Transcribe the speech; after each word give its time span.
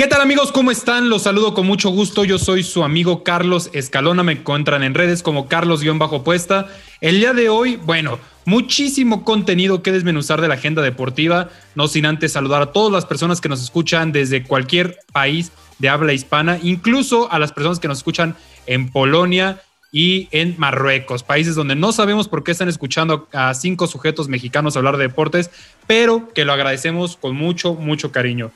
¿Qué 0.00 0.06
tal 0.06 0.22
amigos? 0.22 0.50
¿Cómo 0.50 0.70
están? 0.70 1.10
Los 1.10 1.24
saludo 1.24 1.52
con 1.52 1.66
mucho 1.66 1.90
gusto. 1.90 2.24
Yo 2.24 2.38
soy 2.38 2.62
su 2.62 2.84
amigo 2.84 3.22
Carlos 3.22 3.68
Escalona. 3.74 4.22
Me 4.22 4.32
encuentran 4.32 4.82
en 4.82 4.94
redes 4.94 5.22
como 5.22 5.46
Carlos-Puesta. 5.46 6.68
El 7.02 7.18
día 7.18 7.34
de 7.34 7.50
hoy, 7.50 7.76
bueno, 7.76 8.18
muchísimo 8.46 9.26
contenido 9.26 9.82
que 9.82 9.92
desmenuzar 9.92 10.40
de 10.40 10.48
la 10.48 10.54
agenda 10.54 10.80
deportiva. 10.80 11.50
No 11.74 11.86
sin 11.86 12.06
antes 12.06 12.32
saludar 12.32 12.62
a 12.62 12.72
todas 12.72 12.90
las 12.90 13.04
personas 13.04 13.42
que 13.42 13.50
nos 13.50 13.62
escuchan 13.62 14.10
desde 14.10 14.42
cualquier 14.42 14.96
país 15.12 15.52
de 15.78 15.90
habla 15.90 16.14
hispana, 16.14 16.58
incluso 16.62 17.30
a 17.30 17.38
las 17.38 17.52
personas 17.52 17.78
que 17.78 17.88
nos 17.88 17.98
escuchan 17.98 18.36
en 18.64 18.88
Polonia 18.90 19.60
y 19.92 20.28
en 20.30 20.54
Marruecos, 20.56 21.24
países 21.24 21.56
donde 21.56 21.74
no 21.74 21.92
sabemos 21.92 22.26
por 22.26 22.42
qué 22.42 22.52
están 22.52 22.70
escuchando 22.70 23.28
a 23.34 23.52
cinco 23.52 23.86
sujetos 23.86 24.28
mexicanos 24.28 24.78
hablar 24.78 24.96
de 24.96 25.08
deportes, 25.08 25.50
pero 25.86 26.32
que 26.32 26.46
lo 26.46 26.54
agradecemos 26.54 27.18
con 27.18 27.36
mucho, 27.36 27.74
mucho 27.74 28.12
cariño. 28.12 28.50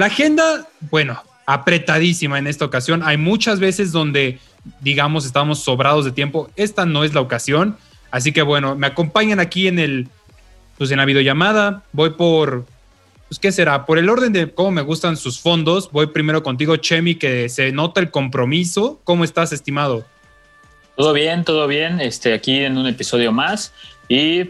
La 0.00 0.06
agenda, 0.06 0.66
bueno, 0.90 1.22
apretadísima 1.44 2.38
en 2.38 2.46
esta 2.46 2.64
ocasión. 2.64 3.02
Hay 3.04 3.18
muchas 3.18 3.60
veces 3.60 3.92
donde, 3.92 4.38
digamos, 4.80 5.26
estamos 5.26 5.58
sobrados 5.58 6.06
de 6.06 6.10
tiempo. 6.10 6.48
Esta 6.56 6.86
no 6.86 7.04
es 7.04 7.12
la 7.12 7.20
ocasión. 7.20 7.76
Así 8.10 8.32
que 8.32 8.40
bueno, 8.40 8.76
me 8.76 8.86
acompañan 8.86 9.40
aquí 9.40 9.68
en 9.68 9.78
el, 9.78 10.08
pues 10.78 10.90
en 10.90 10.96
la 10.96 11.04
videollamada. 11.04 11.82
Voy 11.92 12.14
por, 12.14 12.64
pues 13.28 13.38
qué 13.38 13.52
será, 13.52 13.84
por 13.84 13.98
el 13.98 14.08
orden 14.08 14.32
de 14.32 14.50
cómo 14.50 14.70
me 14.70 14.80
gustan 14.80 15.18
sus 15.18 15.38
fondos. 15.38 15.90
Voy 15.92 16.06
primero 16.06 16.42
contigo, 16.42 16.76
Chemi, 16.76 17.16
que 17.16 17.50
se 17.50 17.70
nota 17.70 18.00
el 18.00 18.10
compromiso. 18.10 19.02
¿Cómo 19.04 19.22
estás, 19.22 19.52
estimado? 19.52 20.06
Todo 20.96 21.12
bien, 21.12 21.44
todo 21.44 21.66
bien. 21.66 22.00
Este, 22.00 22.32
aquí 22.32 22.60
en 22.64 22.78
un 22.78 22.86
episodio 22.86 23.32
más 23.32 23.74
y 24.08 24.44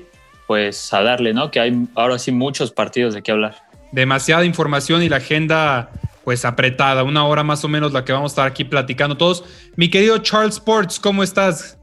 pues 0.47 0.95
a 0.95 1.03
darle, 1.03 1.35
¿no? 1.35 1.51
Que 1.51 1.59
hay 1.59 1.89
ahora 1.97 2.21
sí 2.21 2.31
muchos 2.31 2.71
partidos 2.71 3.15
de 3.15 3.23
qué 3.25 3.33
hablar 3.33 3.70
demasiada 3.93 4.45
información 4.45 5.03
y 5.03 5.09
la 5.09 5.17
agenda 5.17 5.91
pues 6.25 6.45
apretada, 6.45 7.03
una 7.03 7.25
hora 7.25 7.43
más 7.43 7.65
o 7.65 7.69
menos 7.69 7.93
la 7.93 8.05
que 8.05 8.13
vamos 8.13 8.33
a 8.33 8.35
estar 8.35 8.47
aquí 8.47 8.65
platicando 8.65 9.17
todos. 9.17 9.45
Mi 9.77 9.89
querido 9.89 10.19
Charles 10.19 10.55
Sports, 10.55 11.01
¿cómo 11.01 11.23
estás? 11.23 11.79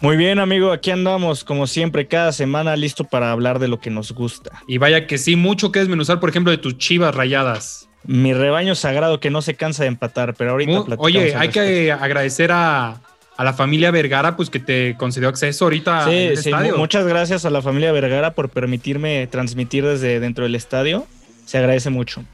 Muy 0.00 0.16
bien, 0.16 0.38
amigo, 0.38 0.70
aquí 0.70 0.90
andamos 0.90 1.44
como 1.44 1.66
siempre 1.66 2.06
cada 2.06 2.32
semana 2.32 2.76
listo 2.76 3.04
para 3.04 3.32
hablar 3.32 3.58
de 3.58 3.68
lo 3.68 3.80
que 3.80 3.90
nos 3.90 4.12
gusta. 4.12 4.50
Y 4.68 4.78
vaya 4.78 5.06
que 5.06 5.18
sí, 5.18 5.34
mucho 5.34 5.72
que 5.72 5.80
desmenuzar, 5.80 6.20
por 6.20 6.30
ejemplo, 6.30 6.52
de 6.52 6.58
tus 6.58 6.78
chivas 6.78 7.14
rayadas. 7.14 7.88
Mi 8.04 8.32
rebaño 8.32 8.74
sagrado 8.74 9.18
que 9.18 9.30
no 9.30 9.42
se 9.42 9.54
cansa 9.54 9.82
de 9.82 9.88
empatar, 9.88 10.34
pero 10.34 10.52
ahorita 10.52 10.84
platicamos. 10.84 11.04
Oye, 11.04 11.34
hay 11.34 11.48
que 11.48 11.90
agradecer 11.90 12.52
a, 12.52 13.00
a 13.36 13.44
la 13.44 13.52
familia 13.52 13.90
Vergara, 13.90 14.36
pues 14.36 14.50
que 14.50 14.60
te 14.60 14.94
concedió 14.96 15.28
acceso 15.28 15.64
ahorita 15.64 16.06
sí, 16.06 16.36
sí, 16.36 16.50
Muchas 16.76 17.04
gracias 17.04 17.44
a 17.44 17.50
la 17.50 17.60
familia 17.60 17.90
Vergara 17.90 18.34
por 18.34 18.48
permitirme 18.50 19.26
transmitir 19.26 19.84
desde 19.84 20.20
dentro 20.20 20.44
del 20.44 20.54
estadio 20.54 21.06
se 21.48 21.56
agradece 21.56 21.88
mucho. 21.88 22.24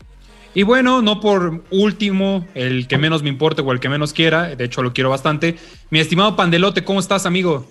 Y 0.54 0.64
bueno, 0.64 1.00
no 1.00 1.20
por 1.20 1.62
último, 1.70 2.44
el 2.54 2.88
que 2.88 2.98
menos 2.98 3.22
me 3.22 3.28
importe 3.28 3.62
o 3.62 3.70
el 3.70 3.78
que 3.78 3.88
menos 3.88 4.12
quiera, 4.12 4.56
de 4.56 4.64
hecho 4.64 4.82
lo 4.82 4.92
quiero 4.92 5.08
bastante. 5.08 5.56
Mi 5.90 6.00
estimado 6.00 6.34
Pandelote, 6.34 6.82
¿cómo 6.82 6.98
estás, 6.98 7.24
amigo? 7.24 7.64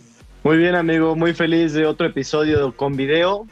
Muy 0.46 0.56
bien, 0.56 0.74
amigo, 0.76 1.18
muy 1.18 1.34
feliz 1.34 1.74
de 1.74 1.86
otro 1.86 2.08
episodio 2.08 2.74
con 2.74 2.96
video, 2.96 3.46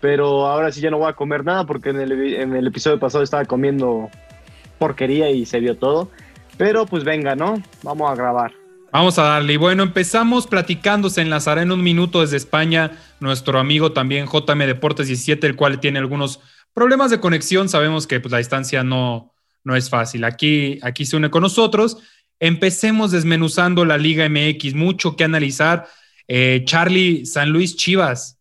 pero 0.00 0.46
ahora 0.46 0.72
sí 0.72 0.80
ya 0.80 0.90
no 0.90 0.96
voy 0.96 1.10
a 1.10 1.12
comer 1.12 1.44
nada 1.44 1.66
porque 1.66 1.90
en 1.90 2.00
el, 2.00 2.12
en 2.12 2.56
el 2.56 2.66
episodio 2.66 2.98
pasado 2.98 3.22
estaba 3.22 3.44
comiendo 3.44 4.08
porquería 4.78 5.30
y 5.30 5.44
se 5.44 5.60
vio 5.60 5.76
todo. 5.76 6.10
Pero 6.56 6.86
pues 6.86 7.04
venga, 7.04 7.36
¿no? 7.36 7.62
Vamos 7.82 8.10
a 8.10 8.14
grabar. 8.14 8.52
Vamos 8.90 9.18
a 9.18 9.24
darle. 9.24 9.52
Y 9.52 9.56
bueno, 9.58 9.82
empezamos 9.82 10.46
platicando, 10.46 11.10
se 11.10 11.20
enlazará 11.20 11.60
en 11.60 11.72
un 11.72 11.82
minuto 11.82 12.22
desde 12.22 12.38
España 12.38 12.92
nuestro 13.20 13.58
amigo 13.58 13.92
también 13.92 14.28
JM 14.28 14.60
Deportes 14.60 15.08
17, 15.08 15.46
el 15.46 15.56
cual 15.56 15.78
tiene 15.80 15.98
algunos 15.98 16.40
Problemas 16.74 17.12
de 17.12 17.20
conexión, 17.20 17.68
sabemos 17.68 18.08
que 18.08 18.18
pues, 18.18 18.32
la 18.32 18.38
distancia 18.38 18.82
no, 18.82 19.32
no 19.62 19.76
es 19.76 19.88
fácil. 19.88 20.24
Aquí, 20.24 20.80
aquí 20.82 21.06
se 21.06 21.16
une 21.16 21.30
con 21.30 21.42
nosotros. 21.42 21.98
Empecemos 22.40 23.12
desmenuzando 23.12 23.84
la 23.84 23.96
Liga 23.96 24.28
MX, 24.28 24.74
mucho 24.74 25.14
que 25.14 25.22
analizar. 25.22 25.86
Eh, 26.26 26.62
Charlie, 26.64 27.26
San 27.26 27.50
Luis 27.50 27.76
Chivas. 27.76 28.40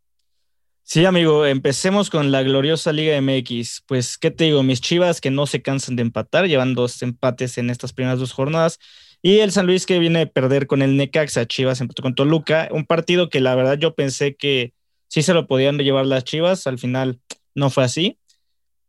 Sí, 0.81 1.05
amigo, 1.05 1.45
empecemos 1.45 2.09
con 2.09 2.31
la 2.31 2.41
gloriosa 2.41 2.91
Liga 2.91 3.21
MX. 3.21 3.83
Pues, 3.85 4.17
¿qué 4.17 4.31
te 4.31 4.45
digo? 4.45 4.63
Mis 4.63 4.81
Chivas 4.81 5.21
que 5.21 5.29
no 5.29 5.45
se 5.45 5.61
cansan 5.61 5.95
de 5.95 6.01
empatar, 6.01 6.47
llevan 6.47 6.73
dos 6.73 7.03
empates 7.03 7.59
en 7.59 7.69
estas 7.69 7.93
primeras 7.93 8.17
dos 8.17 8.33
jornadas. 8.33 8.79
Y 9.21 9.39
el 9.39 9.51
San 9.51 9.67
Luis 9.67 9.85
que 9.85 9.99
viene 9.99 10.21
a 10.21 10.25
perder 10.25 10.65
con 10.65 10.81
el 10.81 10.97
Necaxa, 10.97 11.45
Chivas 11.45 11.81
empató 11.81 12.01
con 12.01 12.15
Toluca, 12.15 12.67
un 12.71 12.85
partido 12.85 13.29
que 13.29 13.41
la 13.41 13.53
verdad 13.53 13.77
yo 13.77 13.93
pensé 13.93 14.35
que 14.35 14.73
sí 15.07 15.21
se 15.21 15.35
lo 15.35 15.45
podían 15.45 15.77
llevar 15.77 16.07
las 16.07 16.23
Chivas, 16.23 16.65
al 16.65 16.79
final 16.79 17.19
no 17.55 17.69
fue 17.69 17.83
así 17.83 18.17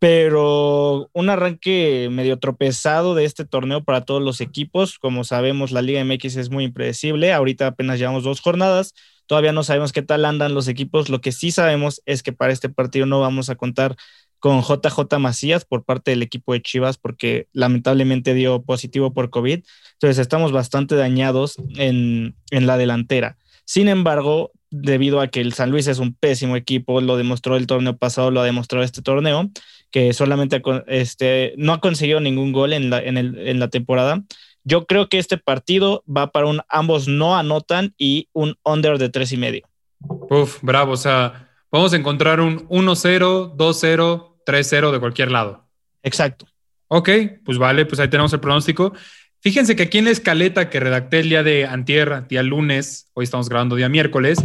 pero 0.05 1.09
un 1.15 1.31
arranque 1.31 2.09
medio 2.11 2.39
tropezado 2.39 3.15
de 3.15 3.25
este 3.25 3.47
torneo 3.47 3.85
para 3.85 4.03
todos 4.03 4.23
los 4.23 4.43
equipos. 4.43 4.99
Como 4.99 5.25
sabemos, 5.25 5.73
la 5.73 5.81
Liga 5.81 6.05
MX 6.05 6.37
es 6.37 6.51
muy 6.51 6.65
impredecible. 6.65 7.33
Ahorita 7.33 7.69
apenas 7.69 7.99
llevamos 7.99 8.23
dos 8.23 8.43
jornadas. 8.43 8.93
Todavía 9.25 9.55
no 9.55 9.63
sabemos 9.63 9.93
qué 9.93 10.03
tal 10.03 10.27
andan 10.27 10.53
los 10.53 10.69
equipos. 10.69 11.09
Lo 11.09 11.23
que 11.23 11.33
sí 11.33 11.51
sabemos 11.51 12.03
es 12.05 12.23
que 12.23 12.35
para 12.35 12.53
este 12.53 12.69
partido 12.69 13.07
no 13.07 13.19
vamos 13.19 13.49
a 13.49 13.55
contar 13.55 13.97
con 14.41 14.61
JJ 14.61 15.19
Macías 15.19 15.65
por 15.65 15.85
parte 15.85 16.11
del 16.11 16.21
equipo 16.21 16.53
de 16.53 16.61
Chivas 16.61 16.99
porque 16.99 17.49
lamentablemente 17.55 18.35
dio 18.35 18.61
positivo 18.61 19.15
por 19.15 19.31
COVID. 19.31 19.65
Entonces 19.95 20.19
estamos 20.19 20.53
bastante 20.53 20.97
dañados 20.97 21.57
en, 21.79 22.37
en 22.51 22.67
la 22.67 22.77
delantera. 22.77 23.39
Sin 23.65 23.89
embargo, 23.89 24.53
debido 24.71 25.21
a 25.21 25.29
que 25.29 25.41
el 25.41 25.53
San 25.53 25.71
Luis 25.71 25.87
es 25.87 25.99
un 25.99 26.15
pésimo 26.15 26.57
equipo, 26.57 27.01
lo 27.01 27.17
demostró 27.17 27.57
el 27.57 27.67
torneo 27.67 27.97
pasado, 27.97 28.31
lo 28.31 28.41
ha 28.41 28.45
demostrado 28.45 28.85
este 28.85 29.03
torneo, 29.03 29.51
que 29.95 30.13
solamente 30.13 30.61
este, 30.89 31.55
no 31.57 31.73
ha 31.73 31.81
conseguido 31.81 32.19
ningún 32.19 32.51
gol 32.51 32.73
en 32.73 32.91
la, 32.91 32.99
en, 33.01 33.17
el, 33.17 33.39
en 33.39 33.61
la 33.61 33.69
temporada. 33.69 34.25
Yo 34.65 34.87
creo 34.87 35.09
que 35.09 35.21
este 35.21 35.39
partido 35.39 36.03
va 36.05 36.33
para 36.33 36.47
un 36.47 36.63
ambos 36.69 37.07
no 37.07 37.37
anotan 37.37 37.95
y 37.97 38.29
un 38.33 38.57
under 38.65 38.99
de 38.99 39.09
tres 39.09 39.31
y 39.31 39.37
medio. 39.37 39.69
Uf, 40.01 40.59
bravo. 40.63 40.95
O 40.95 40.97
sea, 40.97 41.49
vamos 41.71 41.93
a 41.93 41.97
encontrar 41.97 42.41
un 42.41 42.69
1-0, 42.71 43.55
2-0, 43.55 44.33
3-0 44.45 44.91
de 44.91 44.99
cualquier 44.99 45.31
lado. 45.31 45.65
Exacto. 46.03 46.49
Ok, 46.89 47.11
pues 47.45 47.59
vale, 47.59 47.87
pues 47.87 48.01
ahí 48.01 48.09
tenemos 48.09 48.33
el 48.33 48.41
pronóstico. 48.41 48.95
Fíjense 49.39 49.77
que 49.77 49.85
aquí 49.85 49.99
en 49.99 50.07
la 50.07 50.11
escaleta 50.11 50.71
que 50.71 50.81
redacté 50.81 51.21
el 51.21 51.29
día 51.29 51.45
de 51.45 51.67
antier, 51.67 52.27
día 52.27 52.43
lunes, 52.43 53.13
hoy 53.15 53.23
estamos 53.23 53.49
grabando 53.49 53.77
día 53.77 53.89
miércoles, 53.89 54.45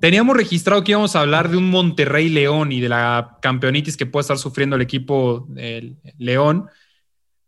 Teníamos 0.00 0.36
registrado 0.36 0.84
que 0.84 0.92
íbamos 0.92 1.16
a 1.16 1.20
hablar 1.20 1.50
de 1.50 1.56
un 1.56 1.70
Monterrey 1.70 2.28
León 2.28 2.72
y 2.72 2.80
de 2.80 2.88
la 2.88 3.38
campeonitis 3.40 3.96
que 3.96 4.06
puede 4.06 4.22
estar 4.22 4.38
sufriendo 4.38 4.76
el 4.76 4.82
equipo 4.82 5.46
del 5.48 5.96
León. 6.18 6.66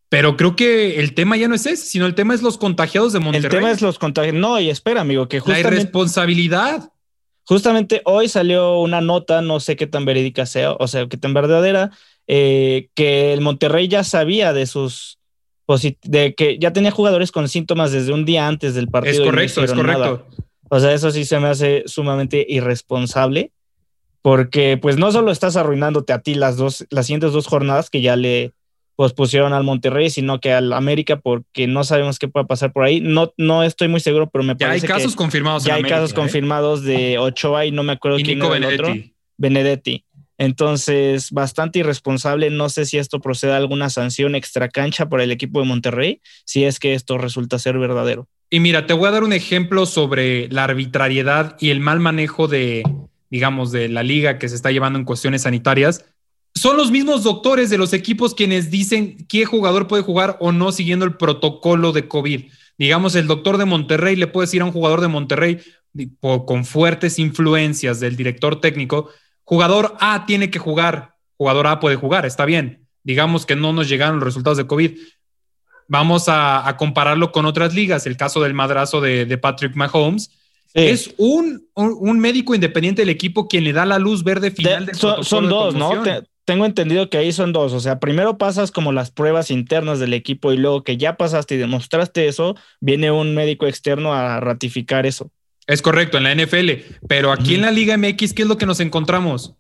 Pero 0.09 0.37
creo 0.37 0.57
que 0.57 1.01
el 1.01 1.15
tema 1.15 1.37
ya 1.37 1.49
no 1.49 1.55
es 1.55 1.67
ese, 1.67 1.85
sino 1.85 2.07
el 2.07 2.15
tema 2.15 2.35
es 2.35 2.41
los 2.41 2.57
contagiados 2.57 3.13
de 3.13 3.19
Monterrey. 3.19 3.45
El 3.45 3.51
tema 3.51 3.71
es 3.71 3.83
los 3.83 3.99
contagiados. 3.99 4.41
No, 4.41 4.59
y 4.59 4.71
espera, 4.71 5.03
amigo, 5.03 5.29
que 5.29 5.41
justamente. 5.41 5.69
La 5.69 5.75
irresponsabilidad. 5.75 6.91
Justamente 7.45 8.03
hoy 8.05 8.29
salió 8.29 8.79
una 8.79 9.01
nota, 9.01 9.43
no 9.43 9.61
sé 9.61 9.77
qué 9.77 9.87
tan 9.87 10.05
verídica 10.05 10.47
sea, 10.47 10.73
o 10.73 10.87
sea, 10.87 11.06
qué 11.09 11.17
tan 11.17 11.35
verdadera, 11.35 11.91
eh, 12.27 12.89
que 12.94 13.33
el 13.33 13.41
Monterrey 13.41 13.89
ya 13.89 14.05
sabía 14.05 14.53
de 14.53 14.67
sus. 14.67 15.19
de 16.03 16.35
que 16.35 16.59
ya 16.59 16.73
tenía 16.73 16.91
jugadores 16.91 17.31
con 17.31 17.49
síntomas 17.49 17.93
desde 17.93 18.12
un 18.12 18.25
día 18.25 18.47
antes 18.47 18.75
del 18.75 18.89
partido. 18.89 19.25
Es 19.25 19.31
correcto, 19.31 19.65
es 19.65 19.73
correcto. 19.73 20.27
O 20.69 20.81
sea, 20.81 20.93
eso 20.93 21.11
sí 21.11 21.25
se 21.25 21.41
me 21.41 21.49
hace 21.49 21.82
sumamente 21.87 22.44
irresponsable, 22.49 23.53
porque 24.23 24.79
pues 24.81 24.97
no 24.99 25.12
solo 25.12 25.31
estás 25.31 25.56
arruinándote 25.56 26.12
a 26.12 26.20
ti 26.20 26.35
las 26.35 26.56
dos, 26.56 26.87
las 26.91 27.06
siguientes 27.06 27.32
dos 27.32 27.47
jornadas 27.47 27.91
que 27.91 28.00
ya 28.00 28.17
le 28.17 28.53
pospusieron 28.99 29.53
al 29.53 29.62
Monterrey, 29.62 30.11
sino 30.11 30.41
que 30.41 30.53
al 30.53 30.73
América, 30.73 31.20
porque 31.20 31.69
no 31.69 31.85
sabemos 31.85 32.19
qué 32.19 32.26
pueda 32.26 32.47
pasar 32.49 32.73
por 32.73 32.82
ahí. 32.82 33.00
No, 33.00 33.32
no 33.37 33.62
estoy 33.62 33.87
muy 33.87 34.00
seguro, 34.00 34.29
pero 34.29 34.43
me 34.43 34.56
parece 34.56 34.81
que. 34.81 34.88
Ya 34.88 34.94
hay 34.94 35.00
casos 35.00 35.15
confirmados. 35.15 35.65
Ya 35.65 35.75
hay 35.75 35.85
casos 35.85 36.11
¿eh? 36.11 36.15
confirmados 36.15 36.82
de 36.82 37.17
Ochoa 37.17 37.65
y 37.65 37.70
no 37.70 37.85
me 37.85 37.93
acuerdo 37.93 38.19
quién 38.19 38.43
era 38.43 38.56
el 38.56 38.65
otro. 38.65 38.94
Benedetti. 39.37 40.05
Entonces, 40.37 41.31
bastante 41.31 41.79
irresponsable. 41.79 42.50
No 42.50 42.69
sé 42.69 42.87
si 42.87 42.99
esto 42.99 43.20
procede 43.20 43.53
a 43.53 43.56
alguna 43.56 43.88
sanción 43.88 44.35
extra 44.35 44.69
cancha 44.69 45.09
por 45.09 45.20
el 45.20 45.31
equipo 45.31 45.61
de 45.61 45.67
Monterrey, 45.67 46.20
si 46.44 46.65
es 46.65 46.81
que 46.81 46.94
esto 46.94 47.19
resulta 47.19 47.61
ser 47.61 47.79
verdadero. 47.79 48.29
Y 48.50 48.61
mira, 48.61 48.87
te 48.87 48.95
voy 48.95 49.09
a 49.09 49.12
dar 49.12 49.25
un 49.25 49.33
ejemplo 49.33 49.85
sobre 49.85 50.49
la 50.49 50.65
arbitrariedad 50.65 51.56
y 51.61 51.71
el 51.71 51.81
mal 51.81 52.00
manejo 52.00 52.49
de, 52.49 52.83
digamos, 53.31 53.73
de 53.73 53.89
la 53.89 54.03
liga 54.03 54.39
que 54.39 54.49
se 54.49 54.55
está 54.55 54.71
llevando 54.71 54.99
en 54.99 55.05
cuestiones 55.05 55.43
sanitarias. 55.43 56.05
Son 56.55 56.77
los 56.77 56.91
mismos 56.91 57.25
doctores 57.25 57.69
de 57.69 57.79
los 57.79 57.93
equipos 57.93 58.35
quienes 58.35 58.71
dicen 58.71 59.27
qué 59.29 59.45
jugador 59.45 59.87
puede 59.87 60.03
jugar 60.03 60.39
o 60.41 60.50
no 60.50 60.73
siguiendo 60.73 61.05
el 61.05 61.17
protocolo 61.17 61.93
de 61.93 62.09
COVID. 62.09 62.50
Digamos, 62.79 63.15
el 63.17 63.27
doctor 63.27 63.59
de 63.59 63.67
Monterrey 63.67 64.17
le 64.17 64.27
puede 64.27 64.47
decir 64.47 64.62
a 64.62 64.65
un 64.65 64.73
jugador 64.73 65.03
de 65.03 65.09
Monterrey 65.09 65.61
con 66.21 66.65
fuertes 66.65 67.19
influencias 67.19 68.01
del 68.01 68.17
director 68.17 68.61
técnico, 68.61 69.11
jugador 69.44 69.94
A 70.01 70.27
tiene 70.27 70.51
que 70.51 70.59
jugar, 70.59 71.17
jugador 71.37 71.67
A 71.67 71.81
puede 71.81 71.97
jugar, 71.97 72.25
está 72.25 72.44
bien. 72.44 72.87
Digamos 73.03 73.47
que 73.47 73.56
no 73.56 73.73
nos 73.73 73.89
llegaron 73.89 74.17
los 74.17 74.25
resultados 74.25 74.59
de 74.59 74.67
COVID. 74.67 74.99
Vamos 75.88 76.25
a, 76.29 76.75
compararlo 76.79 77.32
con 77.32 77.46
otras 77.46 77.75
ligas, 77.75 78.06
el 78.06 78.17
caso 78.17 78.40
del 78.43 78.55
madrazo 78.55 79.00
de, 79.00 79.38
Patrick 79.38 79.75
Mahomes. 79.75 80.31
Es 80.75 81.14
un, 81.17 81.67
médico 82.20 82.55
independiente 82.55 83.02
del 83.02 83.08
equipo 83.08 83.49
quien 83.49 83.64
le 83.64 83.73
da 83.73 83.87
la 83.87 83.99
luz 83.99 84.23
verde 84.23 84.50
final 84.50 84.87
del 84.87 84.94
son, 84.94 85.25
son 85.25 85.49
dos, 85.49 85.75
¿no? 85.75 86.05
tengo 86.49 86.64
entendido 86.64 87.11
que 87.11 87.19
ahí 87.19 87.31
son 87.31 87.52
dos. 87.52 87.75
O 87.75 87.81
sea, 87.81 88.00
primero 88.00 88.38
pasas 88.38 88.70
como 88.70 88.90
las 88.90 89.11
pruebas 89.11 89.50
internas 89.50 89.99
del 90.00 90.14
equipo 90.14 90.50
y 90.50 90.56
luego 90.56 90.82
que 90.82 90.96
ya 90.96 91.19
pasaste 91.19 91.56
y 91.56 91.58
demostraste 91.58 92.26
eso, 92.26 92.56
viene 92.81 93.11
un 93.11 93.34
médico 93.34 93.67
externo 93.67 94.14
a 94.14 94.41
ratificar 94.41 95.05
eso. 95.05 95.31
Es 95.67 95.82
correcto, 95.82 96.17
en 96.17 96.25
la 96.25 96.34
NFL. 96.34 96.70
Pero 97.06 97.32
aquí 97.32 97.55
en 97.55 97.61
la 97.61 97.70
Liga 97.70 97.99
MX, 97.99 98.32
¿qué 98.32 98.43
es 98.43 98.49
lo 98.49 98.56
que 98.56 98.64
nos 98.64 98.81
encontramos? 98.81 99.56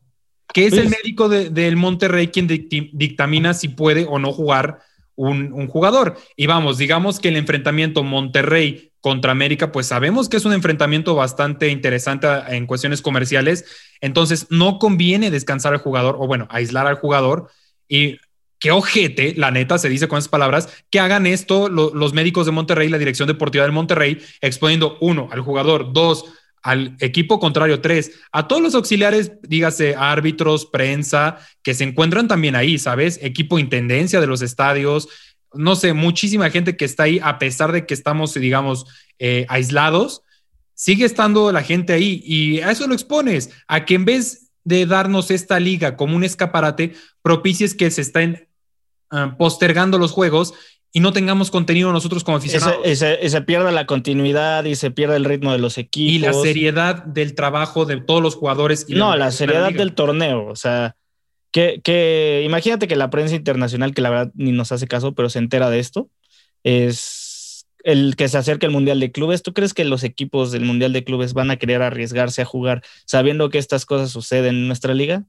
¿Qué 0.54 0.64
es 0.64 0.72
el 0.72 0.84
pues 0.84 0.96
médico 1.02 1.28
del 1.28 1.76
Monterrey 1.76 2.28
quien 2.28 2.46
dictamina 2.46 3.52
si 3.52 3.68
puede 3.68 4.06
o 4.08 4.18
no 4.18 4.32
jugar 4.32 4.78
un, 5.18 5.66
jugador? 5.66 6.16
Y 6.36 6.46
vamos, 6.46 6.78
digamos 6.78 7.20
que 7.20 7.28
el 7.28 7.36
enfrentamiento 7.36 8.02
Monterrey 8.04 8.92
contra 9.00 9.32
América, 9.32 9.72
pues 9.72 9.86
sabemos 9.86 10.28
que 10.28 10.36
es 10.36 10.44
un 10.44 10.52
enfrentamiento 10.52 11.14
bastante 11.14 11.68
interesante 11.68 12.28
en 12.48 12.66
cuestiones 12.66 13.02
comerciales. 13.02 13.64
Entonces, 14.00 14.46
no 14.50 14.78
conviene 14.78 15.30
descansar 15.30 15.72
al 15.72 15.80
jugador 15.80 16.16
o, 16.18 16.26
bueno, 16.26 16.46
aislar 16.50 16.86
al 16.86 16.94
jugador. 16.94 17.50
Y 17.88 18.18
qué 18.60 18.70
ojete, 18.70 19.34
la 19.36 19.50
neta, 19.50 19.78
se 19.78 19.88
dice 19.88 20.08
con 20.08 20.18
esas 20.18 20.28
palabras, 20.28 20.84
que 20.90 21.00
hagan 21.00 21.26
esto 21.26 21.68
los 21.68 22.12
médicos 22.12 22.46
de 22.46 22.52
Monterrey, 22.52 22.88
la 22.88 22.98
dirección 22.98 23.26
deportiva 23.26 23.64
del 23.64 23.72
Monterrey, 23.72 24.18
exponiendo 24.40 24.98
uno 25.00 25.28
al 25.32 25.40
jugador, 25.40 25.92
dos 25.92 26.24
al 26.62 26.96
equipo 27.00 27.38
contrario, 27.38 27.80
tres, 27.80 28.12
a 28.32 28.48
todos 28.48 28.62
los 28.62 28.74
auxiliares, 28.74 29.32
dígase 29.42 29.94
árbitros, 29.96 30.66
prensa, 30.66 31.38
que 31.62 31.74
se 31.74 31.84
encuentran 31.84 32.28
también 32.28 32.56
ahí, 32.56 32.78
¿sabes? 32.78 33.18
Equipo 33.22 33.58
intendencia 33.58 34.20
de 34.20 34.26
los 34.26 34.42
estadios, 34.42 35.08
no 35.54 35.76
sé, 35.76 35.92
muchísima 35.92 36.50
gente 36.50 36.76
que 36.76 36.84
está 36.84 37.04
ahí, 37.04 37.20
a 37.22 37.38
pesar 37.38 37.72
de 37.72 37.86
que 37.86 37.94
estamos, 37.94 38.34
digamos, 38.34 38.86
eh, 39.18 39.46
aislados, 39.48 40.22
sigue 40.74 41.04
estando 41.04 41.50
la 41.52 41.62
gente 41.62 41.92
ahí 41.92 42.22
y 42.24 42.60
a 42.60 42.70
eso 42.70 42.86
lo 42.86 42.94
expones, 42.94 43.50
a 43.66 43.84
que 43.84 43.94
en 43.94 44.04
vez 44.04 44.50
de 44.64 44.86
darnos 44.86 45.30
esta 45.30 45.58
liga 45.58 45.96
como 45.96 46.14
un 46.14 46.24
escaparate, 46.24 46.94
propicies 47.22 47.74
que 47.74 47.90
se 47.90 48.02
estén 48.02 48.48
Ah, 49.10 49.36
postergando 49.38 49.96
los 49.96 50.12
juegos 50.12 50.52
y 50.92 51.00
no 51.00 51.12
tengamos 51.12 51.50
contenido 51.50 51.92
nosotros 51.92 52.24
como 52.24 52.38
aficionados. 52.38 52.86
Y 52.86 52.96
se, 52.96 53.42
pierde 53.42 53.72
la 53.72 53.86
continuidad 53.86 54.64
y 54.64 54.74
se 54.74 54.90
pierde 54.90 55.16
el 55.16 55.24
ritmo 55.24 55.52
de 55.52 55.58
los 55.58 55.76
equipos. 55.78 56.14
Y 56.14 56.18
la 56.18 56.32
seriedad 56.32 57.04
del 57.04 57.34
trabajo 57.34 57.84
de 57.84 58.00
todos 58.00 58.22
los 58.22 58.34
jugadores. 58.34 58.86
Y 58.88 58.94
no, 58.94 59.14
la 59.16 59.30
seriedad 59.30 59.70
del 59.72 59.94
torneo. 59.94 60.46
O 60.46 60.56
sea, 60.56 60.96
que, 61.50 61.80
que, 61.84 62.42
imagínate 62.44 62.88
que 62.88 62.96
la 62.96 63.10
prensa 63.10 63.34
internacional, 63.34 63.94
que 63.94 64.02
la 64.02 64.10
verdad 64.10 64.32
ni 64.34 64.52
nos 64.52 64.72
hace 64.72 64.86
caso, 64.86 65.14
pero 65.14 65.28
se 65.28 65.38
entera 65.38 65.68
de 65.68 65.78
esto, 65.78 66.08
es 66.64 67.66
el 67.84 68.16
que 68.16 68.28
se 68.28 68.38
acerque 68.38 68.66
el 68.66 68.72
Mundial 68.72 68.98
de 68.98 69.12
Clubes. 69.12 69.42
¿Tú 69.42 69.52
crees 69.52 69.74
que 69.74 69.84
los 69.84 70.04
equipos 70.04 70.52
del 70.52 70.64
Mundial 70.64 70.92
de 70.92 71.04
Clubes 71.04 71.34
van 71.34 71.50
a 71.50 71.56
querer 71.56 71.82
arriesgarse 71.82 72.42
a 72.42 72.46
jugar 72.46 72.82
sabiendo 73.04 73.50
que 73.50 73.58
estas 73.58 73.84
cosas 73.84 74.10
suceden 74.10 74.56
en 74.56 74.66
nuestra 74.66 74.94
liga? 74.94 75.24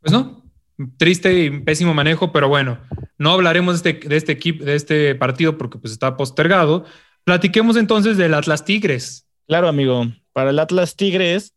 Pues 0.00 0.12
no, 0.12 0.43
triste 0.96 1.44
y 1.44 1.50
pésimo 1.60 1.94
manejo, 1.94 2.32
pero 2.32 2.48
bueno, 2.48 2.78
no 3.18 3.32
hablaremos 3.32 3.82
de 3.82 3.90
este, 3.90 4.08
de 4.08 4.16
este 4.16 4.32
equipo, 4.32 4.64
de 4.64 4.74
este 4.74 5.14
partido 5.14 5.56
porque 5.58 5.78
pues 5.78 5.92
está 5.92 6.16
postergado. 6.16 6.84
Platiquemos 7.24 7.76
entonces 7.76 8.16
del 8.16 8.34
Atlas 8.34 8.64
Tigres. 8.64 9.26
Claro, 9.46 9.68
amigo. 9.68 10.06
Para 10.32 10.50
el 10.50 10.58
Atlas 10.58 10.96
Tigres, 10.96 11.54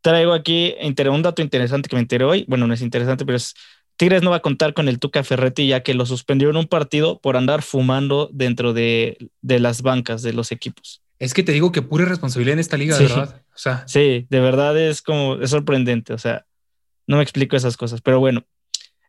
traigo 0.00 0.32
aquí 0.32 0.74
un 0.80 1.22
dato 1.22 1.42
interesante 1.42 1.88
que 1.88 1.96
me 1.96 2.02
enteré 2.02 2.24
hoy. 2.24 2.44
Bueno, 2.48 2.66
no 2.66 2.74
es 2.74 2.82
interesante, 2.82 3.24
pero 3.24 3.36
es 3.36 3.54
Tigres 3.96 4.22
no 4.22 4.30
va 4.30 4.36
a 4.36 4.42
contar 4.42 4.74
con 4.74 4.88
el 4.88 4.98
Tuca 4.98 5.22
Ferretti 5.22 5.68
ya 5.68 5.82
que 5.82 5.94
lo 5.94 6.04
suspendió 6.04 6.50
en 6.50 6.56
un 6.56 6.66
partido 6.66 7.20
por 7.20 7.36
andar 7.36 7.62
fumando 7.62 8.28
dentro 8.32 8.72
de, 8.72 9.30
las 9.42 9.82
bancas 9.82 10.22
de 10.22 10.32
los 10.32 10.52
equipos. 10.52 11.02
Es 11.18 11.32
que 11.32 11.42
te 11.42 11.52
digo 11.52 11.70
que 11.70 11.80
pura 11.80 12.04
responsabilidad 12.04 12.54
en 12.54 12.58
esta 12.58 12.76
liga, 12.76 12.98
de 12.98 13.06
verdad. 13.06 13.42
O 13.54 13.58
sea, 13.58 13.84
sí, 13.86 14.26
de 14.28 14.40
verdad 14.40 14.76
es 14.76 15.00
como 15.00 15.36
es 15.36 15.50
sorprendente. 15.50 16.12
O 16.12 16.18
sea, 16.18 16.44
no 17.06 17.16
me 17.16 17.22
explico 17.22 17.56
esas 17.56 17.76
cosas, 17.76 18.00
pero 18.00 18.20
bueno. 18.20 18.44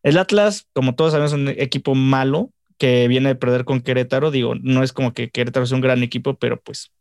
El 0.04 0.18
Atlas, 0.18 0.68
como 0.74 0.94
todos 0.96 1.14
sabemos, 1.14 1.34
es 1.34 1.40
un 1.40 1.50
equipo 1.50 1.96
malo 1.96 2.52
que 2.78 3.08
viene 3.08 3.30
de 3.30 3.36
perder 3.36 3.66
con 3.66 3.82
Querétaro. 3.82 4.30
Digo, 4.30 4.54
no 4.56 4.84
es 4.84 4.94
como 4.94 5.14
que 5.14 5.30
Querétaro 5.30 5.64
es 5.64 5.72
un 5.72 5.82
gran 5.82 6.04
equipo, 6.04 6.36
pero 6.36 6.62
pues 6.62 6.92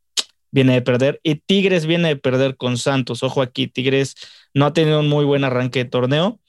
viene 0.51 0.75
de 0.75 0.83
perder. 0.83 1.21
Y 1.23 1.35
Tigres 1.35 1.85
viene 1.85 2.09
de 2.09 2.17
perder 2.17 2.57
con 2.57 2.79
Santos. 2.79 3.23
Ojo 3.23 3.43
aquí, 3.43 3.67
Tigres 3.67 4.15
no 4.55 4.67
ha 4.67 4.73
tenido 4.73 5.01
un 5.01 5.09
muy 5.09 5.25
buen 5.25 5.45
arranque 5.45 5.81
de 5.81 5.91
torneo. 5.91 6.41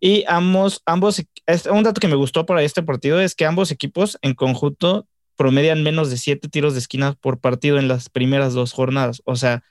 Y 0.00 0.24
ambos, 0.26 0.82
ambos, 0.84 1.22
un 1.70 1.82
dato 1.82 2.00
que 2.00 2.08
me 2.08 2.16
gustó 2.16 2.44
para 2.44 2.62
este 2.62 2.82
partido 2.82 3.20
es 3.20 3.34
que 3.34 3.46
ambos 3.46 3.70
equipos 3.70 4.18
en 4.22 4.34
conjunto 4.34 5.06
promedian 5.36 5.82
menos 5.82 6.10
de 6.10 6.16
siete 6.16 6.48
tiros 6.48 6.74
de 6.74 6.80
esquina 6.80 7.14
por 7.14 7.38
partido 7.40 7.78
en 7.78 7.88
las 7.88 8.08
primeras 8.08 8.52
dos 8.52 8.72
jornadas. 8.72 9.22
O 9.24 9.36
sea, 9.36 9.62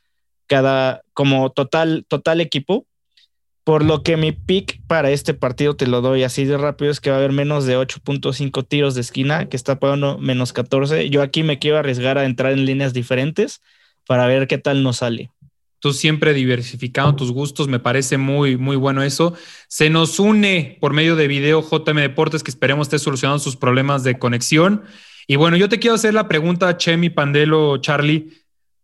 cada, 0.48 1.01
como 1.13 1.51
total, 1.51 2.06
total 2.07 2.42
equipo, 2.42 2.86
por 3.63 3.83
lo 3.83 4.01
que 4.01 4.17
mi 4.17 4.31
pick 4.31 4.81
para 4.87 5.11
este 5.11 5.33
partido 5.33 5.75
te 5.75 5.87
lo 5.87 6.01
doy 6.01 6.23
así 6.23 6.45
de 6.45 6.57
rápido 6.57 6.89
es 6.91 6.99
que 6.99 7.09
va 7.09 7.17
a 7.17 7.19
haber 7.19 7.31
menos 7.31 7.65
de 7.65 7.77
8.5 7.77 8.67
tiros 8.67 8.95
de 8.95 9.01
esquina, 9.01 9.49
que 9.49 9.55
está 9.55 9.79
pagando 9.79 10.17
menos 10.17 10.51
14. 10.51 11.09
Yo 11.09 11.21
aquí 11.21 11.43
me 11.43 11.59
quiero 11.59 11.77
arriesgar 11.77 12.17
a 12.17 12.25
entrar 12.25 12.53
en 12.53 12.65
líneas 12.65 12.93
diferentes 12.93 13.61
para 14.07 14.25
ver 14.25 14.47
qué 14.47 14.57
tal 14.57 14.81
nos 14.83 14.97
sale. 14.97 15.29
Tú 15.79 15.93
siempre 15.93 16.33
diversificando 16.33 17.15
tus 17.15 17.31
gustos, 17.31 17.67
me 17.67 17.79
parece 17.79 18.17
muy, 18.17 18.55
muy 18.55 18.75
bueno 18.75 19.01
eso. 19.01 19.33
Se 19.67 19.89
nos 19.89 20.19
une 20.19 20.77
por 20.79 20.93
medio 20.93 21.15
de 21.15 21.27
video 21.27 21.61
JM 21.61 21.97
Deportes, 21.97 22.43
que 22.43 22.51
esperemos 22.51 22.87
esté 22.87 22.99
solucionando 22.99 23.39
sus 23.39 23.55
problemas 23.55 24.03
de 24.03 24.19
conexión. 24.19 24.83
Y 25.27 25.37
bueno, 25.37 25.57
yo 25.57 25.69
te 25.69 25.79
quiero 25.79 25.95
hacer 25.95 26.13
la 26.13 26.27
pregunta, 26.27 26.77
Chemi, 26.77 27.09
Pandelo, 27.09 27.77
Charlie. 27.77 28.29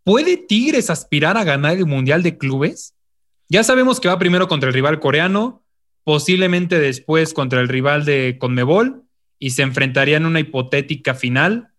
¿Puede 0.04 0.38
Tigres 0.38 0.90
aspirar 0.90 1.38
a 1.38 1.44
ganar 1.44 1.78
el 1.78 1.86
Mundial 1.86 2.24
de 2.24 2.38
Clubes? 2.38 2.96
Ya 3.50 3.64
sabemos 3.64 4.00
que 4.00 4.10
va 4.10 4.20
primero 4.20 4.48
contra 4.48 4.70
el 4.70 4.74
rival 4.74 5.00
coreano, 5.00 5.64
posiblemente 6.04 6.80
después 6.80 7.34
contra 7.34 7.62
el 7.62 7.68
rival 7.68 8.06
de 8.06 8.38
Conmebol 8.40 9.04
y 9.40 9.52
se 9.52 9.62
enfrentaría 9.62 10.18
en 10.18 10.26
una 10.26 10.40
hipotética 10.40 11.14
final 11.14 11.70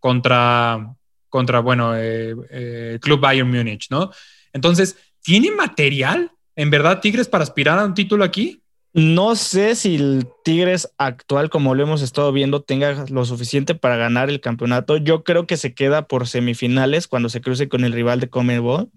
contra, 0.00 0.96
contra 1.28 1.60
bueno, 1.60 1.96
eh, 1.96 2.34
eh, 2.50 2.98
Club 3.00 3.20
Bayern 3.20 3.50
Múnich, 3.50 3.88
¿no? 3.90 4.10
Entonces, 4.52 4.96
¿tiene 5.22 5.50
material 5.50 6.30
en 6.56 6.70
verdad 6.70 7.00
Tigres 7.00 7.28
para 7.28 7.44
aspirar 7.44 7.78
a 7.78 7.84
un 7.84 7.94
título 7.94 8.24
aquí? 8.24 8.62
No 8.92 9.34
sé 9.34 9.74
si 9.74 9.96
el 9.96 10.28
Tigres 10.44 10.88
actual, 10.98 11.50
como 11.50 11.74
lo 11.74 11.82
hemos 11.82 12.00
estado 12.00 12.30
viendo, 12.32 12.62
tenga 12.62 13.06
lo 13.08 13.24
suficiente 13.24 13.74
para 13.74 13.96
ganar 13.96 14.30
el 14.30 14.40
campeonato. 14.40 14.98
Yo 14.98 15.24
creo 15.24 15.48
que 15.48 15.56
se 15.56 15.74
queda 15.74 16.06
por 16.06 16.28
semifinales 16.28 17.08
cuando 17.08 17.28
se 17.28 17.40
cruce 17.40 17.68
con 17.68 17.82
el 17.82 17.92
rival 17.92 18.20
de 18.20 18.28
Conmebol. 18.28 18.90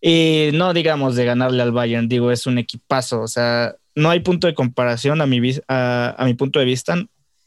Y 0.00 0.50
no 0.52 0.72
digamos 0.72 1.16
de 1.16 1.24
ganarle 1.24 1.62
al 1.62 1.72
Bayern, 1.72 2.08
digo, 2.08 2.30
es 2.30 2.46
un 2.46 2.58
equipazo, 2.58 3.22
o 3.22 3.28
sea, 3.28 3.74
no 3.94 4.10
hay 4.10 4.20
punto 4.20 4.46
de 4.46 4.54
comparación 4.54 5.20
a 5.20 5.26
mi, 5.26 5.40
a, 5.68 6.22
mi 6.24 6.34
punto 6.34 6.58
de 6.58 6.64
vista, 6.66 6.96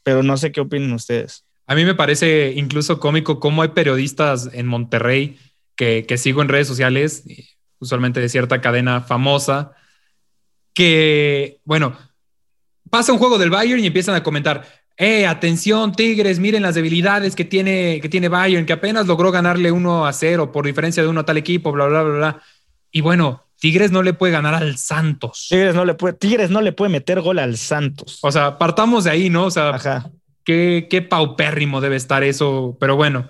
pero 0.02 0.22
no 0.22 0.36
sé 0.36 0.50
qué 0.52 0.60
opinan 0.60 0.92
ustedes. 0.92 1.44
A 1.66 1.74
mí 1.74 1.84
me 1.84 1.94
parece 1.94 2.52
incluso 2.56 2.98
cómico 2.98 3.38
cómo 3.38 3.62
hay 3.62 3.68
periodistas 3.68 4.50
en 4.52 4.66
Monterrey 4.66 5.38
que, 5.76 6.04
que 6.06 6.18
sigo 6.18 6.42
en 6.42 6.48
redes 6.48 6.66
sociales, 6.66 7.24
usualmente 7.78 8.20
de 8.20 8.28
cierta 8.28 8.60
cadena 8.60 9.00
famosa, 9.00 9.72
que, 10.74 11.60
bueno, 11.64 11.96
pasa 12.90 13.12
un 13.12 13.18
juego 13.18 13.38
del 13.38 13.50
Bayern 13.50 13.82
y 13.82 13.86
empiezan 13.86 14.16
a 14.16 14.22
comentar, 14.22 14.66
eh, 15.02 15.26
atención, 15.26 15.92
Tigres, 15.92 16.38
miren 16.38 16.62
las 16.62 16.74
debilidades 16.74 17.34
que 17.34 17.46
tiene, 17.46 18.00
que 18.02 18.10
tiene 18.10 18.28
Bayern, 18.28 18.66
que 18.66 18.74
apenas 18.74 19.06
logró 19.06 19.32
ganarle 19.32 19.72
1 19.72 20.06
a 20.06 20.12
0 20.12 20.52
por 20.52 20.66
diferencia 20.66 21.02
de 21.02 21.08
uno 21.08 21.20
a 21.20 21.24
tal 21.24 21.38
equipo, 21.38 21.72
bla, 21.72 21.86
bla, 21.86 22.02
bla, 22.02 22.16
bla. 22.18 22.42
Y 22.92 23.00
bueno, 23.00 23.46
Tigres 23.58 23.92
no 23.92 24.02
le 24.02 24.12
puede 24.12 24.34
ganar 24.34 24.52
al 24.54 24.76
Santos. 24.76 25.46
Tigres 25.48 25.74
no 25.74 25.86
le 25.86 25.94
puede, 25.94 26.12
Tigres 26.18 26.50
no 26.50 26.60
le 26.60 26.72
puede 26.72 26.90
meter 26.90 27.22
gol 27.22 27.38
al 27.38 27.56
Santos. 27.56 28.18
O 28.20 28.30
sea, 28.30 28.58
partamos 28.58 29.04
de 29.04 29.10
ahí, 29.10 29.30
¿no? 29.30 29.46
O 29.46 29.50
sea, 29.50 30.10
Qué, 30.44 30.86
qué 30.90 31.00
paupérrimo 31.00 31.80
debe 31.80 31.96
estar 31.96 32.22
eso. 32.22 32.76
Pero 32.78 32.96
bueno, 32.96 33.28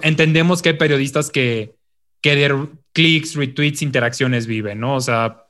entendemos 0.00 0.62
que 0.62 0.70
hay 0.70 0.76
periodistas 0.76 1.30
que, 1.30 1.74
que 2.22 2.36
de 2.36 2.68
clics, 2.92 3.34
retweets, 3.34 3.82
interacciones 3.82 4.46
viven, 4.46 4.80
¿no? 4.80 4.94
O 4.94 5.00
sea, 5.00 5.44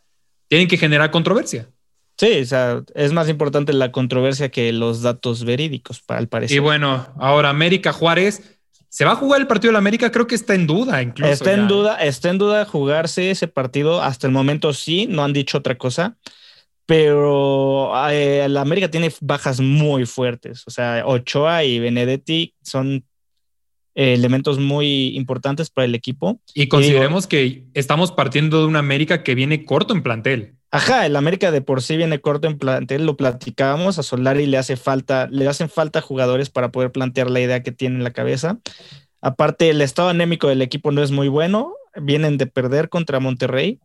tienen 0.48 0.66
que 0.66 0.76
generar 0.76 1.10
controversia. 1.12 1.68
Sí, 2.16 2.40
o 2.40 2.46
sea, 2.46 2.82
es 2.94 3.12
más 3.12 3.28
importante 3.28 3.72
la 3.72 3.90
controversia 3.90 4.48
que 4.48 4.72
los 4.72 5.02
datos 5.02 5.44
verídicos, 5.44 6.00
para 6.00 6.20
el 6.20 6.28
parecer. 6.28 6.56
Y 6.56 6.60
bueno, 6.60 7.08
ahora 7.18 7.50
América 7.50 7.92
Juárez. 7.92 8.58
¿Se 8.88 9.04
va 9.04 9.12
a 9.12 9.16
jugar 9.16 9.40
el 9.40 9.48
partido 9.48 9.70
de 9.70 9.72
la 9.72 9.80
América? 9.80 10.12
Creo 10.12 10.28
que 10.28 10.36
está 10.36 10.54
en 10.54 10.68
duda, 10.68 11.02
incluso. 11.02 11.32
Está 11.32 11.52
en 11.52 11.66
duda, 11.66 11.96
está 11.96 12.30
en 12.30 12.38
duda 12.38 12.64
jugarse 12.64 13.32
ese 13.32 13.48
partido. 13.48 14.00
Hasta 14.00 14.28
el 14.28 14.32
momento 14.32 14.72
sí, 14.72 15.08
no 15.08 15.24
han 15.24 15.32
dicho 15.32 15.58
otra 15.58 15.76
cosa. 15.76 16.16
Pero 16.86 17.92
eh, 18.10 18.46
la 18.48 18.60
América 18.60 18.88
tiene 18.88 19.12
bajas 19.20 19.60
muy 19.60 20.06
fuertes. 20.06 20.62
O 20.68 20.70
sea, 20.70 21.02
Ochoa 21.06 21.64
y 21.64 21.80
Benedetti 21.80 22.54
son 22.62 23.04
eh, 23.96 24.14
elementos 24.14 24.60
muy 24.60 25.16
importantes 25.16 25.70
para 25.70 25.86
el 25.86 25.94
equipo. 25.94 26.40
Y 26.54 26.68
consideremos 26.68 27.26
que 27.26 27.64
estamos 27.74 28.12
partiendo 28.12 28.60
de 28.60 28.66
una 28.66 28.80
América 28.80 29.22
que 29.22 29.34
viene 29.34 29.64
corto 29.64 29.92
en 29.92 30.02
plantel. 30.02 30.54
Ajá, 30.74 31.06
el 31.06 31.14
América 31.14 31.52
de 31.52 31.60
por 31.60 31.82
sí 31.82 31.96
viene 31.96 32.20
corto 32.20 32.48
en 32.48 32.58
plantel, 32.58 33.06
lo 33.06 33.16
platicábamos, 33.16 34.00
a 34.00 34.02
Solari 34.02 34.44
le 34.46 34.58
hace 34.58 34.74
falta, 34.74 35.28
le 35.30 35.46
hacen 35.46 35.68
falta 35.68 36.00
jugadores 36.00 36.50
para 36.50 36.72
poder 36.72 36.90
plantear 36.90 37.30
la 37.30 37.38
idea 37.38 37.62
que 37.62 37.70
tiene 37.70 37.94
en 37.94 38.02
la 38.02 38.10
cabeza. 38.10 38.58
Aparte, 39.20 39.70
el 39.70 39.80
estado 39.80 40.08
anémico 40.08 40.48
del 40.48 40.62
equipo 40.62 40.90
no 40.90 41.00
es 41.00 41.12
muy 41.12 41.28
bueno, 41.28 41.76
vienen 41.94 42.38
de 42.38 42.48
perder 42.48 42.88
contra 42.88 43.20
Monterrey. 43.20 43.78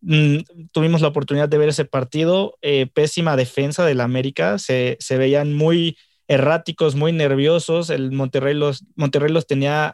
Mm, 0.00 0.68
tuvimos 0.70 1.00
la 1.00 1.08
oportunidad 1.08 1.48
de 1.48 1.58
ver 1.58 1.70
ese 1.70 1.84
partido, 1.84 2.56
eh, 2.62 2.86
pésima 2.86 3.34
defensa 3.34 3.84
del 3.84 4.00
América, 4.00 4.60
se, 4.60 4.96
se, 5.00 5.18
veían 5.18 5.54
muy 5.54 5.96
erráticos, 6.28 6.94
muy 6.94 7.10
nerviosos, 7.10 7.90
el 7.90 8.12
Monterrey 8.12 8.54
los, 8.54 8.84
Monterrey 8.94 9.32
los 9.32 9.48
tenía, 9.48 9.92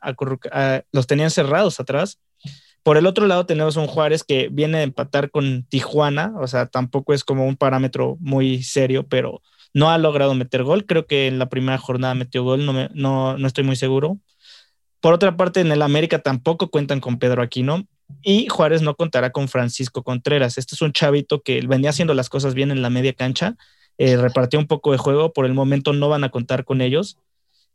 los 0.92 1.06
tenían 1.06 1.30
cerrados 1.30 1.80
atrás 1.80 2.18
por 2.84 2.98
el 2.98 3.06
otro 3.06 3.26
lado 3.26 3.46
tenemos 3.46 3.76
un 3.76 3.86
Juárez 3.86 4.24
que 4.24 4.48
viene 4.52 4.78
a 4.78 4.82
empatar 4.82 5.30
con 5.30 5.64
Tijuana, 5.64 6.34
o 6.38 6.46
sea, 6.46 6.66
tampoco 6.66 7.14
es 7.14 7.24
como 7.24 7.46
un 7.46 7.56
parámetro 7.56 8.18
muy 8.20 8.62
serio, 8.62 9.06
pero 9.08 9.40
no 9.72 9.90
ha 9.90 9.96
logrado 9.96 10.34
meter 10.34 10.62
gol. 10.64 10.84
Creo 10.84 11.06
que 11.06 11.26
en 11.26 11.38
la 11.38 11.48
primera 11.48 11.78
jornada 11.78 12.14
metió 12.14 12.44
gol, 12.44 12.66
no, 12.66 12.88
no, 12.92 13.38
no 13.38 13.46
estoy 13.46 13.64
muy 13.64 13.76
seguro. 13.76 14.18
Por 15.00 15.14
otra 15.14 15.34
parte, 15.36 15.60
en 15.60 15.72
el 15.72 15.80
América 15.80 16.18
tampoco 16.18 16.70
cuentan 16.70 17.00
con 17.00 17.18
Pedro 17.18 17.42
Aquino 17.42 17.86
y 18.22 18.48
Juárez 18.48 18.82
no 18.82 18.94
contará 18.96 19.30
con 19.30 19.48
Francisco 19.48 20.02
Contreras. 20.02 20.58
Este 20.58 20.74
es 20.74 20.82
un 20.82 20.92
chavito 20.92 21.40
que 21.40 21.62
venía 21.66 21.88
haciendo 21.88 22.12
las 22.12 22.28
cosas 22.28 22.52
bien 22.52 22.70
en 22.70 22.82
la 22.82 22.90
media 22.90 23.14
cancha, 23.14 23.56
eh, 23.96 24.18
repartió 24.18 24.58
un 24.58 24.66
poco 24.66 24.92
de 24.92 24.98
juego, 24.98 25.32
por 25.32 25.46
el 25.46 25.54
momento 25.54 25.94
no 25.94 26.10
van 26.10 26.24
a 26.24 26.30
contar 26.30 26.66
con 26.66 26.82
ellos 26.82 27.16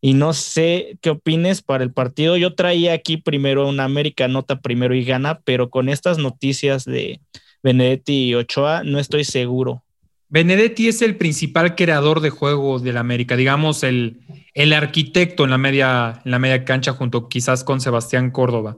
y 0.01 0.13
no 0.13 0.34
sé 0.34 0.98
qué 1.01 1.10
opines 1.10 1.62
para 1.62 1.84
el 1.84 1.91
partido. 1.91 2.38
Yo 2.38 2.56
traía 2.56 2.94
aquí 2.94 3.18
primero 3.18 3.68
una 3.68 3.84
América 3.84 4.27
nota 4.27 4.62
primero 4.62 4.96
y 4.96 5.03
gana, 5.03 5.41
pero 5.44 5.70
con 5.70 5.89
estas 5.89 6.18
noticias 6.18 6.86
de 6.86 7.20
Benedetti 7.63 8.29
y 8.29 8.36
Ochoa 8.36 8.84
no 8.84 9.00
estoy 9.00 9.24
seguro. 9.24 9.84
Benedetti 10.29 10.88
es 10.88 11.01
el 11.01 11.18
principal 11.18 11.75
creador 11.75 12.22
de 12.22 12.29
juego 12.29 12.79
del 12.79 12.98
América, 12.98 13.36
digamos 13.36 13.84
el, 13.84 14.22
el 14.53 14.74
arquitecto 14.74 15.44
en 15.44 15.50
la, 15.50 15.58
media, 15.58 16.22
en 16.24 16.32
la 16.32 16.39
media 16.39 16.63
cancha 16.63 16.94
junto 16.94 17.27
quizás 17.27 17.63
con 17.63 17.82
Sebastián 17.82 18.29
Córdoba. 18.32 18.77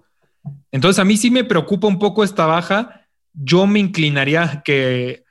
Entonces 0.72 1.00
a 1.00 1.06
mí 1.06 1.18
sí 1.18 1.30
me 1.30 1.44
preocupa 1.44 1.88
un 1.88 2.00
poco 2.00 2.24
esta 2.24 2.46
baja. 2.46 3.06
Yo 3.34 3.68
me 3.68 3.80
inclinaría 3.80 4.62
que 4.66 5.24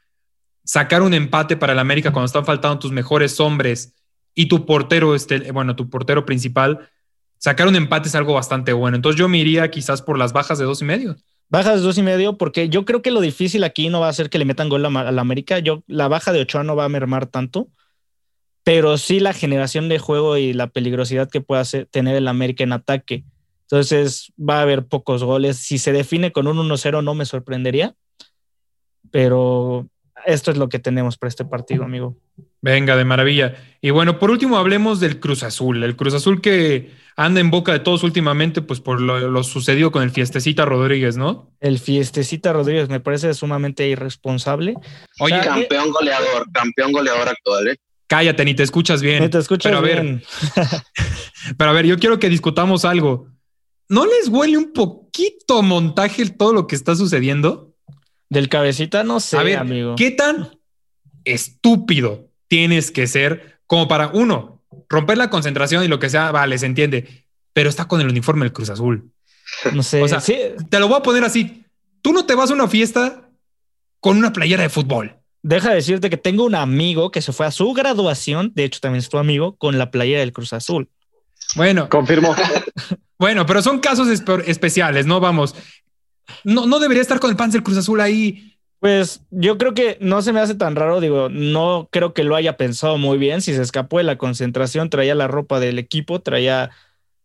sacar 0.63 1.03
un 1.03 1.15
empate 1.15 1.57
para 1.57 1.73
el 1.73 1.79
América 1.79 2.13
cuando 2.13 2.27
están 2.27 2.45
faltando 2.45 2.79
tus 2.79 2.93
mejores 2.93 3.41
hombres 3.41 3.95
y 4.35 4.47
tu 4.47 4.67
portero, 4.67 5.15
este, 5.15 5.53
bueno, 5.53 5.77
tu 5.77 5.89
portero 5.91 6.25
principal, 6.25 6.89
sacar 7.39 7.67
un 7.67 7.77
empate 7.77 8.09
es 8.09 8.15
algo 8.15 8.35
bastante 8.35 8.73
bueno. 8.73 8.97
Entonces 8.97 9.19
yo 9.19 9.29
me 9.29 9.39
iría 9.39 9.71
quizás 9.71 10.03
por 10.03 10.19
las 10.19 10.33
bajas 10.33 10.59
de 10.59 10.65
dos 10.65 10.83
y 10.83 10.85
medio. 10.85 11.17
Bajas 11.49 11.81
de 11.81 11.87
dos 11.87 11.99
y 11.99 12.03
medio, 12.03 12.37
porque 12.39 12.69
yo 12.69 12.85
creo 12.85 13.03
que 13.03 13.11
lo 13.11 13.21
difícil 13.21 13.65
aquí 13.65 13.89
no 13.89 14.01
va 14.01 14.09
a 14.09 14.13
ser 14.13 14.31
que 14.31 14.39
le 14.39 14.45
metan 14.45 14.69
gol 14.69 14.85
a, 14.87 15.11
la 15.11 15.21
América. 15.21 15.59
Yo, 15.59 15.83
la 15.89 16.07
baja 16.07 16.33
de 16.33 16.41
Ochoa 16.41 16.63
no 16.63 16.77
va 16.77 16.85
a 16.85 16.89
mermar 16.89 17.27
tanto, 17.27 17.69
pero 18.63 18.99
sí 18.99 19.19
la 19.19 19.33
generación 19.33 19.89
de 19.89 19.99
juego 19.99 20.37
y 20.37 20.53
la 20.53 20.69
peligrosidad 20.69 21.29
que 21.29 21.41
pueda 21.41 21.65
tener 21.91 22.15
el 22.15 22.29
América 22.29 22.63
en 22.63 22.73
ataque. 22.73 23.25
Entonces 23.63 24.33
va 24.39 24.59
a 24.59 24.63
haber 24.63 24.87
pocos 24.87 25.25
goles. 25.25 25.57
Si 25.57 25.79
se 25.79 25.93
define 25.93 26.31
con 26.33 26.47
un 26.47 26.57
1-0 26.57 27.03
no 27.03 27.15
me 27.15 27.25
sorprendería, 27.25 27.95
pero 29.11 29.89
esto 30.27 30.51
es 30.51 30.57
lo 30.57 30.69
que 30.69 30.79
tenemos 30.79 31.17
para 31.17 31.29
este 31.29 31.45
partido, 31.45 31.85
amigo. 31.85 32.17
Venga, 32.61 32.97
de 32.97 33.05
maravilla. 33.05 33.55
Y 33.81 33.91
bueno, 33.91 34.19
por 34.19 34.31
último 34.31 34.59
hablemos 34.59 35.01
del 35.01 35.21
Cruz 35.21 35.43
Azul. 35.43 35.83
El 35.83 35.97
Cruz 35.97 36.15
Azul 36.15 36.41
que 36.41 36.91
anda 37.17 37.41
en 37.41 37.51
boca 37.51 37.73
de 37.73 37.81
todos 37.81 38.03
últimamente, 38.03 38.63
pues 38.63 38.81
por 38.81 39.01
lo, 39.01 39.43
sucedido 39.43 39.91
con 39.91 40.03
el 40.03 40.11
Fiestecita 40.11 40.65
Rodríguez, 40.65 41.17
¿no? 41.17 41.51
El 41.61 41.79
Fiestecita 41.79 42.53
Rodríguez 42.53 42.89
me 42.89 43.01
parece 43.01 43.33
sumamente 43.35 43.89
irresponsable. 43.89 44.75
Oye, 45.21 45.41
campeón 45.41 45.91
goleador, 45.91 46.51
campeón 46.53 46.93
goleador 46.93 47.29
actual, 47.29 47.69
¿eh? 47.69 47.77
Cállate, 48.07 48.45
ni 48.45 48.55
te 48.55 48.65
escuchas 48.65 49.03
bien. 49.03 49.23
Ni 49.23 49.29
te 49.29 49.39
escuchas 49.39 49.71
pero 49.71 49.79
a 49.79 49.83
bien. 49.83 50.23
Ver, 50.57 50.67
pero 51.57 51.71
a 51.71 51.73
ver, 51.73 51.87
yo 51.87 51.99
quiero 51.99 52.19
que 52.19 52.29
discutamos 52.29 52.85
algo. 52.85 53.29
¿No 53.89 54.07
les 54.07 54.29
huele 54.29 54.57
un 54.57 54.73
poquito 54.73 55.63
montaje 55.63 56.29
todo 56.31 56.53
lo 56.53 56.67
que 56.67 56.77
está 56.77 56.95
sucediendo? 56.95 57.70
Del 58.31 58.49
cabecita, 58.49 59.05
no 59.05 59.21
sé, 59.21 59.37
a 59.37 59.43
ver, 59.43 59.59
amigo. 59.59 59.97
¿Qué 59.97 60.13
tan 60.13 60.59
estúpido 61.25 62.31
tienes 62.49 62.91
que 62.91 63.07
ser 63.07 63.61
como 63.67 63.87
para 63.87 64.09
uno, 64.09 64.63
romper 64.89 65.17
la 65.17 65.31
concentración 65.31 65.85
y 65.85 65.89
lo 65.89 65.99
que 66.01 66.11
sea, 66.11 66.33
vale, 66.33 66.59
se 66.59 66.67
entiende, 66.67 67.27
pero 67.53 67.69
está 67.69 67.87
con 67.87 68.01
el 68.01 68.09
uniforme 68.09 68.45
del 68.45 68.53
Cruz 68.53 68.71
Azul. 68.71 69.13
No 69.73 69.83
sé. 69.83 70.01
O 70.01 70.09
sea, 70.09 70.21
te 70.21 70.79
lo 70.79 70.87
voy 70.87 70.99
a 70.99 71.03
poner 71.03 71.25
así. 71.25 71.65
Tú 72.03 72.13
no 72.13 72.25
te 72.25 72.37
vas 72.37 72.51
a 72.51 72.55
una 72.55 72.69
fiesta 72.69 73.29
con 73.99 74.17
una 74.17 74.33
playera 74.33 74.63
de 74.63 74.69
fútbol. 74.69 75.17
Deja 75.43 75.71
de 75.71 75.77
decirte 75.77 76.09
que 76.09 76.17
tengo 76.17 76.45
un 76.45 76.55
amigo 76.55 77.11
que 77.11 77.21
se 77.21 77.33
fue 77.33 77.47
a 77.47 77.51
su 77.51 77.73
graduación, 77.73 78.53
de 78.55 78.65
hecho 78.65 78.79
también 78.81 79.01
es 79.01 79.09
tu 79.09 79.19
amigo, 79.19 79.57
con 79.57 79.77
la 79.77 79.91
playera 79.91 80.21
del 80.21 80.33
Cruz 80.33 80.53
Azul. 80.53 80.89
Bueno. 81.57 81.89
Confirmo. 81.89 82.35
bueno, 83.19 83.45
pero 83.47 83.61
son 83.61 83.81
casos 83.81 84.09
especiales, 84.09 85.07
¿no? 85.07 85.19
Vamos. 85.19 85.55
No, 86.45 86.67
no 86.67 86.79
debería 86.79 87.03
estar 87.03 87.21
con 87.21 87.31
el 87.31 87.37
pan 87.37 87.51
del 87.51 87.63
Cruz 87.63 87.79
Azul 87.79 88.01
ahí 88.01 88.51
pues 88.81 89.23
yo 89.31 89.59
creo 89.59 89.75
que 89.75 89.99
no 90.01 90.23
se 90.23 90.33
me 90.33 90.41
hace 90.41 90.55
tan 90.55 90.75
raro, 90.75 91.01
digo, 91.01 91.29
no 91.29 91.89
creo 91.93 92.15
que 92.15 92.25
lo 92.25 92.35
haya 92.35 92.57
pensado 92.57 92.97
muy 92.97 93.19
bien, 93.19 93.43
si 93.43 93.55
se 93.55 93.61
escapó 93.61 93.99
de 93.99 94.05
la 94.05 94.17
concentración, 94.17 94.89
traía 94.89 95.15
la 95.15 95.29
ropa 95.29 95.61
del 95.61 95.79
equipo, 95.79 96.23
traía 96.23 96.71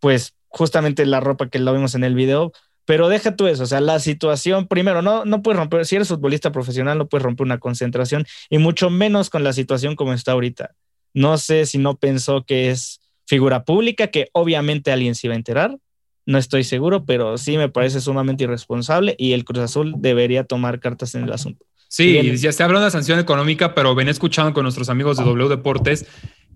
pues 0.01 0.35
justamente 0.49 1.05
la 1.05 1.21
ropa 1.21 1.49
que 1.49 1.59
lo 1.59 1.73
vimos 1.73 1.95
en 1.95 2.03
el 2.03 2.13
video, 2.13 2.51
pero 2.83 3.07
deja 3.07 3.37
tú 3.37 3.47
eso, 3.47 3.63
o 3.63 3.67
sea, 3.67 3.79
la 3.79 3.99
situación, 3.99 4.67
primero, 4.67 5.01
no, 5.01 5.23
no 5.23 5.41
puedes 5.41 5.57
romper, 5.57 5.85
si 5.85 5.95
eres 5.95 6.09
futbolista 6.09 6.51
profesional, 6.51 6.97
no 6.97 7.07
puedes 7.07 7.23
romper 7.23 7.45
una 7.45 7.57
concentración 7.57 8.25
y 8.49 8.57
mucho 8.57 8.89
menos 8.89 9.29
con 9.29 9.45
la 9.45 9.53
situación 9.53 9.95
como 9.95 10.13
está 10.13 10.33
ahorita. 10.33 10.75
No 11.13 11.37
sé 11.37 11.65
si 11.65 11.77
no 11.77 11.95
pensó 11.95 12.43
que 12.43 12.69
es 12.69 12.99
figura 13.25 13.63
pública, 13.63 14.07
que 14.07 14.27
obviamente 14.33 14.91
alguien 14.91 15.15
se 15.15 15.27
iba 15.27 15.33
a 15.33 15.37
enterar, 15.37 15.77
no 16.25 16.37
estoy 16.37 16.63
seguro, 16.63 17.05
pero 17.05 17.37
sí 17.37 17.57
me 17.57 17.69
parece 17.69 18.01
sumamente 18.01 18.43
irresponsable 18.43 19.15
y 19.17 19.33
el 19.33 19.45
Cruz 19.45 19.59
Azul 19.59 19.95
debería 19.97 20.43
tomar 20.43 20.79
cartas 20.79 21.15
en 21.15 21.23
el 21.23 21.33
asunto. 21.33 21.65
Sí, 21.87 22.19
ya 22.37 22.51
se 22.51 22.63
habla 22.63 22.79
de 22.79 22.85
una 22.85 22.91
sanción 22.91 23.19
económica, 23.19 23.75
pero 23.75 23.95
ven 23.95 24.09
escuchando 24.09 24.53
con 24.53 24.63
nuestros 24.63 24.89
amigos 24.89 25.17
de 25.17 25.23
W 25.23 25.49
Deportes 25.49 26.05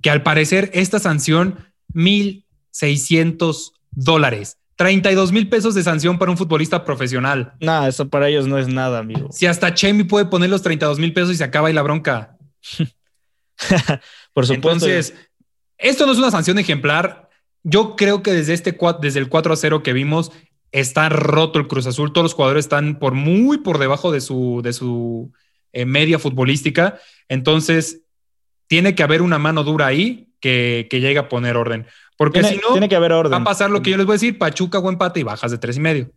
que 0.02 0.10
al 0.10 0.24
parecer 0.24 0.72
esta 0.74 1.00
sanción, 1.00 1.58
1.600 1.94 3.74
dólares. 3.92 4.58
32 4.76 5.34
mil 5.34 5.50
pesos 5.50 5.76
de 5.76 5.84
sanción 5.84 6.18
para 6.18 6.32
un 6.32 6.38
futbolista 6.38 6.86
profesional. 6.86 7.54
Nada, 7.60 7.90
eso 7.90 8.08
para 8.08 8.30
ellos 8.30 8.48
no 8.48 8.58
es 8.58 8.70
nada, 8.70 9.00
amigo. 9.00 9.28
Si 9.30 9.46
hasta 9.46 9.74
Chemi 9.74 10.06
puede 10.06 10.26
poner 10.26 10.50
los 10.50 10.62
32 10.62 11.00
mil 11.00 11.12
pesos 11.12 11.32
y 11.34 11.36
se 11.36 11.44
acaba 11.44 11.68
ahí 11.68 11.74
la 11.74 11.82
bronca. 11.82 12.38
Por 14.34 14.48
supuesto. 14.48 14.54
Entonces, 14.54 15.14
esto 15.78 16.06
no 16.06 16.14
es 16.14 16.18
una 16.18 16.32
sanción 16.32 16.60
ejemplar 16.60 17.29
yo 17.64 17.96
creo 17.96 18.24
que 18.24 18.32
desde, 18.32 18.54
este, 18.54 18.78
desde 19.02 19.20
el 19.20 19.30
4 19.30 19.54
a 19.54 19.56
0 19.56 19.84
que 19.84 19.94
vimos, 19.94 20.32
está 20.72 21.10
roto 21.10 21.60
el 21.60 21.68
Cruz 21.68 21.88
Azul. 21.88 22.14
Todos 22.14 22.26
los 22.26 22.34
jugadores 22.34 22.66
están 22.66 23.00
por 23.00 23.14
muy 23.14 23.60
por 23.60 23.80
debajo 23.80 24.12
de 24.12 24.22
su, 24.22 24.62
de 24.64 24.74
su 24.74 25.32
eh, 25.74 25.86
media 25.86 26.20
futbolística. 26.20 27.00
Entonces, 27.28 28.02
tiene 28.68 28.96
que 28.96 29.04
haber 29.04 29.22
una 29.22 29.40
mano 29.40 29.64
dura 29.64 29.88
ahí 29.88 30.30
que, 30.40 30.88
que 30.90 31.02
llegue 31.02 31.20
a 31.20 31.30
poner 31.30 31.58
orden. 31.58 31.88
Porque 32.18 32.44
si 32.44 32.56
no, 32.56 32.74
tiene 32.74 32.90
que 32.90 32.96
haber 32.96 33.14
orden. 33.14 33.32
va 33.32 33.38
a 33.38 33.44
pasar 33.46 33.72
lo 33.72 33.82
que 33.82 33.92
yo 33.92 33.98
les 33.98 34.06
voy 34.06 34.14
a 34.14 34.16
decir: 34.16 34.38
Pachuca 34.38 34.80
o 34.80 34.90
empate 34.90 35.22
y 35.22 35.24
bajas 35.24 35.52
de 35.52 35.58
tres 35.58 35.78
y 35.78 35.80
medio. 35.80 36.12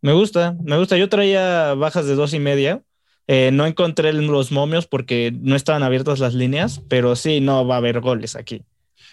Me 0.00 0.12
gusta, 0.12 0.56
me 0.62 0.78
gusta. 0.78 0.96
Yo 0.96 1.08
traía 1.08 1.74
bajas 1.74 2.06
de 2.06 2.14
dos 2.14 2.32
y 2.32 2.38
media. 2.38 2.82
Eh, 3.28 3.50
no 3.52 3.66
encontré 3.66 4.12
los 4.12 4.52
momios 4.52 4.86
porque 4.86 5.34
no 5.38 5.56
estaban 5.56 5.82
abiertas 5.82 6.20
las 6.20 6.32
líneas, 6.32 6.80
pero 6.88 7.16
sí, 7.16 7.40
no 7.40 7.66
va 7.66 7.74
a 7.74 7.78
haber 7.78 8.00
goles 8.00 8.36
aquí. 8.36 8.62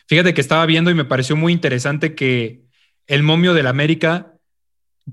Fíjate 0.08 0.34
que 0.34 0.42
estaba 0.42 0.66
viendo 0.66 0.92
y 0.92 0.96
me 0.96 1.06
pareció 1.06 1.36
muy 1.36 1.54
interesante 1.54 2.16
que 2.16 2.64
el 3.08 3.24
momio 3.24 3.54
del 3.54 3.68
América 3.68 4.34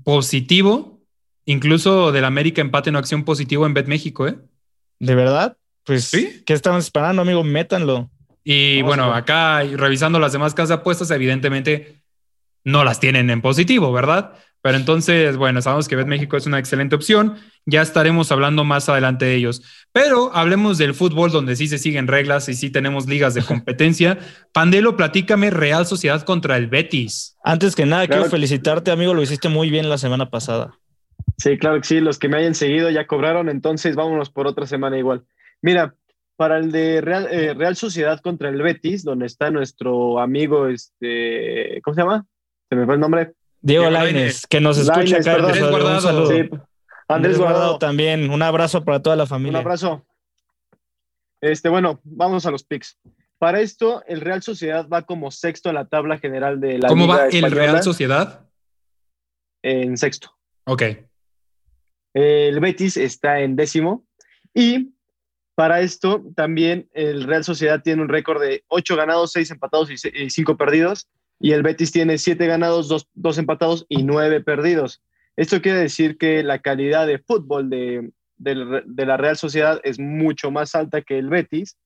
positivo, 0.03 1.01
incluso 1.45 2.11
del 2.11 2.25
América 2.25 2.61
empate 2.61 2.89
en 2.89 2.95
acción 2.95 3.23
positivo 3.23 3.65
en 3.65 3.73
Bet 3.73 3.87
México, 3.87 4.27
¿eh? 4.27 4.37
¿De 4.99 5.15
verdad? 5.15 5.57
Pues, 5.83 6.05
¿Sí? 6.05 6.43
¿qué 6.45 6.53
estamos 6.53 6.85
esperando, 6.85 7.21
amigo? 7.21 7.43
Métanlo. 7.43 8.09
Y 8.43 8.81
bueno, 8.81 9.13
acá 9.13 9.61
revisando 9.63 10.19
las 10.19 10.31
demás 10.31 10.53
casas 10.53 10.69
de 10.69 10.75
apuestas, 10.75 11.11
evidentemente 11.11 12.01
no 12.63 12.83
las 12.83 12.99
tienen 12.99 13.29
en 13.29 13.41
positivo, 13.41 13.91
¿verdad? 13.91 14.33
Pero 14.61 14.77
entonces, 14.77 15.37
bueno, 15.37 15.61
sabemos 15.61 15.87
que 15.87 15.95
Bet 15.95 16.07
México 16.07 16.37
es 16.37 16.45
una 16.45 16.59
excelente 16.59 16.95
opción. 16.95 17.35
Ya 17.65 17.81
estaremos 17.81 18.31
hablando 18.31 18.63
más 18.63 18.89
adelante 18.89 19.25
de 19.25 19.35
ellos. 19.35 19.63
Pero 19.91 20.31
hablemos 20.35 20.77
del 20.77 20.93
fútbol, 20.93 21.31
donde 21.31 21.55
sí 21.55 21.67
se 21.67 21.77
siguen 21.79 22.07
reglas 22.07 22.47
y 22.49 22.53
sí 22.53 22.69
tenemos 22.69 23.07
ligas 23.07 23.33
de 23.33 23.41
competencia. 23.43 24.19
Pandelo, 24.53 24.95
platícame 24.95 25.49
Real 25.49 25.85
Sociedad 25.85 26.21
contra 26.23 26.57
el 26.57 26.67
Betis. 26.67 27.37
Antes 27.43 27.75
que 27.75 27.85
nada, 27.85 28.05
Claro. 28.05 28.21
quiero 28.23 28.31
felicitarte, 28.31 28.91
amigo. 28.91 29.13
Lo 29.13 29.21
hiciste 29.23 29.49
muy 29.49 29.69
bien 29.69 29.89
la 29.89 29.97
semana 29.97 30.29
pasada. 30.29 30.77
Sí, 31.37 31.57
claro 31.57 31.81
que 31.81 31.87
sí, 31.87 31.99
los 31.99 32.19
que 32.19 32.29
me 32.29 32.37
hayan 32.37 32.53
seguido 32.55 32.89
ya 32.91 33.07
cobraron, 33.07 33.49
entonces 33.49 33.95
vámonos 33.95 34.29
por 34.29 34.45
otra 34.47 34.67
semana 34.67 34.97
igual. 34.99 35.23
Mira, 35.61 35.95
para 36.35 36.57
el 36.57 36.71
de 36.71 37.01
Real, 37.01 37.27
eh, 37.31 37.53
Real 37.55 37.75
Sociedad 37.75 38.19
contra 38.21 38.49
el 38.49 38.61
Betis, 38.61 39.03
donde 39.03 39.25
está 39.25 39.49
nuestro 39.49 40.19
amigo, 40.19 40.67
este, 40.67 41.79
¿cómo 41.83 41.95
se 41.95 42.01
llama? 42.01 42.25
Se 42.69 42.75
me 42.75 42.85
fue 42.85 42.95
el 42.95 42.99
nombre. 42.99 43.33
Diego 43.61 43.83
Diego 43.83 43.91
Lainez, 43.91 44.13
Lainez. 44.13 44.47
que 44.47 44.61
nos 44.61 44.77
escucha 44.77 44.97
Lainez, 44.99 45.27
acá. 45.27 45.35
Andrés 45.37 45.61
Un 45.61 45.69
Guardado. 45.69 46.01
saludo. 46.01 46.27
Sí, 46.31 46.49
Andrés 47.07 47.37
Guardado, 47.37 47.77
también. 47.77 48.29
Un 48.29 48.41
abrazo 48.41 48.83
para 48.83 49.01
toda 49.01 49.15
la 49.15 49.23
un 49.23 49.29
familia. 49.29 49.59
abrazo. 49.59 50.05
Este, 51.41 51.69
bueno, 51.69 51.99
vamos 52.03 52.45
a 52.45 52.51
los 52.51 52.63
picks. 52.63 52.97
Para 53.37 53.59
esto, 53.61 54.03
el 54.07 54.21
Real 54.21 54.43
Sociedad 54.43 54.87
va 54.87 55.01
como 55.01 55.31
sexto 55.31 55.69
en 55.69 55.75
la 55.75 55.85
tabla 55.85 56.19
general 56.19 56.59
de 56.59 56.77
la 56.77 56.87
¿Cómo 56.87 57.05
Liga 57.05 57.15
va 57.17 57.27
el 57.27 57.51
Real 57.51 57.81
Sociedad? 57.83 58.45
En 59.63 59.97
sexto. 59.97 60.31
Ok. 60.65 60.83
El 62.13 62.59
Betis 62.59 62.97
está 62.97 63.39
en 63.39 63.55
décimo. 63.55 64.05
Y 64.53 64.93
para 65.55 65.81
esto 65.81 66.23
también 66.35 66.87
el 66.93 67.23
Real 67.23 67.43
Sociedad 67.43 67.81
tiene 67.81 68.01
un 68.01 68.09
récord 68.09 68.41
de 68.41 68.63
8 68.67 68.95
ganados, 68.95 69.31
6 69.31 69.51
empatados 69.51 69.89
y 69.89 70.29
5 70.29 70.57
perdidos. 70.57 71.09
Y 71.41 71.53
el 71.53 71.63
Betis 71.63 71.91
tiene 71.91 72.17
7 72.17 72.45
ganados, 72.47 73.07
2, 73.13 73.37
empatados 73.37 73.85
y 73.89 74.03
9 74.03 74.41
perdidos. 74.41 75.01
Esto 75.35 75.61
quiere 75.61 75.79
decir 75.79 76.17
que 76.17 76.43
la 76.43 76.59
calidad 76.59 77.07
de 77.07 77.19
fútbol 77.19 77.69
de, 77.69 78.11
de 78.37 79.05
la 79.05 79.17
Real 79.17 79.37
Sociedad 79.37 79.79
es 79.83 79.99
mucho 79.99 80.51
más 80.51 80.75
alta 80.75 81.01
que 81.01 81.17
el 81.17 81.29
Betis. 81.29 81.77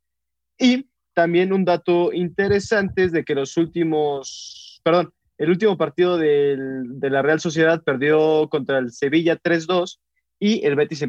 Y 0.58 0.90
también 1.14 1.54
un 1.54 1.64
dato 1.64 2.12
interesante 2.12 3.06
es 3.06 3.12
de 3.12 3.24
que 3.24 3.36
los 3.36 3.56
últimos, 3.58 4.82
perdón, 4.84 5.14
el 5.38 5.50
último 5.50 5.78
partido 5.78 6.18
del- 6.18 7.00
de 7.00 7.10
la 7.10 7.22
Real 7.22 7.40
Sociedad 7.40 7.84
perdió 7.84 8.48
contra 8.50 8.78
el 8.80 8.92
Sevilla 8.92 9.38
3-2 9.38 10.00
y 10.40 10.66
el 10.66 10.76
Betis 10.76 11.04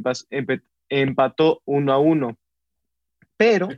empató 0.88 1.62
1 1.64 1.92
a 1.92 1.98
1. 1.98 2.38
Pero, 3.36 3.68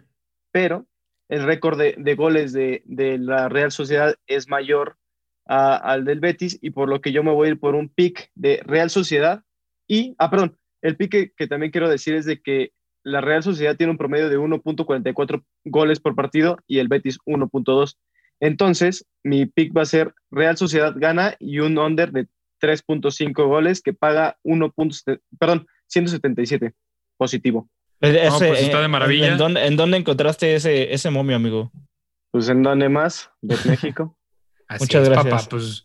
pero 0.52 0.86
el 1.28 1.44
récord 1.44 1.78
de, 1.78 2.14
goles 2.14 2.52
de, 2.52 2.82
de 2.84 3.18
la 3.18 3.48
Real 3.48 3.70
Sociedad 3.70 4.16
es 4.26 4.48
mayor 4.48 4.96
al 5.44 6.04
del 6.04 6.20
Betis 6.20 6.58
y 6.60 6.70
por 6.70 6.88
lo 6.88 7.00
que 7.00 7.12
yo 7.12 7.22
me 7.22 7.32
voy 7.32 7.48
a 7.48 7.50
ir 7.52 7.58
por 7.58 7.74
un 7.74 7.88
pick 7.88 8.30
de 8.34 8.60
Real 8.64 8.90
Sociedad 8.90 9.42
y, 9.86 10.14
ah, 10.18 10.30
perdón, 10.30 10.58
el 10.82 10.96
pick 10.96 11.10
que, 11.10 11.32
que 11.32 11.46
también 11.46 11.72
quiero 11.72 11.88
decir 11.88 12.14
es 12.14 12.26
de 12.26 12.40
que 12.40 12.72
la 13.02 13.20
Real 13.22 13.42
Sociedad 13.42 13.76
tiene 13.76 13.92
un 13.92 13.98
promedio 13.98 14.28
de 14.28 14.38
1.44 14.38 15.42
goles 15.64 16.00
por 16.00 16.14
partido 16.14 16.58
y 16.66 16.78
el 16.78 16.88
Betis 16.88 17.18
1.2. 17.24 17.96
Entonces, 18.40 19.06
mi 19.22 19.46
pick 19.46 19.76
va 19.76 19.82
a 19.82 19.86
ser 19.86 20.14
Real 20.30 20.56
Sociedad 20.56 20.92
gana 20.94 21.34
y 21.38 21.60
un 21.60 21.78
under 21.78 22.12
de 22.12 22.28
3.5 22.60 23.46
goles 23.46 23.80
que 23.80 23.94
paga 23.94 24.38
1. 24.42 24.74
perdón, 25.38 25.66
177 25.86 26.74
positivo. 27.16 27.68
Ese- 28.00 28.26
No, 28.30 28.38
pues 28.38 28.60
está 28.62 28.78
de 28.78 28.84
eh, 28.84 28.88
maravilla. 28.88 29.28
¿En 29.32 29.38
dónde, 29.38 29.66
en 29.66 29.76
dónde 29.76 29.96
encontraste 29.96 30.54
ese, 30.54 30.92
ese 30.92 31.10
momio, 31.10 31.36
amigo? 31.36 31.70
Pues 32.30 32.48
en 32.48 32.62
dónde 32.62 32.88
más? 32.88 33.30
De 33.40 33.56
México. 33.64 34.16
Así 34.68 34.84
Muchas 34.84 35.02
es, 35.04 35.08
gracias. 35.08 35.34
papá. 35.34 35.48
Pues, 35.48 35.84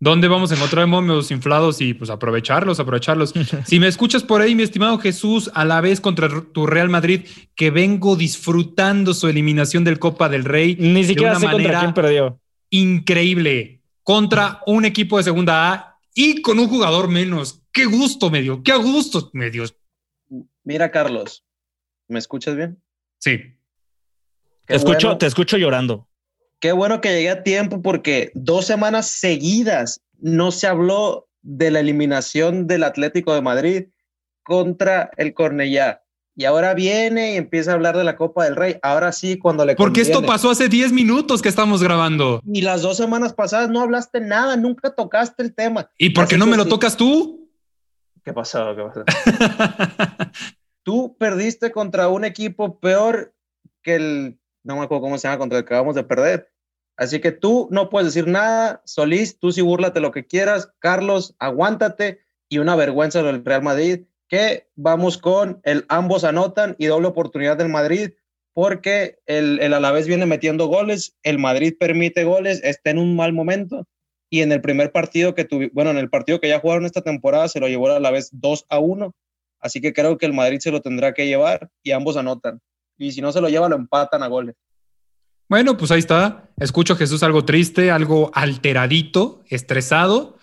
¿dónde 0.00 0.26
vamos 0.28 0.50
a 0.50 0.56
encontrar 0.56 0.86
momios 0.86 1.30
inflados 1.30 1.80
y 1.80 1.94
pues 1.94 2.10
aprovecharlos, 2.10 2.80
aprovecharlos? 2.80 3.32
si 3.64 3.78
me 3.80 3.86
escuchas 3.86 4.22
por 4.24 4.42
ahí, 4.42 4.54
mi 4.54 4.62
estimado 4.64 4.98
Jesús, 4.98 5.50
a 5.54 5.64
la 5.64 5.80
vez 5.80 6.00
contra 6.00 6.28
tu 6.52 6.66
Real 6.66 6.88
Madrid, 6.90 7.22
que 7.54 7.70
vengo 7.70 8.16
disfrutando 8.16 9.14
su 9.14 9.28
eliminación 9.28 9.84
del 9.84 9.98
Copa 9.98 10.28
del 10.28 10.44
Rey 10.44 10.76
Ni 10.78 11.04
siquiera 11.04 11.30
una 11.38 11.40
sé 11.40 11.50
contra 11.50 11.80
quién 11.80 11.94
perdió. 11.94 12.40
increíble 12.70 13.80
contra 14.02 14.60
un 14.66 14.84
equipo 14.84 15.16
de 15.16 15.22
segunda 15.24 15.72
A 15.72 15.98
y 16.14 16.42
con 16.42 16.58
un 16.58 16.68
jugador 16.68 17.08
menos. 17.08 17.62
Qué 17.72 17.86
gusto 17.86 18.30
me 18.30 18.42
dio, 18.42 18.62
qué 18.62 18.74
gusto 18.76 19.30
me 19.32 19.50
dio. 19.50 19.64
Mira, 20.64 20.90
Carlos, 20.90 21.44
¿me 22.08 22.18
escuchas 22.18 22.56
bien? 22.56 22.82
Sí. 23.18 23.38
Te 24.66 24.76
escucho, 24.76 25.08
bueno. 25.08 25.18
te 25.18 25.26
escucho 25.26 25.56
llorando. 25.56 26.08
Qué 26.60 26.72
bueno 26.72 27.00
que 27.00 27.10
llegué 27.10 27.30
a 27.30 27.42
tiempo 27.42 27.82
porque 27.82 28.30
dos 28.34 28.66
semanas 28.66 29.08
seguidas 29.08 30.00
no 30.18 30.50
se 30.50 30.66
habló 30.66 31.28
de 31.42 31.70
la 31.70 31.80
eliminación 31.80 32.66
del 32.66 32.84
Atlético 32.84 33.34
de 33.34 33.42
Madrid 33.42 33.84
contra 34.42 35.10
el 35.16 35.34
Cornellá. 35.34 36.02
Y 36.36 36.46
ahora 36.46 36.74
viene 36.74 37.34
y 37.34 37.36
empieza 37.36 37.70
a 37.70 37.74
hablar 37.74 37.96
de 37.96 38.02
la 38.02 38.16
Copa 38.16 38.44
del 38.44 38.56
Rey. 38.56 38.76
Ahora 38.82 39.12
sí, 39.12 39.38
cuando 39.38 39.64
le 39.64 39.76
Porque 39.76 40.00
esto 40.00 40.22
pasó 40.22 40.50
hace 40.50 40.68
10 40.68 40.92
minutos 40.92 41.42
que 41.42 41.48
estamos 41.48 41.82
grabando. 41.82 42.40
Y 42.44 42.62
las 42.62 42.82
dos 42.82 42.96
semanas 42.96 43.34
pasadas 43.34 43.70
no 43.70 43.80
hablaste 43.80 44.20
nada, 44.20 44.56
nunca 44.56 44.90
tocaste 44.94 45.44
el 45.44 45.54
tema. 45.54 45.90
¿Y 45.96 46.10
por 46.10 46.26
qué 46.26 46.36
no 46.36 46.46
me 46.46 46.56
lo 46.56 46.66
tocas 46.66 46.96
tú? 46.96 47.50
¿Qué 48.24 48.32
pasó? 48.32 48.74
¿Qué 48.74 48.82
pasó? 48.82 49.04
Tú 50.84 51.16
perdiste 51.18 51.72
contra 51.72 52.08
un 52.08 52.24
equipo 52.24 52.78
peor 52.78 53.34
que 53.82 53.96
el, 53.96 54.38
no 54.62 54.76
me 54.76 54.84
acuerdo 54.84 55.02
cómo 55.02 55.18
se 55.18 55.26
llama, 55.26 55.38
contra 55.38 55.58
el 55.58 55.64
que 55.64 55.74
acabamos 55.74 55.96
de 55.96 56.04
perder. 56.04 56.52
Así 56.96 57.20
que 57.20 57.32
tú 57.32 57.66
no 57.72 57.90
puedes 57.90 58.14
decir 58.14 58.28
nada, 58.28 58.80
Solís, 58.84 59.38
tú 59.38 59.50
sí 59.50 59.62
búrlate 59.62 59.98
lo 60.00 60.12
que 60.12 60.26
quieras, 60.26 60.72
Carlos, 60.78 61.34
aguántate 61.38 62.20
y 62.48 62.58
una 62.58 62.76
vergüenza 62.76 63.22
del 63.22 63.44
Real 63.44 63.62
Madrid, 63.62 64.04
que 64.28 64.68
vamos 64.76 65.18
con 65.18 65.60
el 65.64 65.84
ambos 65.88 66.22
anotan 66.22 66.76
y 66.78 66.86
doble 66.86 67.08
oportunidad 67.08 67.56
del 67.56 67.68
Madrid, 67.68 68.12
porque 68.52 69.18
el, 69.26 69.58
el 69.60 69.74
Alavés 69.74 70.06
viene 70.06 70.26
metiendo 70.26 70.68
goles, 70.68 71.16
el 71.24 71.38
Madrid 71.38 71.74
permite 71.78 72.22
goles, 72.22 72.62
está 72.62 72.90
en 72.90 72.98
un 72.98 73.16
mal 73.16 73.32
momento 73.32 73.86
y 74.30 74.42
en 74.42 74.52
el 74.52 74.60
primer 74.60 74.92
partido 74.92 75.34
que 75.34 75.44
tuvi, 75.44 75.70
bueno, 75.72 75.90
en 75.90 75.98
el 75.98 76.10
partido 76.10 76.40
que 76.40 76.48
ya 76.48 76.60
jugaron 76.60 76.86
esta 76.86 77.02
temporada 77.02 77.48
se 77.48 77.60
lo 77.60 77.68
llevó 77.68 77.88
el 77.88 77.96
Alavés 77.96 78.30
2 78.32 78.66
a 78.68 78.78
1, 78.78 79.14
así 79.64 79.80
que 79.80 79.92
creo 79.92 80.18
que 80.18 80.26
el 80.26 80.34
Madrid 80.34 80.58
se 80.60 80.70
lo 80.70 80.82
tendrá 80.82 81.14
que 81.14 81.26
llevar 81.26 81.70
y 81.82 81.92
ambos 81.92 82.16
anotan. 82.16 82.60
Y 82.98 83.12
si 83.12 83.20
no 83.20 83.32
se 83.32 83.40
lo 83.40 83.48
lleva, 83.48 83.68
lo 83.68 83.76
empatan 83.76 84.22
a 84.22 84.28
goles. 84.28 84.54
Bueno, 85.48 85.76
pues 85.76 85.90
ahí 85.90 85.98
está. 85.98 86.50
Escucho 86.58 86.92
a 86.92 86.96
Jesús 86.96 87.22
algo 87.22 87.44
triste, 87.44 87.90
algo 87.90 88.30
alteradito, 88.34 89.42
estresado, 89.48 90.38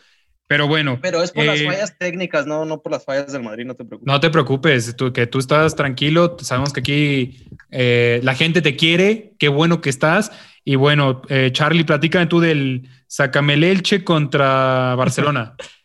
pero 0.48 0.68
bueno. 0.68 1.00
Pero 1.02 1.24
es 1.24 1.32
por 1.32 1.46
las 1.46 1.62
eh, 1.62 1.66
fallas 1.66 1.98
técnicas, 1.98 2.46
no, 2.46 2.66
no 2.66 2.82
por 2.82 2.92
las 2.92 3.06
fallas 3.06 3.32
del 3.32 3.44
Madrid, 3.44 3.66
no 3.66 3.76
te 3.76 3.86
preocupes. 3.86 4.12
No 4.12 4.20
te 4.20 4.30
preocupes, 4.30 4.96
tú, 4.96 5.14
que 5.14 5.28
tú 5.28 5.40
estás 5.40 5.76
tranquilo. 5.76 6.36
Sabemos 6.42 6.74
que 6.74 6.80
aquí 6.82 7.48
eh, 7.70 8.20
la 8.24 8.36
gente 8.36 8.62
te 8.62 8.76
quiere. 8.76 9.34
Qué 9.40 9.48
bueno 9.48 9.82
que 9.82 9.90
estás. 9.90 10.32
Y 10.66 10.76
bueno, 10.76 11.22
eh, 11.30 11.52
Charlie, 11.54 11.84
platícame 11.84 12.26
tú 12.26 12.40
del 12.40 12.90
Sacamelelche 13.08 14.04
contra 14.04 14.96
Barcelona. 14.96 15.56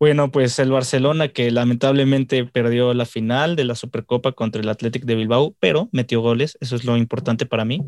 Bueno, 0.00 0.30
pues 0.30 0.58
el 0.58 0.70
Barcelona 0.70 1.28
que 1.28 1.50
lamentablemente 1.50 2.44
perdió 2.44 2.92
la 2.94 3.06
final 3.06 3.56
de 3.56 3.64
la 3.64 3.74
Supercopa 3.74 4.32
contra 4.32 4.60
el 4.60 4.68
Athletic 4.68 5.04
de 5.04 5.14
Bilbao, 5.14 5.54
pero 5.60 5.88
metió 5.92 6.20
goles, 6.20 6.58
eso 6.60 6.76
es 6.76 6.84
lo 6.84 6.96
importante 6.96 7.46
para 7.46 7.64
mí. 7.64 7.80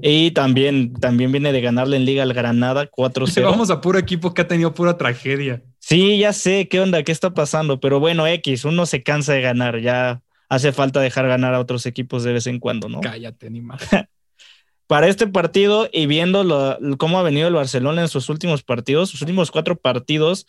Y 0.00 0.30
también, 0.30 0.94
también 0.94 1.32
viene 1.32 1.52
de 1.52 1.60
ganarle 1.60 1.96
en 1.98 2.06
Liga 2.06 2.22
al 2.22 2.32
Granada 2.32 2.86
4-0. 2.90 3.42
Vamos 3.50 3.70
a 3.70 3.80
puro 3.80 3.98
equipo 3.98 4.32
que 4.32 4.42
ha 4.42 4.48
tenido 4.48 4.72
pura 4.72 4.96
tragedia. 4.96 5.62
Sí, 5.80 6.18
ya 6.18 6.32
sé 6.32 6.68
qué 6.68 6.80
onda, 6.80 7.02
qué 7.02 7.12
está 7.12 7.34
pasando, 7.34 7.80
pero 7.80 8.00
bueno, 8.00 8.26
X, 8.26 8.64
uno 8.64 8.86
se 8.86 9.02
cansa 9.02 9.34
de 9.34 9.42
ganar, 9.42 9.80
ya 9.80 10.22
hace 10.48 10.72
falta 10.72 11.00
dejar 11.00 11.26
ganar 11.28 11.54
a 11.54 11.60
otros 11.60 11.84
equipos 11.86 12.22
de 12.24 12.32
vez 12.34 12.46
en 12.46 12.60
cuando, 12.60 12.88
¿no? 12.88 13.00
Cállate, 13.00 13.50
ni 13.50 13.60
más. 13.60 13.82
Para 14.86 15.08
este 15.08 15.26
partido 15.26 15.88
y 15.92 16.06
viendo 16.06 16.44
lo- 16.44 16.78
cómo 16.98 17.18
ha 17.18 17.22
venido 17.22 17.48
el 17.48 17.54
Barcelona 17.54 18.02
en 18.02 18.08
sus 18.08 18.28
últimos 18.28 18.62
partidos, 18.62 19.08
sus 19.10 19.22
últimos 19.22 19.50
cuatro 19.50 19.76
partidos, 19.76 20.46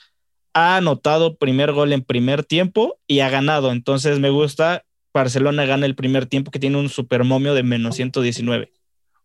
ha 0.53 0.77
anotado 0.77 1.37
primer 1.37 1.71
gol 1.71 1.93
en 1.93 2.01
primer 2.01 2.43
tiempo 2.43 2.99
y 3.07 3.19
ha 3.19 3.29
ganado. 3.29 3.71
Entonces 3.71 4.19
me 4.19 4.29
gusta, 4.29 4.85
Barcelona 5.13 5.65
gana 5.65 5.85
el 5.85 5.95
primer 5.95 6.25
tiempo 6.25 6.51
que 6.51 6.59
tiene 6.59 6.77
un 6.77 6.89
supermomio 6.89 7.53
de 7.53 7.63
menos 7.63 7.95
119. 7.95 8.71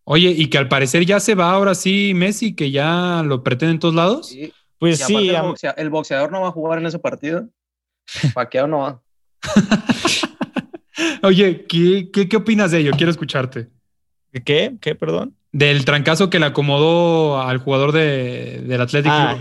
Oye, 0.05 0.31
y 0.31 0.49
que 0.49 0.59
al 0.59 0.69
parecer 0.69 1.05
ya 1.05 1.21
se 1.21 1.35
va 1.35 1.51
ahora 1.51 1.75
sí 1.75 2.13
Messi, 2.15 2.55
que 2.55 2.71
ya 2.71 3.23
lo 3.25 3.43
pretende 3.43 3.73
en 3.75 3.79
todos 3.79 3.95
lados. 3.95 4.29
Sí, 4.29 4.53
Pues 4.79 4.99
sí, 5.01 5.31
el, 5.77 5.91
boxeador 5.91 6.33
no 6.33 6.41
va 6.41 6.49
a 6.49 6.53
jugar 6.53 6.79
en 6.79 6.87
ese 6.87 6.99
partido. 6.99 7.49
Paqueado 8.35 8.69
no 8.69 8.79
va. 8.79 9.03
Oye, 11.23 11.67
¿qué, 11.67 12.11
qué, 12.11 12.29
qué 12.29 12.37
opinas 12.37 12.71
de 12.71 12.79
ello? 12.79 12.93
Quiero 12.97 13.11
escucharte. 13.11 13.69
¿qué? 14.45 14.77
¿Qué? 14.81 14.95
Perdón. 14.95 15.37
Del 15.53 15.85
trancazo 15.85 16.31
que 16.31 16.39
le 16.39 16.47
acomodó 16.47 17.41
al 17.41 17.59
jugador 17.59 17.93
de, 17.93 18.63
del 18.67 18.81
Atlético. 18.81 19.15
Ah, 19.15 19.39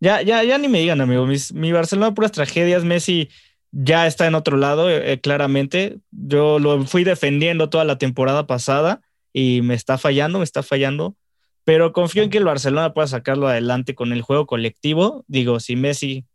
ya, 0.00 0.22
ya, 0.22 0.42
ya 0.44 0.58
ni 0.58 0.68
me 0.68 0.80
digan, 0.80 1.00
amigo. 1.00 1.26
Mis- 1.26 1.52
mi 1.52 1.72
Barcelona, 1.72 2.14
puras 2.14 2.32
tragedias. 2.32 2.84
Messi 2.84 3.28
ya 3.72 4.06
está 4.06 4.26
en 4.26 4.34
otro 4.34 4.56
lado, 4.56 4.88
eh, 4.90 5.12
eh, 5.12 5.20
claramente. 5.20 5.98
Yo 6.10 6.58
lo 6.58 6.84
fui 6.84 7.04
defendiendo 7.04 7.68
toda 7.70 7.84
la 7.84 7.98
temporada 7.98 8.46
pasada 8.46 9.00
y 9.32 9.62
me 9.62 9.74
está 9.74 9.98
fallando, 9.98 10.38
me 10.38 10.44
está 10.44 10.62
fallando. 10.62 11.16
pero 11.64 11.92
confío 11.94 12.22
en 12.22 12.28
que 12.30 12.36
el 12.38 12.44
Barcelona 12.44 12.92
pueda 12.92 13.08
sacarlo 13.08 13.48
adelante 13.48 13.94
con 13.94 14.12
el 14.12 14.20
juego 14.20 14.46
colectivo. 14.46 15.24
Digo, 15.28 15.60
si 15.60 15.76
Messi 15.76 16.26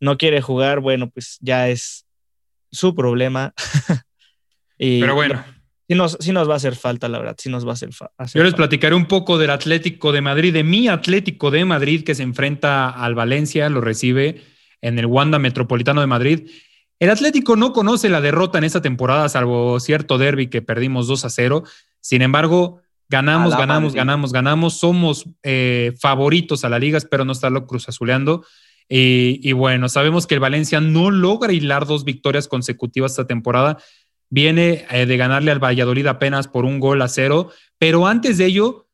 no 0.00 0.16
quiere 0.16 0.40
jugar, 0.40 0.80
bueno, 0.80 1.10
pues 1.10 1.36
ya 1.42 1.68
es 1.68 2.06
su 2.72 2.94
problema. 2.94 3.52
pero 5.00 5.14
bueno. 5.14 5.44
Sí 5.90 5.96
nos, 5.96 6.24
nos, 6.24 6.48
va 6.48 6.52
a 6.52 6.56
hacer 6.56 6.76
falta, 6.76 7.08
la 7.08 7.18
verdad, 7.18 7.34
sí 7.36 7.48
nos 7.48 7.66
va 7.66 7.70
a 7.70 7.72
hacer, 7.72 7.92
falta. 7.92 8.24
Yo 8.32 8.44
les 8.44 8.54
platicaré 8.54 8.94
un 8.94 9.06
poco 9.06 9.38
del 9.38 9.50
Atlético 9.50 10.12
de 10.12 10.20
Madrid, 10.20 10.52
de 10.52 10.62
mi 10.62 10.86
Atlético 10.86 11.50
de 11.50 11.64
Madrid 11.64 12.04
que 12.04 12.14
se 12.14 12.22
enfrenta 12.22 12.90
al 12.90 13.16
Valencia, 13.16 13.68
lo 13.68 13.80
recibe 13.80 14.40
en 14.82 15.00
el 15.00 15.06
Wanda 15.06 15.40
Metropolitano 15.40 16.00
de 16.00 16.06
Madrid. 16.06 16.48
El 17.00 17.10
Atlético 17.10 17.56
no 17.56 17.72
conoce 17.72 18.08
la 18.08 18.20
derrota 18.20 18.58
en 18.58 18.62
esta 18.62 18.80
temporada, 18.80 19.28
salvo 19.28 19.80
cierto 19.80 20.16
derby 20.16 20.46
que 20.46 20.62
perdimos 20.62 21.08
2 21.08 21.24
a 21.24 21.30
0. 21.30 21.64
Sin 21.98 22.22
embargo, 22.22 22.80
ganamos, 23.08 23.56
ganamos, 23.56 23.92
ganamos, 23.92 24.32
ganamos. 24.32 24.74
Somos 24.74 25.24
eh, 25.42 25.92
favoritos 25.98 26.64
a 26.64 26.68
la 26.68 26.78
liga, 26.78 26.98
espero 26.98 27.24
no 27.24 27.32
estarlo 27.32 27.66
cruzazuleando. 27.66 28.44
Y, 28.88 29.40
y 29.42 29.54
bueno, 29.54 29.88
sabemos 29.88 30.28
que 30.28 30.34
el 30.34 30.40
Valencia 30.40 30.80
no 30.80 31.10
logra 31.10 31.52
hilar 31.52 31.84
dos 31.84 32.04
victorias 32.04 32.46
consecutivas 32.46 33.10
esta 33.10 33.26
temporada 33.26 33.78
viene 34.30 34.86
eh, 34.90 35.06
de 35.06 35.16
ganarle 35.16 35.50
al 35.50 35.62
Valladolid 35.62 36.06
apenas 36.06 36.48
por 36.48 36.64
un 36.64 36.80
gol 36.80 37.02
a 37.02 37.08
cero, 37.08 37.50
pero 37.78 38.06
antes 38.06 38.38
de 38.38 38.46
ello 38.46 38.86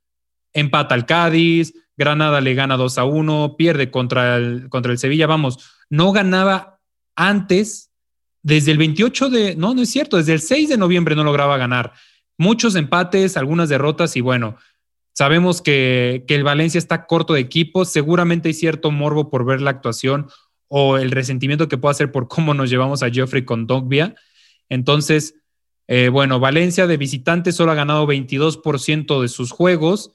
empata 0.52 0.94
al 0.94 1.06
Cádiz, 1.06 1.74
Granada 1.96 2.40
le 2.40 2.54
gana 2.54 2.76
2 2.76 2.98
a 2.98 3.04
1, 3.04 3.56
pierde 3.56 3.90
contra 3.90 4.36
el, 4.36 4.68
contra 4.68 4.92
el 4.92 4.98
Sevilla, 4.98 5.26
vamos, 5.26 5.58
no 5.88 6.12
ganaba 6.12 6.80
antes, 7.14 7.90
desde 8.42 8.72
el 8.72 8.78
28 8.78 9.30
de, 9.30 9.56
no, 9.56 9.74
no 9.74 9.82
es 9.82 9.90
cierto, 9.90 10.16
desde 10.16 10.32
el 10.32 10.40
6 10.40 10.68
de 10.70 10.76
noviembre 10.76 11.16
no 11.16 11.24
lograba 11.24 11.56
ganar. 11.56 11.92
Muchos 12.38 12.74
empates, 12.74 13.36
algunas 13.36 13.68
derrotas 13.68 14.16
y 14.16 14.20
bueno, 14.20 14.56
sabemos 15.14 15.62
que, 15.62 16.24
que 16.26 16.34
el 16.34 16.44
Valencia 16.44 16.78
está 16.78 17.06
corto 17.06 17.34
de 17.34 17.40
equipo, 17.40 17.84
seguramente 17.84 18.48
hay 18.48 18.54
cierto 18.54 18.90
morbo 18.90 19.30
por 19.30 19.44
ver 19.44 19.60
la 19.62 19.70
actuación 19.70 20.28
o 20.68 20.98
el 20.98 21.10
resentimiento 21.10 21.68
que 21.68 21.78
puede 21.78 21.92
hacer 21.92 22.12
por 22.12 22.28
cómo 22.28 22.54
nos 22.54 22.70
llevamos 22.70 23.02
a 23.02 23.10
Jeffrey 23.10 23.44
con 23.44 23.66
Dogbia. 23.66 24.14
Entonces, 24.68 25.34
eh, 25.88 26.08
bueno, 26.08 26.40
Valencia 26.40 26.86
de 26.86 26.96
visitante 26.96 27.52
solo 27.52 27.72
ha 27.72 27.76
ganado 27.76 28.06
22% 28.06 29.20
de 29.22 29.28
sus 29.28 29.50
juegos. 29.50 30.12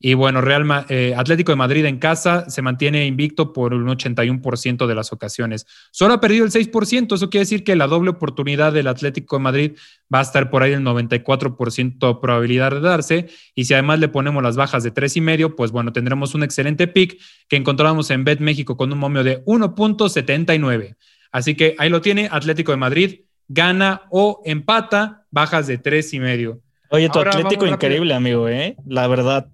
Y 0.00 0.14
bueno, 0.14 0.40
Real 0.40 0.86
eh, 0.90 1.14
Atlético 1.16 1.50
de 1.50 1.56
Madrid 1.56 1.84
en 1.84 1.98
casa 1.98 2.48
se 2.48 2.62
mantiene 2.62 3.06
invicto 3.06 3.52
por 3.52 3.74
un 3.74 3.88
81% 3.88 4.86
de 4.86 4.94
las 4.94 5.12
ocasiones. 5.12 5.66
Solo 5.90 6.14
ha 6.14 6.20
perdido 6.20 6.44
el 6.44 6.52
6%, 6.52 7.16
eso 7.16 7.30
quiere 7.30 7.42
decir 7.42 7.64
que 7.64 7.74
la 7.74 7.88
doble 7.88 8.10
oportunidad 8.10 8.72
del 8.72 8.86
Atlético 8.86 9.36
de 9.36 9.42
Madrid 9.42 9.72
va 10.14 10.20
a 10.20 10.22
estar 10.22 10.50
por 10.50 10.62
ahí 10.62 10.72
el 10.72 10.82
94% 10.82 12.20
probabilidad 12.20 12.70
de 12.70 12.80
darse. 12.80 13.26
Y 13.56 13.64
si 13.64 13.74
además 13.74 13.98
le 13.98 14.06
ponemos 14.06 14.40
las 14.40 14.54
bajas 14.54 14.84
de 14.84 14.92
tres 14.92 15.16
y 15.16 15.20
medio, 15.20 15.56
pues 15.56 15.72
bueno, 15.72 15.92
tendremos 15.92 16.32
un 16.36 16.44
excelente 16.44 16.86
pick 16.86 17.20
que 17.48 17.56
encontramos 17.56 18.08
en 18.12 18.22
Bet 18.22 18.38
México 18.38 18.76
con 18.76 18.92
un 18.92 19.00
momio 19.00 19.24
de 19.24 19.44
1.79. 19.46 20.94
Así 21.32 21.56
que 21.56 21.74
ahí 21.76 21.90
lo 21.90 22.00
tiene 22.00 22.28
Atlético 22.30 22.70
de 22.70 22.78
Madrid 22.78 23.20
gana 23.48 24.02
o 24.10 24.42
empata, 24.44 25.24
bajas 25.30 25.66
de 25.66 25.78
tres 25.78 26.12
y 26.14 26.20
medio. 26.20 26.60
Oye, 26.90 27.08
tu 27.08 27.18
Atlético 27.18 27.66
increíble, 27.66 28.14
amigo, 28.14 28.48
¿eh? 28.48 28.76
La 28.86 29.06
verdad. 29.08 29.48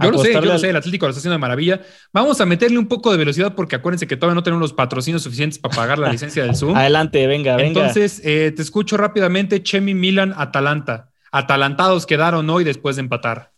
Yo 0.00 0.12
lo 0.12 0.18
sé, 0.18 0.32
yo 0.32 0.40
lo 0.40 0.58
sé, 0.58 0.70
el 0.70 0.76
Atlético 0.76 1.06
lo 1.06 1.10
está 1.10 1.18
haciendo 1.18 1.32
de 1.32 1.38
maravilla. 1.38 1.80
Vamos 2.12 2.40
a 2.40 2.46
meterle 2.46 2.78
un 2.78 2.86
poco 2.86 3.10
de 3.10 3.18
velocidad 3.18 3.56
porque 3.56 3.74
acuérdense 3.74 4.06
que 4.06 4.16
todavía 4.16 4.36
no 4.36 4.44
tenemos 4.44 4.60
los 4.60 4.72
patrocinios 4.72 5.22
suficientes 5.22 5.58
para 5.58 5.74
pagar 5.74 5.98
la 5.98 6.12
licencia 6.12 6.44
del 6.44 6.54
Zoom. 6.54 6.76
Adelante, 6.76 7.26
venga, 7.26 7.56
venga. 7.56 7.80
Entonces, 7.80 8.20
eh, 8.24 8.52
te 8.54 8.62
escucho 8.62 8.96
rápidamente. 8.96 9.60
Chemi, 9.62 9.94
Milan, 9.94 10.34
Atalanta. 10.36 11.10
Atalantados 11.32 12.06
quedaron 12.06 12.48
hoy 12.48 12.62
después 12.62 12.94
de 12.94 13.00
empatar. 13.00 13.50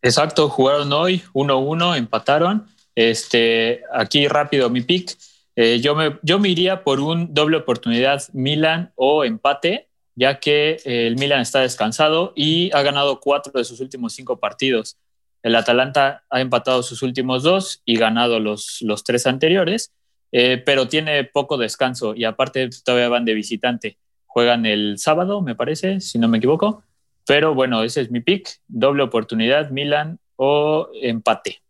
Exacto, 0.00 0.48
jugaron 0.48 0.92
hoy 0.92 1.22
1-1, 1.34 1.96
empataron. 1.96 2.66
Este, 2.94 3.82
aquí 3.92 4.26
rápido 4.26 4.70
mi 4.70 4.80
pick. 4.80 5.16
Eh, 5.56 5.80
yo, 5.80 5.94
me, 5.94 6.18
yo 6.22 6.38
iría 6.44 6.82
por 6.82 7.00
un 7.00 7.32
doble 7.32 7.58
oportunidad 7.58 8.22
Milan 8.32 8.92
o 8.96 9.24
empate, 9.24 9.88
ya 10.16 10.40
que 10.40 10.78
eh, 10.84 11.06
el 11.06 11.16
Milan 11.16 11.40
está 11.40 11.60
descansado 11.60 12.32
y 12.34 12.70
ha 12.72 12.82
ganado 12.82 13.20
cuatro 13.20 13.52
de 13.54 13.64
sus 13.64 13.80
últimos 13.80 14.14
cinco 14.14 14.38
partidos. 14.38 14.98
El 15.42 15.54
Atalanta 15.56 16.24
ha 16.30 16.40
empatado 16.40 16.82
sus 16.82 17.02
últimos 17.02 17.42
dos 17.42 17.82
y 17.84 17.96
ganado 17.96 18.40
los, 18.40 18.78
los 18.80 19.04
tres 19.04 19.26
anteriores, 19.26 19.92
eh, 20.32 20.62
pero 20.64 20.88
tiene 20.88 21.22
poco 21.24 21.56
descanso 21.56 22.14
y 22.14 22.24
aparte 22.24 22.68
todavía 22.84 23.08
van 23.08 23.24
de 23.24 23.34
visitante. 23.34 23.98
Juegan 24.26 24.66
el 24.66 24.98
sábado, 24.98 25.42
me 25.42 25.54
parece, 25.54 26.00
si 26.00 26.18
no 26.18 26.28
me 26.28 26.38
equivoco. 26.38 26.82
Pero 27.26 27.54
bueno, 27.54 27.82
ese 27.82 28.00
es 28.00 28.10
mi 28.10 28.20
pick, 28.20 28.48
doble 28.66 29.02
oportunidad, 29.02 29.70
Milan 29.70 30.18
o 30.36 30.88
empate. 31.00 31.62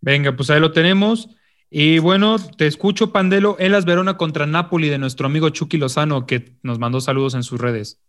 Venga, 0.00 0.34
pues 0.34 0.48
ahí 0.50 0.60
lo 0.60 0.72
tenemos. 0.72 1.28
Y 1.70 2.00
bueno, 2.00 2.36
te 2.38 2.66
escucho, 2.66 3.12
Pandelo, 3.12 3.56
Elas 3.60 3.84
Verona 3.84 4.16
contra 4.16 4.44
Napoli 4.44 4.88
de 4.88 4.98
nuestro 4.98 5.26
amigo 5.26 5.50
Chucky 5.50 5.78
Lozano, 5.78 6.26
que 6.26 6.56
nos 6.64 6.80
mandó 6.80 7.00
saludos 7.00 7.34
en 7.34 7.44
sus 7.44 7.60
redes. 7.60 8.02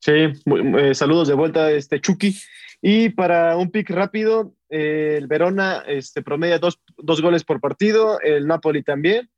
Sí, 0.00 0.12
eh, 0.12 0.94
saludos 0.94 1.26
de 1.26 1.34
vuelta, 1.34 1.72
este 1.72 2.00
Chucky. 2.00 2.36
Y 2.80 3.08
para 3.08 3.56
un 3.56 3.72
pick 3.72 3.90
rápido, 3.90 4.54
eh, 4.70 5.16
el 5.18 5.26
Verona 5.26 5.82
este, 5.88 6.22
promedia 6.22 6.60
dos, 6.60 6.78
goles 7.20 7.42
por 7.42 7.60
partido, 7.60 8.20
el 8.20 8.46
Napoli 8.46 8.84
también. 8.84 9.28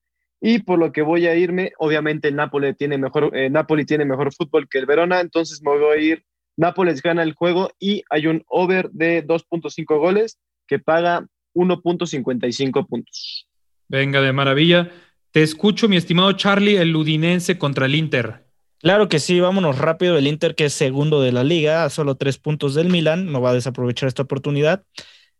Y 0.43 0.59
por 0.59 0.79
lo 0.79 0.93
que 0.93 1.01
voy 1.01 1.27
a 1.27 1.35
irme, 1.35 1.73
obviamente 1.79 2.29
el 2.29 2.37
Napoli 2.37 2.75
tiene 2.75 2.99
mejor, 2.99 3.35
eh, 3.35 3.49
Napoli 3.49 3.87
tiene 3.87 4.05
mejor 4.05 4.35
fútbol 4.35 4.69
que 4.69 4.79
el 4.79 4.87
Verona, 4.87 5.21
entonces 5.21 5.63
me 5.63 5.71
voy 5.71 5.97
a 5.97 6.01
ir. 6.01 6.25
Nápoles 6.57 7.01
gana 7.01 7.23
el 7.23 7.33
juego 7.33 7.71
y 7.79 8.03
hay 8.11 8.27
un 8.27 8.45
over 8.47 8.91
de 8.91 9.27
2.5 9.27 9.99
goles 9.99 10.39
que 10.67 10.79
paga 10.79 11.27
1.55 11.55 12.87
puntos. 12.87 13.50
Venga, 13.91 14.21
de 14.21 14.33
maravilla. 14.33 14.89
Te 15.33 15.43
escucho, 15.43 15.89
mi 15.89 15.97
estimado 15.97 16.31
Charlie, 16.33 16.77
el 16.77 16.93
Ludinense 16.93 17.59
contra 17.59 17.87
el 17.87 17.97
Inter. 17.97 18.47
Claro 18.79 19.09
que 19.09 19.19
sí, 19.19 19.41
vámonos 19.41 19.79
rápido. 19.79 20.17
El 20.17 20.29
Inter, 20.29 20.55
que 20.55 20.67
es 20.67 20.73
segundo 20.73 21.21
de 21.21 21.33
la 21.33 21.43
liga, 21.43 21.85
a 21.85 21.91
solo 21.91 22.15
tres 22.15 22.39
puntos 22.39 22.77
del 22.77 22.89
Milan, 22.89 23.33
no 23.33 23.41
va 23.41 23.51
a 23.51 23.55
desaprovechar 23.55 24.07
esta 24.07 24.23
oportunidad. 24.23 24.85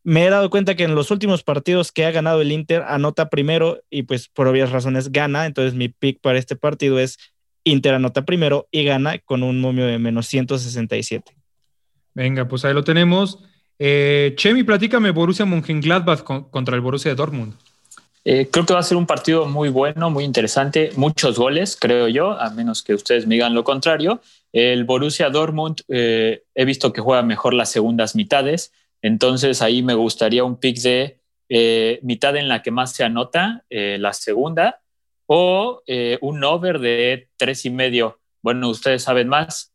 Me 0.03 0.27
he 0.27 0.31
dado 0.31 0.51
cuenta 0.51 0.75
que 0.75 0.83
en 0.83 0.97
los 0.97 1.13
últimos 1.13 1.45
partidos 1.45 1.93
que 1.93 2.05
ha 2.05 2.11
ganado 2.11 2.41
el 2.41 2.51
Inter, 2.51 2.83
anota 2.89 3.31
primero 3.31 3.83
y 3.89 4.03
pues 4.03 4.29
por 4.29 4.49
obvias 4.49 4.73
razones 4.73 5.13
gana. 5.13 5.47
Entonces 5.47 5.75
mi 5.75 5.89
pick 5.89 6.21
para 6.21 6.37
este 6.37 6.57
partido 6.57 6.99
es 6.99 7.19
Inter 7.63 7.95
anota 7.95 8.25
primero 8.25 8.67
y 8.73 8.83
gana 8.83 9.19
con 9.19 9.45
un 9.45 9.61
momio 9.61 9.87
de 9.87 10.01
menos 10.01 10.27
167. 10.27 11.37
Venga, 12.15 12.49
pues 12.49 12.65
ahí 12.65 12.75
lo 12.75 12.83
tenemos. 12.83 13.39
Eh, 13.79 14.35
Chemi, 14.37 14.65
platícame 14.65 15.13
Borussia 15.13 15.45
Mönchengladbach 15.45 16.25
contra 16.25 16.75
el 16.75 16.81
Borussia 16.81 17.13
de 17.13 17.15
Dortmund. 17.15 17.55
Eh, 18.25 18.49
creo 18.51 18.67
que 18.67 18.75
va 18.75 18.81
a 18.81 18.85
ser 18.85 18.99
un 18.99 19.07
partido 19.07 19.47
muy 19.47 19.71
bueno, 19.71 20.11
muy 20.11 20.25
interesante, 20.25 20.91
muchos 20.97 21.39
goles, 21.39 21.77
creo 21.81 22.07
yo, 22.09 22.39
a 22.39 22.51
menos 22.51 22.83
que 22.83 22.95
ustedes 22.95 23.27
me 23.27 23.37
digan 23.37 23.55
lo 23.55 23.65
contrario. 23.65 24.21
El 24.53 24.85
Borussia 24.85 25.31
Dortmund 25.31 25.81
eh, 25.89 26.43
he 26.55 26.65
visto 26.67 26.93
que 26.93 27.01
juega 27.01 27.23
mejor 27.23 27.55
las 27.55 27.71
segundas 27.71 28.15
mitades, 28.15 28.73
entonces 29.01 29.63
ahí 29.63 29.83
me 29.83 29.95
gustaría 29.95 30.45
un 30.45 30.57
pick 30.57 30.79
de 30.81 31.19
eh, 31.49 31.99
mitad 32.03 32.37
en 32.37 32.49
la 32.49 32.63
que 32.63 32.71
más 32.71 32.93
se 32.93 33.05
anota, 33.05 33.65
la 33.71 34.13
segunda, 34.13 34.81
o 35.27 35.83
un 36.21 36.45
over 36.45 36.79
de 36.79 37.29
tres 37.37 37.65
y 37.65 37.71
medio. 37.71 38.19
Bueno, 38.43 38.69
ustedes 38.69 39.03
saben 39.03 39.29
más. 39.29 39.73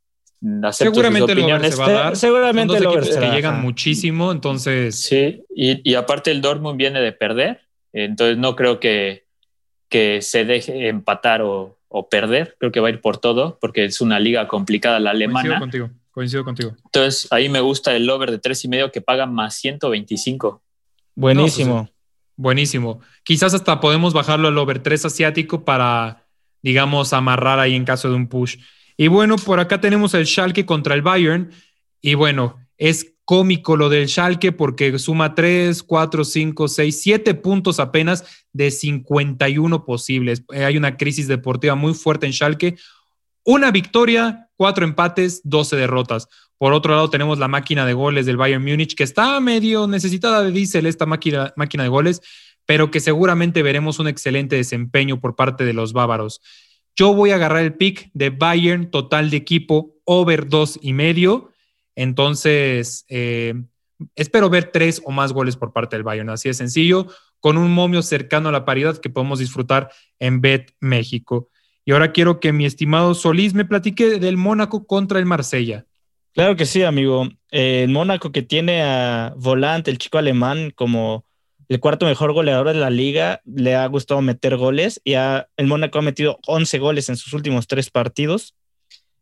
Seguramente 0.71 1.34
lo 1.34 1.71
se 1.71 1.75
va 1.75 1.86
a 1.88 1.91
dar. 1.91 2.15
Seguramente 2.15 2.77
Son 2.77 2.93
dos 2.93 3.10
que 3.10 3.31
llegan 3.31 3.62
muchísimo, 3.62 4.31
entonces. 4.31 4.99
Sí, 4.99 5.43
y, 5.55 5.89
y 5.89 5.95
aparte 5.95 6.29
el 6.29 6.41
Dortmund 6.41 6.77
viene 6.77 7.01
de 7.01 7.12
perder, 7.12 7.64
entonces 8.03 8.38
no 8.38 8.55
creo 8.55 8.79
que, 8.79 9.25
que 9.89 10.21
se 10.21 10.45
deje 10.45 10.89
empatar 10.89 11.41
o, 11.41 11.77
perder. 12.12 12.58
Creo 12.60 12.73
que 12.73 12.81
va 12.81 12.89
a 12.89 12.91
ir 12.91 12.99
por 12.99 13.19
todo 13.19 13.58
porque 13.62 13.86
es 13.86 14.01
una 14.01 14.19
liga 14.19 14.49
complicada 14.49 14.99
la 14.99 15.12
alemana. 15.12 15.47
Coincido 15.47 15.60
contigo, 15.60 15.89
coincido 16.12 16.43
contigo. 16.43 16.73
Entonces 16.84 17.31
ahí 17.31 17.47
me 17.47 17.62
gusta 17.62 17.95
el 17.95 18.10
over 18.10 18.31
de 18.31 18.38
tres 18.38 18.65
y 18.65 18.67
medio 18.67 18.91
que 18.91 18.99
paga 18.99 19.25
más 19.25 19.55
125. 19.55 20.62
Buenísimo. 21.15 21.84
Pues, 21.84 21.93
buenísimo. 22.36 22.99
Quizás 23.23 23.53
hasta 23.53 23.79
podemos 23.79 24.13
bajarlo 24.13 24.49
al 24.49 24.58
over 24.58 24.79
3 24.79 25.05
asiático 25.05 25.63
para, 25.63 26.25
digamos, 26.62 27.13
amarrar 27.13 27.60
ahí 27.60 27.75
en 27.75 27.86
caso 27.86 28.10
de 28.10 28.15
un 28.15 28.27
push. 28.27 28.58
Y 28.97 29.08
bueno, 29.08 29.38
por 29.38 29.62
acá 29.62 29.79
tenemos 29.79 30.13
el 30.13 30.27
Schalke 30.27 30.65
contra 30.65 30.95
el 30.95 31.01
Bayern. 31.01 31.51
Y 32.01 32.15
bueno, 32.15 32.60
es 32.77 33.14
cómico 33.25 33.75
lo 33.75 33.89
del 33.89 34.07
Schalke 34.07 34.51
porque 34.51 34.97
suma 34.99 35.35
3, 35.35 35.83
4, 35.83 36.23
5, 36.23 36.67
6, 36.67 37.01
7 37.01 37.33
puntos 37.33 37.79
apenas 37.79 38.23
de 38.53 38.71
51 38.71 39.83
posibles. 39.83 40.43
Eh, 40.53 40.63
hay 40.63 40.77
una 40.77 40.95
crisis 40.95 41.27
deportiva 41.27 41.75
muy 41.75 41.93
fuerte 41.93 42.27
en 42.27 42.33
Schalke. 42.33 42.77
Una 43.43 43.71
victoria, 43.71 44.49
cuatro 44.55 44.85
empates, 44.85 45.41
12 45.43 45.75
derrotas. 45.75 46.27
Por 46.57 46.73
otro 46.73 46.95
lado, 46.95 47.09
tenemos 47.09 47.38
la 47.38 47.47
máquina 47.47 47.85
de 47.85 47.93
goles 47.93 48.25
del 48.25 48.38
Bayern 48.38 48.63
Múnich, 48.63 48.95
que 48.95 49.03
está 49.03 49.39
medio 49.39 49.88
necesitada 49.88 50.41
de 50.41 50.51
diésel 50.51 50.85
esta 50.85 51.05
máquina, 51.05 51.53
máquina 51.57 51.83
de 51.83 51.89
goles, 51.89 52.21
pero 52.65 52.89
que 52.91 52.99
seguramente 52.99 53.61
veremos 53.61 53.99
un 53.99 54.07
excelente 54.07 54.55
desempeño 54.55 55.19
por 55.19 55.35
parte 55.35 55.65
de 55.65 55.73
los 55.73 55.93
bávaros. 55.93 56.41
Yo 56.95 57.13
voy 57.13 57.31
a 57.31 57.35
agarrar 57.35 57.63
el 57.63 57.73
pick 57.73 58.09
de 58.13 58.29
Bayern 58.29 58.89
total 58.89 59.29
de 59.29 59.38
equipo 59.38 59.95
over 60.05 60.47
dos 60.47 60.79
y 60.81 60.93
medio 60.93 61.51
entonces, 61.95 63.05
eh, 63.08 63.55
espero 64.15 64.49
ver 64.49 64.71
tres 64.71 65.01
o 65.05 65.12
más 65.12 65.34
goles 65.34 65.55
por 65.55 65.73
parte 65.73 65.95
del 65.95 66.03
Bayern. 66.03 66.29
Así 66.29 66.49
de 66.49 66.53
sencillo, 66.53 67.08
con 67.39 67.58
un 67.58 67.71
momio 67.71 68.01
cercano 68.01 68.49
a 68.49 68.51
la 68.51 68.65
paridad 68.65 68.97
que 68.97 69.10
podemos 69.10 69.39
disfrutar 69.39 69.91
en 70.19 70.41
Bet 70.41 70.73
México. 70.79 71.49
Y 71.86 71.91
ahora 71.91 72.12
quiero 72.12 72.39
que 72.39 72.51
mi 72.51 72.65
estimado 72.65 73.13
Solís 73.13 73.53
me 73.53 73.65
platique 73.65 74.19
del 74.19 74.38
Mónaco 74.38 74.88
contra 74.88 75.19
el 75.19 75.25
Marsella. 75.25 75.86
Claro 76.34 76.55
que 76.55 76.65
sí, 76.65 76.84
amigo. 76.84 77.29
Eh, 77.51 77.84
el 77.84 77.91
Mónaco 77.91 78.31
que 78.31 78.41
tiene 78.41 78.81
a 78.81 79.34
Volante, 79.38 79.91
el 79.91 79.99
chico 79.99 80.17
alemán, 80.17 80.71
como 80.75 81.25
el 81.69 81.79
cuarto 81.79 82.05
mejor 82.05 82.34
goleador 82.34 82.67
de 82.67 82.79
la 82.79 82.89
liga, 82.89 83.41
le 83.45 83.75
ha 83.75 83.86
gustado 83.88 84.21
meter 84.21 84.58
goles 84.58 84.99
y 85.03 85.13
el 85.13 85.67
Mónaco 85.67 85.99
ha 85.99 86.01
metido 86.01 86.39
11 86.47 86.79
goles 86.79 87.10
en 87.10 87.15
sus 87.15 87.34
últimos 87.34 87.67
tres 87.67 87.89
partidos. 87.89 88.55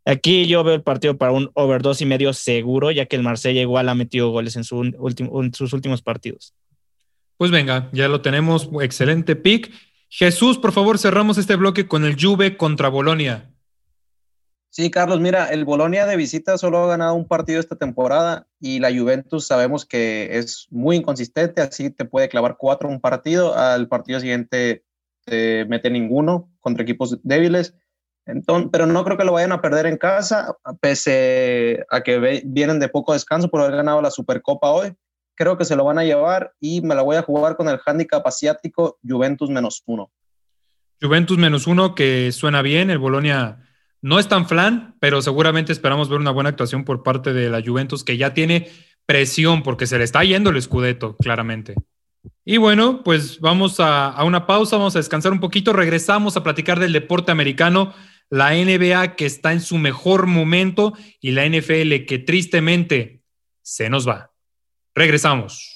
Aquí 0.05 0.47
yo 0.47 0.63
veo 0.63 0.75
el 0.75 0.83
partido 0.83 1.17
para 1.17 1.31
un 1.31 1.49
over 1.53 1.81
dos 1.81 2.01
y 2.01 2.05
medio 2.05 2.33
seguro, 2.33 2.91
ya 2.91 3.05
que 3.05 3.15
el 3.15 3.23
Marsella 3.23 3.61
igual 3.61 3.87
ha 3.87 3.95
metido 3.95 4.31
goles 4.31 4.55
en, 4.55 4.63
en 4.63 5.53
sus 5.53 5.73
últimos 5.73 6.01
partidos. 6.01 6.53
Pues 7.37 7.51
venga, 7.51 7.89
ya 7.93 8.07
lo 8.07 8.21
tenemos. 8.21 8.69
Excelente 8.81 9.35
pick. 9.35 9.71
Jesús, 10.09 10.57
por 10.57 10.73
favor, 10.73 10.99
cerramos 10.99 11.37
este 11.37 11.55
bloque 11.55 11.87
con 11.87 12.05
el 12.05 12.15
Juve 12.21 12.57
contra 12.57 12.89
Bolonia. 12.89 13.49
Sí, 14.69 14.89
Carlos, 14.89 15.19
mira, 15.19 15.49
el 15.49 15.65
Bolonia 15.65 16.07
de 16.07 16.17
visita 16.17 16.57
solo 16.57 16.83
ha 16.83 16.87
ganado 16.87 17.13
un 17.13 17.27
partido 17.27 17.59
esta 17.59 17.75
temporada 17.75 18.47
y 18.59 18.79
la 18.79 18.91
Juventus 18.91 19.45
sabemos 19.45 19.85
que 19.85 20.37
es 20.37 20.67
muy 20.71 20.95
inconsistente, 20.95 21.61
así 21.61 21.91
te 21.91 22.05
puede 22.05 22.27
clavar 22.27 22.57
cuatro 22.57 22.89
un 22.89 22.99
partido, 22.99 23.55
al 23.55 23.87
partido 23.87 24.19
siguiente 24.19 24.83
te 25.25 25.65
mete 25.65 25.91
ninguno 25.91 26.51
contra 26.59 26.81
equipos 26.81 27.19
débiles. 27.21 27.75
Entonces, 28.25 28.69
pero 28.71 28.85
no 28.85 29.03
creo 29.03 29.17
que 29.17 29.25
lo 29.25 29.33
vayan 29.33 29.51
a 29.51 29.61
perder 29.61 29.85
en 29.85 29.97
casa, 29.97 30.55
pese 30.79 31.85
a 31.89 32.01
que 32.01 32.41
vienen 32.45 32.79
de 32.79 32.89
poco 32.89 33.13
descanso 33.13 33.49
por 33.49 33.61
haber 33.61 33.75
ganado 33.75 34.01
la 34.01 34.11
Supercopa 34.11 34.69
hoy. 34.69 34.93
Creo 35.35 35.57
que 35.57 35.65
se 35.65 35.75
lo 35.75 35.83
van 35.83 35.97
a 35.97 36.03
llevar 36.03 36.53
y 36.59 36.81
me 36.81 36.95
la 36.95 37.01
voy 37.01 37.17
a 37.17 37.23
jugar 37.23 37.57
con 37.57 37.67
el 37.67 37.79
handicap 37.85 38.25
asiático 38.25 38.97
Juventus 39.07 39.49
menos 39.49 39.83
uno. 39.85 40.11
Juventus 41.01 41.37
menos 41.37 41.67
uno, 41.67 41.95
que 41.95 42.31
suena 42.31 42.61
bien. 42.61 42.89
El 42.89 42.99
Bolonia 42.99 43.59
no 44.01 44.19
es 44.19 44.27
tan 44.29 44.47
flan, 44.47 44.95
pero 44.99 45.21
seguramente 45.21 45.73
esperamos 45.73 46.07
ver 46.07 46.19
una 46.19 46.31
buena 46.31 46.49
actuación 46.49 46.85
por 46.85 47.03
parte 47.03 47.33
de 47.33 47.49
la 47.49 47.61
Juventus, 47.61 48.03
que 48.05 48.15
ya 48.15 48.33
tiene 48.33 48.69
presión 49.05 49.63
porque 49.63 49.85
se 49.85 49.97
le 49.97 50.05
está 50.05 50.23
yendo 50.23 50.51
el 50.51 50.57
escudeto, 50.57 51.17
claramente. 51.17 51.75
Y 52.45 52.55
bueno, 52.55 53.03
pues 53.03 53.41
vamos 53.41 53.81
a, 53.81 54.09
a 54.09 54.23
una 54.23 54.47
pausa, 54.47 54.77
vamos 54.77 54.95
a 54.95 54.99
descansar 54.99 55.33
un 55.33 55.41
poquito, 55.41 55.73
regresamos 55.73 56.37
a 56.37 56.43
platicar 56.43 56.79
del 56.79 56.93
deporte 56.93 57.33
americano 57.33 57.93
la 58.29 58.51
NBA 58.51 59.15
que 59.15 59.25
está 59.25 59.51
en 59.51 59.61
su 59.61 59.77
mejor 59.77 60.27
momento 60.27 60.93
y 61.19 61.31
la 61.31 61.47
NFL 61.47 62.05
que 62.07 62.23
tristemente 62.25 63.21
se 63.61 63.89
nos 63.89 64.07
va. 64.07 64.31
Regresamos. 64.95 65.73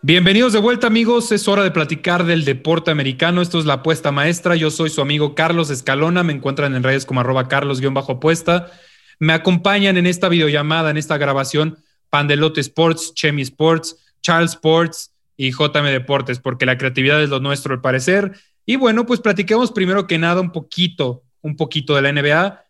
Bienvenidos 0.00 0.54
de 0.54 0.60
vuelta 0.60 0.86
amigos, 0.86 1.32
es 1.32 1.48
hora 1.48 1.62
de 1.62 1.70
platicar 1.70 2.24
del 2.24 2.46
deporte 2.46 2.90
americano, 2.90 3.42
esto 3.42 3.58
es 3.58 3.66
la 3.66 3.74
apuesta 3.74 4.10
maestra, 4.10 4.56
yo 4.56 4.70
soy 4.70 4.88
su 4.88 5.02
amigo 5.02 5.34
Carlos 5.34 5.68
Escalona, 5.68 6.22
me 6.22 6.32
encuentran 6.32 6.74
en 6.74 6.82
redes 6.82 7.04
como 7.04 7.20
arroba 7.20 7.48
carlos-apuesta, 7.48 8.70
me 9.18 9.34
acompañan 9.34 9.98
en 9.98 10.06
esta 10.06 10.30
videollamada, 10.30 10.90
en 10.90 10.96
esta 10.96 11.18
grabación 11.18 11.76
Pandelote 12.10 12.60
Sports, 12.60 13.12
Chemi 13.14 13.42
Sports, 13.42 13.96
Charles 14.20 14.52
Sports 14.52 15.12
y 15.36 15.52
JM 15.52 15.84
Deportes, 15.84 16.38
porque 16.40 16.66
la 16.66 16.78
creatividad 16.78 17.22
es 17.22 17.30
lo 17.30 17.40
nuestro 17.40 17.74
al 17.74 17.80
parecer. 17.80 18.32
Y 18.66 18.76
bueno, 18.76 19.06
pues 19.06 19.20
platiquemos 19.20 19.72
primero 19.72 20.06
que 20.06 20.18
nada 20.18 20.40
un 20.40 20.52
poquito, 20.52 21.22
un 21.40 21.56
poquito 21.56 21.94
de 21.94 22.02
la 22.02 22.12
NBA, 22.12 22.64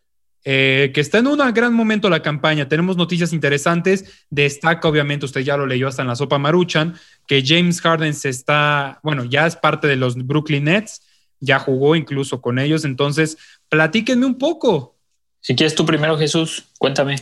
eh, 0.45 0.91
que 0.93 1.01
está 1.01 1.17
en 1.17 1.27
un 1.27 1.39
gran 1.53 1.73
momento 1.73 2.09
la 2.09 2.21
campaña. 2.21 2.69
Tenemos 2.69 2.95
noticias 2.95 3.33
interesantes. 3.33 4.25
Destaca, 4.29 4.87
obviamente, 4.87 5.25
usted 5.25 5.41
ya 5.41 5.57
lo 5.57 5.65
leyó 5.65 5.87
hasta 5.87 6.01
en 6.01 6.07
la 6.07 6.15
sopa 6.15 6.37
Maruchan, 6.37 6.95
que 7.27 7.43
James 7.45 7.81
Harden 7.81 8.13
se 8.13 8.29
está, 8.29 8.99
bueno, 9.03 9.25
ya 9.25 9.45
es 9.45 9.55
parte 9.55 9.87
de 9.87 9.97
los 9.97 10.15
Brooklyn 10.15 10.65
Nets, 10.65 11.01
ya 11.39 11.59
jugó 11.59 11.95
incluso 11.95 12.41
con 12.41 12.59
ellos. 12.59 12.85
Entonces, 12.85 13.37
platíquenme 13.67 14.25
un 14.25 14.37
poco. 14.37 14.95
Si 15.41 15.55
quieres 15.55 15.75
tú 15.75 15.85
primero, 15.85 16.17
Jesús, 16.17 16.65
cuéntame. 16.77 17.17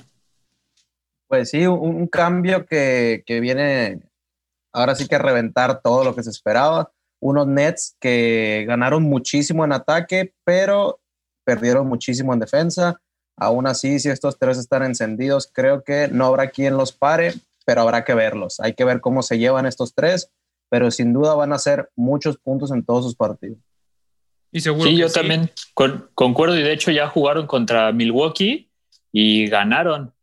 Pues 1.28 1.50
sí, 1.50 1.68
un, 1.68 2.08
cambio 2.08 2.66
que, 2.66 3.24
viene 3.28 4.02
ahora 4.72 4.96
sí 4.96 5.08
que 5.08 5.16
a 5.16 5.20
reventar 5.20 5.82
todo 5.82 6.04
lo 6.04 6.16
que 6.16 6.24
se 6.24 6.30
esperaba. 6.30 6.92
Unos 7.20 7.48
Nets 7.48 7.96
que 8.00 8.66
ganaron 8.68 9.04
muchísimo 9.04 9.66
en 9.66 9.74
ataque, 9.74 10.34
pero 10.46 11.00
perdieron 11.44 11.88
muchísimo 11.88 12.34
en 12.34 12.40
defensa. 12.40 13.02
Aún 13.36 13.68
así, 13.68 14.00
si 14.00 14.10
estos 14.10 14.40
tres 14.40 14.58
están 14.58 14.84
encendidos, 14.84 15.50
creo 15.54 15.84
que 15.84 16.08
no 16.08 16.26
habrá 16.26 16.50
quien 16.50 16.78
los 16.78 16.92
pare, 16.92 17.34
pero 17.66 17.82
habrá 17.82 18.06
que 18.06 18.14
verlos. 18.14 18.60
Hay 18.60 18.74
que 18.74 18.86
ver 18.86 19.02
cómo 19.02 19.22
se 19.22 19.38
llevan 19.38 19.66
estos 19.66 19.94
tres, 19.94 20.32
pero 20.70 20.92
sin 20.92 21.12
duda 21.12 21.36
van 21.36 21.54
a 21.54 21.60
ser 21.60 21.90
muchos 21.96 22.38
puntos 22.38 22.72
en 22.72 22.86
todos 22.86 23.04
sus 23.04 23.16
partidos. 23.16 23.58
Y 24.52 24.62
seguro 24.62 24.90
sí, 24.90 24.96
yo 24.96 25.12
también 25.12 25.52
concuerdo 26.14 26.58
y 26.58 26.64
de 26.64 26.72
hecho 26.72 26.92
ya 26.92 27.08
jugaron 27.10 27.48
contra 27.48 27.92
Milwaukee 27.92 28.72
y 29.12 29.48
ganaron 29.48 30.14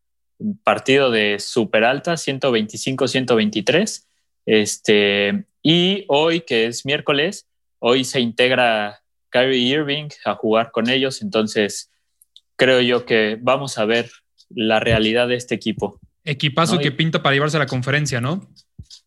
partido 0.63 1.11
de 1.11 1.39
super 1.39 1.85
alta, 1.85 2.15
125-123. 2.15 4.07
Este, 4.47 5.45
y 5.63 6.05
hoy, 6.09 6.43
que 6.43 6.67
es 6.67 6.85
miércoles, 6.85 7.49
hoy 7.79 8.05
se 8.05 8.21
integra 8.21 9.01
Kyrie 9.31 9.69
Irving 9.69 10.09
a 10.25 10.35
jugar 10.35 10.71
con 10.71 10.89
ellos. 10.89 11.23
Entonces, 11.23 11.91
creo 12.57 12.81
yo 12.81 13.07
que 13.07 13.39
vamos 13.41 13.79
a 13.79 13.85
ver 13.85 14.11
la 14.51 14.81
realidad 14.81 15.29
de 15.29 15.37
este 15.37 15.55
equipo. 15.55 16.01
Equipazo 16.25 16.79
que 16.79 16.93
pinta 16.93 17.23
para 17.23 17.35
llevarse 17.35 17.57
a 17.57 17.61
la 17.61 17.67
conferencia, 17.67 18.21
¿no? 18.21 18.49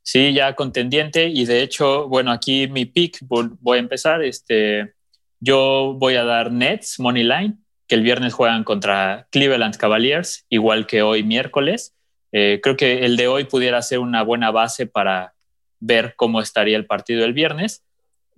Sí, 0.04 0.34
ya 0.34 0.56
contendiente. 0.56 1.28
Y 1.28 1.46
de 1.46 1.62
hecho, 1.64 2.08
bueno, 2.08 2.32
aquí 2.32 2.68
mi 2.68 2.86
pick, 2.86 3.20
voy 3.22 3.78
a 3.78 3.80
empezar. 3.80 4.24
Este, 4.24 4.94
yo 5.40 5.96
voy 5.98 6.16
a 6.16 6.24
dar 6.24 6.52
Nets, 6.52 7.00
Money 7.00 7.24
Line 7.24 7.58
que 7.88 7.96
el 7.96 8.02
viernes 8.02 8.34
juegan 8.34 8.64
contra 8.64 9.28
Cleveland 9.32 9.78
Cavaliers, 9.78 10.46
igual 10.50 10.88
que 10.88 11.02
hoy 11.02 11.24
miércoles. 11.24 11.96
Eh, 12.32 12.60
creo 12.62 12.76
que 12.76 13.06
el 13.06 13.16
de 13.16 13.28
hoy 13.28 13.46
pudiera 13.46 13.82
ser 13.82 14.00
una 14.00 14.24
buena 14.24 14.52
base 14.52 14.86
para 14.86 15.34
ver 15.80 16.14
cómo 16.18 16.42
estaría 16.42 16.78
el 16.78 16.86
partido 16.86 17.24
el 17.24 17.34
viernes. 17.34 17.84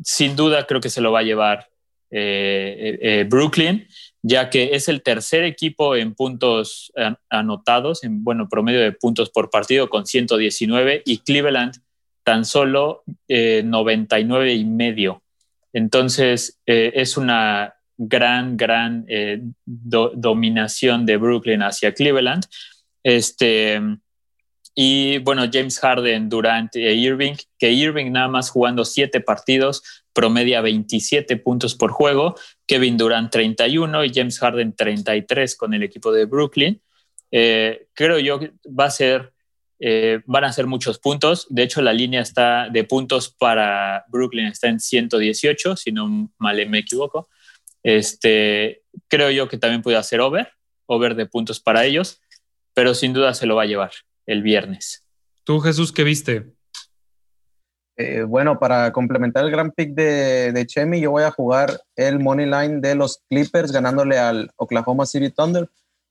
Sin 0.04 0.36
duda 0.36 0.68
creo 0.68 0.82
que 0.82 0.92
se 0.92 1.02
lo 1.02 1.12
va 1.12 1.20
a 1.20 1.24
llevar 1.24 1.68
eh, 2.12 3.00
eh, 3.02 3.26
Brooklyn, 3.28 3.88
ya 4.22 4.50
que 4.50 4.72
es 4.74 4.88
el 4.88 5.02
tercer 5.02 5.44
equipo 5.44 5.96
en 5.96 6.14
puntos 6.14 6.92
anotados, 7.30 8.04
en 8.04 8.24
bueno, 8.24 8.48
promedio 8.50 8.82
de 8.82 8.92
puntos 8.92 9.30
por 9.32 9.50
partido 9.50 9.90
con 9.90 10.06
119 10.06 11.02
y 11.06 11.20
Cleveland 11.20 11.82
tan 12.24 12.46
solo 12.46 13.04
99 13.28 14.54
y 14.54 14.66
medio. 14.66 15.24
Entonces 15.72 16.60
es 16.66 17.18
una 17.18 17.79
gran, 18.00 18.56
gran 18.56 19.06
eh, 19.10 19.42
dominación 19.66 21.06
de 21.06 21.18
Brooklyn 21.18 21.62
hacia 21.62 21.94
Cleveland. 21.94 22.46
Este, 23.04 23.82
y 24.74 25.18
bueno, 25.18 25.44
James 25.52 25.78
Harden, 25.80 26.30
Durant 26.30 26.74
e 26.78 26.94
Irving, 26.94 27.36
que 27.58 27.72
Irving 27.72 28.12
nada 28.12 28.30
más 28.30 28.50
jugando 28.50 28.86
siete 28.86 29.20
partidos, 29.20 29.84
promedia 30.14 30.62
27 30.62 31.36
puntos 31.38 31.76
por 31.76 31.92
juego, 31.92 32.36
Kevin 32.66 32.96
Durant 32.96 33.30
31 33.30 34.06
y 34.06 34.12
James 34.14 34.40
Harden 34.40 34.74
33 34.74 35.58
con 35.58 35.74
el 35.74 35.84
equipo 35.84 36.14
de 36.14 36.24
Brooklyn. 36.24 36.82
Eh, 37.32 37.88
creo 37.94 38.20
yo 38.20 38.40
que 38.40 38.54
va 38.68 38.86
a 38.86 38.92
ser, 38.92 39.34
eh, 39.80 40.22
van 40.26 40.46
a 40.46 40.54
ser 40.54 40.66
muchos 40.66 40.98
puntos. 40.98 41.46
De 41.50 41.64
hecho, 41.64 41.82
la 41.82 41.92
línea 41.92 42.22
está 42.22 42.70
de 42.70 42.86
puntos 42.86 43.30
para 43.38 44.06
Brooklyn 44.08 44.48
está 44.48 44.70
en 44.70 44.80
118, 44.80 45.76
si 45.76 45.92
no 45.92 46.32
mal 46.38 46.70
me 46.70 46.80
equivoco. 46.80 47.28
Este, 47.90 48.84
creo 49.08 49.32
yo 49.32 49.50
que 49.50 49.58
también 49.58 49.82
puede 49.82 49.98
hacer 49.98 50.22
over, 50.22 50.48
over 50.86 51.16
de 51.16 51.26
puntos 51.26 51.60
para 51.60 51.86
ellos, 51.86 52.22
pero 52.76 52.94
sin 52.94 53.14
duda 53.14 53.34
se 53.34 53.48
lo 53.48 53.56
va 53.56 53.64
a 53.64 53.66
llevar 53.66 53.90
el 54.28 54.44
viernes. 54.44 55.04
¿Tú, 55.44 55.60
Jesús, 55.60 55.92
qué 55.92 56.04
viste? 56.04 56.54
Eh, 57.98 58.22
bueno, 58.22 58.60
para 58.60 58.92
complementar 58.92 59.44
el 59.44 59.50
gran 59.50 59.72
pick 59.72 59.96
de, 59.96 60.52
de, 60.52 60.68
Chemi, 60.68 61.02
yo 61.02 61.10
voy 61.10 61.24
a 61.24 61.32
jugar 61.32 61.82
el 61.96 62.20
money 62.20 62.46
line 62.46 62.80
de 62.80 62.94
los 62.94 63.24
Clippers 63.28 63.72
ganándole 63.72 64.20
al 64.20 64.52
Oklahoma 64.58 65.08
City 65.08 65.32
Thunder, 65.32 65.68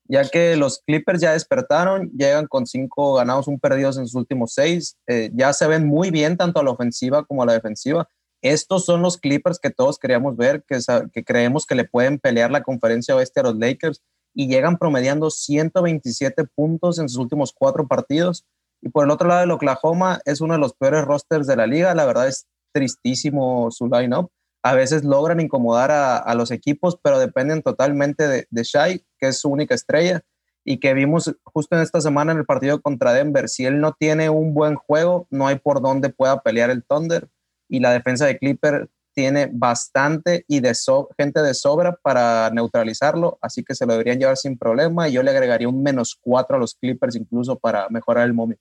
ya 0.07 0.29
que 0.29 0.57
los 0.57 0.83
Clippers 0.85 1.21
ya 1.21 1.33
despertaron, 1.33 2.11
llegan 2.11 2.49
con 2.49 2.67
cinco 2.67 3.15
ganados, 3.15 3.47
un 3.47 3.61
perdidos 3.61 3.99
en 3.99 4.09
sus 4.09 4.17
últimos 4.17 4.53
seis, 4.53 4.97
eh, 5.07 5.31
ya 5.33 5.53
se 5.53 5.69
ven 5.69 5.87
muy 5.87 6.11
bien 6.11 6.37
tanto 6.37 6.59
a 6.59 6.65
la 6.65 6.73
ofensiva 6.73 7.25
como 7.25 7.45
a 7.45 7.47
la 7.47 7.53
defensiva 7.53 8.09
estos 8.43 8.85
son 8.85 9.03
los 9.03 9.19
Clippers 9.19 9.59
que 9.59 9.71
todos 9.71 9.99
queríamos 9.99 10.37
ver, 10.37 10.65
que, 10.65 11.25
creemos 11.25 11.67
que 11.67 11.75
le 11.75 11.85
pueden 11.85 12.19
pelear 12.19 12.51
la 12.51 12.63
conferencia 12.63 13.17
oeste 13.17 13.41
a 13.41 13.45
los 13.45 13.57
Lakers 13.57 14.03
y 14.35 14.49
llegan 14.49 14.79
promediando 14.79 15.31
127 15.31 16.45
puntos 16.45 16.99
en 16.99 17.09
sus 17.09 17.19
últimos 17.19 17.53
cuatro 17.53 17.89
partidos. 17.89 18.45
Y 18.81 18.91
por 18.91 19.05
el 19.05 19.11
otro 19.11 19.29
lado, 19.29 19.43
el 19.43 19.51
Oklahoma 19.51 20.21
es 20.25 20.41
uno 20.41 20.55
de 20.55 20.61
los 20.61 20.73
peores 20.75 21.05
rosters 21.05 21.47
de 21.49 21.57
la 21.57 21.67
liga. 21.67 21.95
La 21.95 22.07
verdad 22.07 22.29
es 22.29 22.47
tristísimo 22.73 23.71
su 23.73 23.89
line-up. 23.89 24.31
a 24.63 24.75
veces 24.75 25.05
logran 25.05 25.41
incomodar 25.41 25.91
a, 25.91 26.35
los 26.35 26.51
equipos, 26.51 26.99
pero 27.03 27.19
dependen 27.19 27.63
totalmente 27.63 28.29
de, 28.29 28.47
de 28.51 28.63
Shai, 28.63 29.05
que 29.19 29.29
es 29.29 29.41
su 29.41 29.49
única 29.49 29.75
estrella 29.75 30.23
y 30.65 30.79
que 30.79 30.93
vimos 30.93 31.35
justo 31.45 31.77
en 31.77 31.83
esta 31.83 32.01
semana 32.01 32.33
en 32.33 32.39
el 32.39 32.45
partido 32.45 32.83
contra 32.83 33.15
Denver. 33.15 33.49
Si 33.49 33.65
él 33.65 33.81
no 33.81 33.95
tiene 33.99 34.29
un 34.29 34.53
buen 34.53 34.75
juego, 34.75 35.27
no 35.31 35.47
hay 35.47 35.59
por 35.59 35.81
dónde 35.81 36.11
pueda 36.11 36.43
pelear 36.43 36.71
el 36.71 36.85
Thunder 36.85 37.29
y 37.69 37.81
la 37.81 37.93
defensa 37.93 38.27
de 38.27 38.39
Clipper 38.39 38.89
tiene 39.15 39.51
bastante 39.53 40.45
y 40.47 40.61
de 40.61 40.77
gente 41.19 41.43
de 41.43 41.53
sobra 41.53 41.99
para 42.01 42.51
neutralizarlo, 42.51 43.37
así 43.43 43.65
que 43.65 43.75
se 43.75 43.85
lo 43.85 43.93
deberían 43.93 44.21
llevar 44.21 44.37
sin 44.37 44.57
problema 44.57 45.09
y 45.09 45.13
yo 45.13 45.25
le 45.25 45.33
agregaría 45.33 45.69
un 45.69 45.83
menos 45.83 46.17
cuatro 46.21 46.57
a 46.57 46.59
los 46.61 46.77
Clippers 46.77 47.17
incluso 47.17 47.59
para 47.59 47.89
mejorar 47.89 48.27
el 48.27 48.33
momio. 48.33 48.59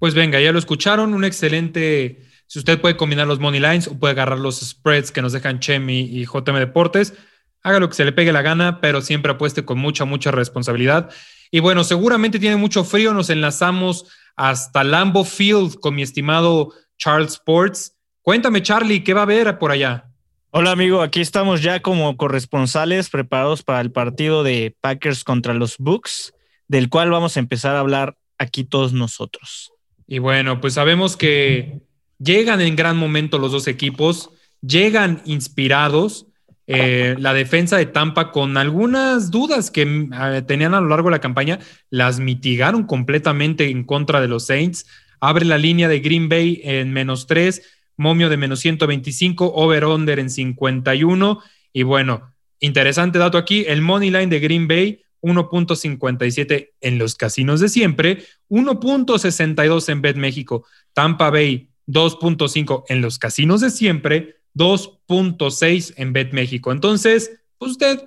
Pues 0.00 0.14
venga, 0.14 0.40
ya 0.40 0.50
lo 0.50 0.58
escucharon, 0.58 1.14
un 1.14 1.24
excelente, 1.24 2.20
si 2.46 2.58
usted 2.58 2.80
puede 2.80 2.96
combinar 2.96 3.28
los 3.28 3.38
money 3.38 3.60
lines 3.60 3.86
o 3.86 3.96
puede 3.96 4.12
agarrar 4.12 4.40
los 4.40 4.60
spreads 4.60 5.12
que 5.12 5.22
nos 5.22 5.32
dejan 5.32 5.60
Chemi 5.60 6.00
y 6.00 6.24
JM 6.24 6.58
Deportes, 6.58 7.14
haga 7.62 7.78
lo 7.78 7.88
que 7.88 7.94
se 7.94 8.04
le 8.04 8.12
pegue 8.12 8.32
la 8.32 8.42
gana, 8.42 8.80
pero 8.80 9.00
siempre 9.02 9.30
apueste 9.30 9.64
con 9.64 9.78
mucha, 9.78 10.04
mucha 10.04 10.30
responsabilidad. 10.32 11.10
Y 11.50 11.60
bueno, 11.60 11.84
seguramente 11.84 12.38
tiene 12.40 12.56
mucho 12.56 12.82
frío, 12.84 13.14
nos 13.14 13.30
enlazamos 13.30 14.06
hasta 14.36 14.84
Lambo 14.84 15.24
Field 15.24 15.80
con 15.80 15.94
mi 15.94 16.02
estimado 16.02 16.72
Charles 16.98 17.32
Sports. 17.34 17.96
Cuéntame, 18.22 18.62
Charlie, 18.62 19.02
¿qué 19.02 19.14
va 19.14 19.20
a 19.20 19.22
haber 19.22 19.58
por 19.58 19.70
allá? 19.70 20.10
Hola 20.50 20.72
amigo, 20.72 21.02
aquí 21.02 21.20
estamos 21.20 21.62
ya 21.62 21.80
como 21.80 22.16
corresponsales 22.16 23.10
preparados 23.10 23.62
para 23.62 23.80
el 23.80 23.92
partido 23.92 24.42
de 24.42 24.74
Packers 24.80 25.22
contra 25.22 25.54
los 25.54 25.76
Bucks, 25.78 26.34
del 26.66 26.88
cual 26.88 27.10
vamos 27.10 27.36
a 27.36 27.40
empezar 27.40 27.76
a 27.76 27.80
hablar 27.80 28.16
aquí 28.38 28.64
todos 28.64 28.92
nosotros. 28.92 29.72
Y 30.06 30.18
bueno, 30.18 30.60
pues 30.60 30.74
sabemos 30.74 31.16
que 31.16 31.80
llegan 32.18 32.60
en 32.60 32.76
gran 32.76 32.96
momento 32.96 33.38
los 33.38 33.52
dos 33.52 33.68
equipos, 33.68 34.30
llegan 34.60 35.22
inspirados. 35.24 36.26
Eh, 36.66 37.14
la 37.18 37.32
defensa 37.32 37.78
de 37.78 37.86
Tampa 37.86 38.30
con 38.30 38.58
algunas 38.58 39.30
dudas 39.30 39.70
que 39.70 39.86
mm, 39.86 40.44
tenían 40.46 40.74
a 40.74 40.80
lo 40.80 40.88
largo 40.88 41.08
de 41.08 41.12
la 41.12 41.20
campaña, 41.20 41.58
las 41.88 42.20
mitigaron 42.20 42.84
completamente 42.84 43.70
en 43.70 43.84
contra 43.84 44.20
de 44.20 44.28
los 44.28 44.46
Saints. 44.46 44.86
Abre 45.20 45.44
la 45.44 45.58
línea 45.58 45.88
de 45.88 46.00
Green 46.00 46.28
Bay 46.28 46.60
en 46.64 46.92
menos 46.92 47.26
3, 47.26 47.62
momio 47.96 48.28
de 48.28 48.36
menos 48.36 48.60
125, 48.60 49.52
over-under 49.54 50.18
en 50.18 50.30
51. 50.30 51.42
Y 51.72 51.82
bueno, 51.82 52.34
interesante 52.60 53.18
dato 53.18 53.38
aquí, 53.38 53.64
el 53.66 53.82
money 53.82 54.10
line 54.10 54.28
de 54.28 54.40
Green 54.40 54.68
Bay 54.68 55.02
1.57 55.22 56.70
en 56.80 56.98
los 56.98 57.14
casinos 57.14 57.60
de 57.60 57.68
siempre, 57.68 58.24
1.62 58.48 59.88
en 59.88 60.02
Bet 60.02 60.16
México, 60.16 60.64
Tampa 60.92 61.30
Bay 61.30 61.70
2.5 61.86 62.84
en 62.88 63.00
los 63.00 63.18
casinos 63.18 63.60
de 63.60 63.70
siempre, 63.70 64.36
2.6 64.54 65.94
en 65.96 66.12
Bet 66.12 66.32
México. 66.32 66.70
Entonces, 66.70 67.40
usted 67.58 68.00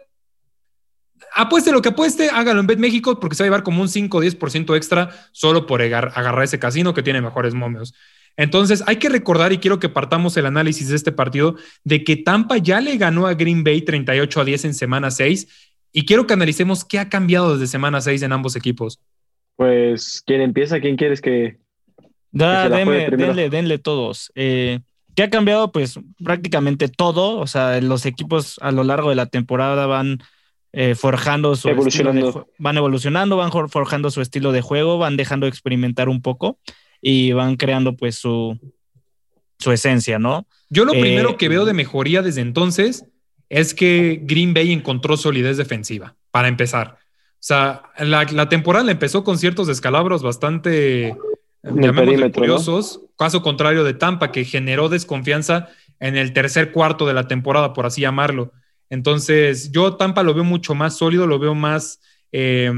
apueste 1.33 1.71
lo 1.71 1.81
que 1.81 1.89
apueste, 1.89 2.29
hágalo 2.29 2.59
en 2.59 2.67
Bet 2.67 2.79
México 2.79 3.19
porque 3.19 3.35
se 3.35 3.43
va 3.43 3.45
a 3.45 3.47
llevar 3.47 3.63
como 3.63 3.81
un 3.81 3.89
5 3.89 4.17
o 4.17 4.21
10% 4.21 4.75
extra 4.75 5.09
solo 5.31 5.65
por 5.65 5.81
agarrar 5.81 6.43
ese 6.43 6.59
casino 6.59 6.93
que 6.93 7.03
tiene 7.03 7.21
mejores 7.21 7.53
momios. 7.53 7.93
Entonces, 8.37 8.83
hay 8.87 8.95
que 8.95 9.09
recordar 9.09 9.51
y 9.51 9.57
quiero 9.57 9.79
que 9.79 9.89
partamos 9.89 10.37
el 10.37 10.45
análisis 10.45 10.89
de 10.89 10.95
este 10.95 11.11
partido 11.11 11.55
de 11.83 12.03
que 12.03 12.15
Tampa 12.15 12.57
ya 12.57 12.79
le 12.79 12.97
ganó 12.97 13.27
a 13.27 13.33
Green 13.33 13.63
Bay 13.63 13.81
38 13.81 14.41
a 14.41 14.45
10 14.45 14.65
en 14.65 14.73
semana 14.73 15.11
6 15.11 15.47
y 15.91 16.05
quiero 16.05 16.25
que 16.25 16.33
analicemos 16.33 16.85
qué 16.85 16.99
ha 16.99 17.09
cambiado 17.09 17.53
desde 17.53 17.67
semana 17.67 17.99
6 17.99 18.21
en 18.21 18.31
ambos 18.31 18.55
equipos. 18.55 18.99
Pues, 19.57 20.23
¿quién 20.25 20.41
empieza? 20.41 20.79
¿Quién 20.79 20.95
quieres 20.95 21.21
que.? 21.21 21.57
Da, 22.31 22.69
denle, 22.69 23.49
denle, 23.49 23.77
todos. 23.77 24.31
Eh, 24.35 24.79
¿Qué 25.15 25.23
ha 25.23 25.29
cambiado? 25.29 25.73
Pues 25.73 25.99
prácticamente 26.23 26.87
todo. 26.87 27.37
O 27.39 27.47
sea, 27.47 27.81
los 27.81 28.05
equipos 28.05 28.57
a 28.61 28.71
lo 28.71 28.85
largo 28.85 29.09
de 29.09 29.15
la 29.15 29.25
temporada 29.25 29.85
van 29.85 30.19
eh, 30.73 30.95
forjando 30.95 31.55
su 31.55 31.69
evolucionando. 31.69 32.47
van 32.57 32.77
evolucionando, 32.77 33.38
van 33.38 33.51
forjando 33.69 34.10
su 34.10 34.21
estilo 34.21 34.51
de 34.51 34.62
juego, 34.62 34.97
van 34.97 35.17
dejando 35.17 35.45
de 35.45 35.49
experimentar 35.49 36.07
un 36.07 36.21
poco 36.21 36.60
y 37.01 37.34
van 37.34 37.57
creando 37.57 37.95
pues 37.95 38.15
su, 38.15 38.57
su 39.60 39.71
esencia, 39.71 40.19
¿no? 40.19 40.47
Yo 40.69 40.86
lo 40.86 40.93
primero 40.93 41.31
eh, 41.31 41.38
que 41.38 41.49
veo 41.49 41.65
de 41.65 41.73
mejoría 41.73 42.21
desde 42.21 42.41
entonces 42.41 43.05
es 43.49 43.73
que 43.73 44.21
Green 44.23 44.53
Bay 44.53 44.71
encontró 44.71 45.17
solidez 45.17 45.57
defensiva, 45.57 46.15
para 46.31 46.47
empezar. 46.47 46.97
O 47.34 47.43
sea, 47.43 47.84
la, 47.97 48.47
temporada 48.47 48.89
empezó 48.91 49.23
con 49.23 49.38
ciertos 49.38 49.67
descalabros 49.67 50.23
bastante 50.23 51.17
curiosos, 52.34 53.01
caso 53.17 53.41
contrario 53.41 53.84
de 53.84 53.93
Tampa, 53.93 54.31
que 54.31 54.45
generó 54.45 54.88
desconfianza 54.88 55.67
en 55.99 56.15
el 56.15 56.34
tercer 56.34 56.71
cuarto 56.71 57.05
de 57.05 57.13
la 57.13 57.27
temporada, 57.27 57.73
por 57.73 57.86
así 57.86 58.01
llamarlo. 58.01 58.53
Entonces, 58.91 59.71
yo 59.71 59.95
Tampa 59.95 60.21
lo 60.21 60.36
veo 60.36 60.43
mucho 60.43 60.75
más 60.75 60.95
sólido, 60.95 61.25
lo 61.25 61.39
veo 61.39 61.56
más 61.56 61.99
eh, 62.32 62.71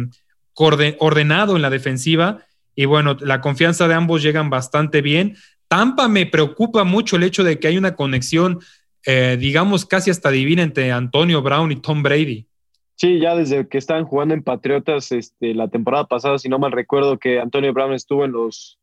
ordenado 0.55 1.57
en 1.57 1.61
la 1.61 1.69
defensiva. 1.69 2.45
Y 2.73 2.85
bueno, 2.85 3.17
la 3.19 3.41
confianza 3.41 3.89
de 3.89 3.95
ambos 3.95 4.23
llegan 4.23 4.49
bastante 4.49 5.01
bien. 5.01 5.35
Tampa 5.67 6.07
me 6.07 6.25
preocupa 6.25 6.85
mucho 6.85 7.17
el 7.17 7.23
hecho 7.23 7.43
de 7.43 7.59
que 7.59 7.67
hay 7.67 7.77
una 7.77 7.95
conexión 7.95 8.59
eh, 9.05 9.37
digamos, 9.37 9.85
casi 9.85 10.11
hasta 10.11 10.29
divina 10.29 10.63
entre 10.63 10.91
Antonio 10.91 11.41
Brown 11.41 11.71
y 11.71 11.75
Tom 11.75 12.03
Brady. 12.03 12.47
Sí, 12.95 13.19
ya 13.19 13.35
desde 13.35 13.67
que 13.67 13.77
estaban 13.77 14.05
jugando 14.05 14.33
en 14.33 14.43
Patriotas 14.43 15.11
este, 15.11 15.53
la 15.53 15.67
temporada 15.67 16.05
pasada, 16.05 16.37
si 16.37 16.47
no 16.47 16.59
mal 16.59 16.71
recuerdo, 16.71 17.17
que 17.17 17.39
Antonio 17.39 17.73
Brown 17.73 17.93
estuvo 17.93 18.23
en 18.23 18.31
los 18.31 18.79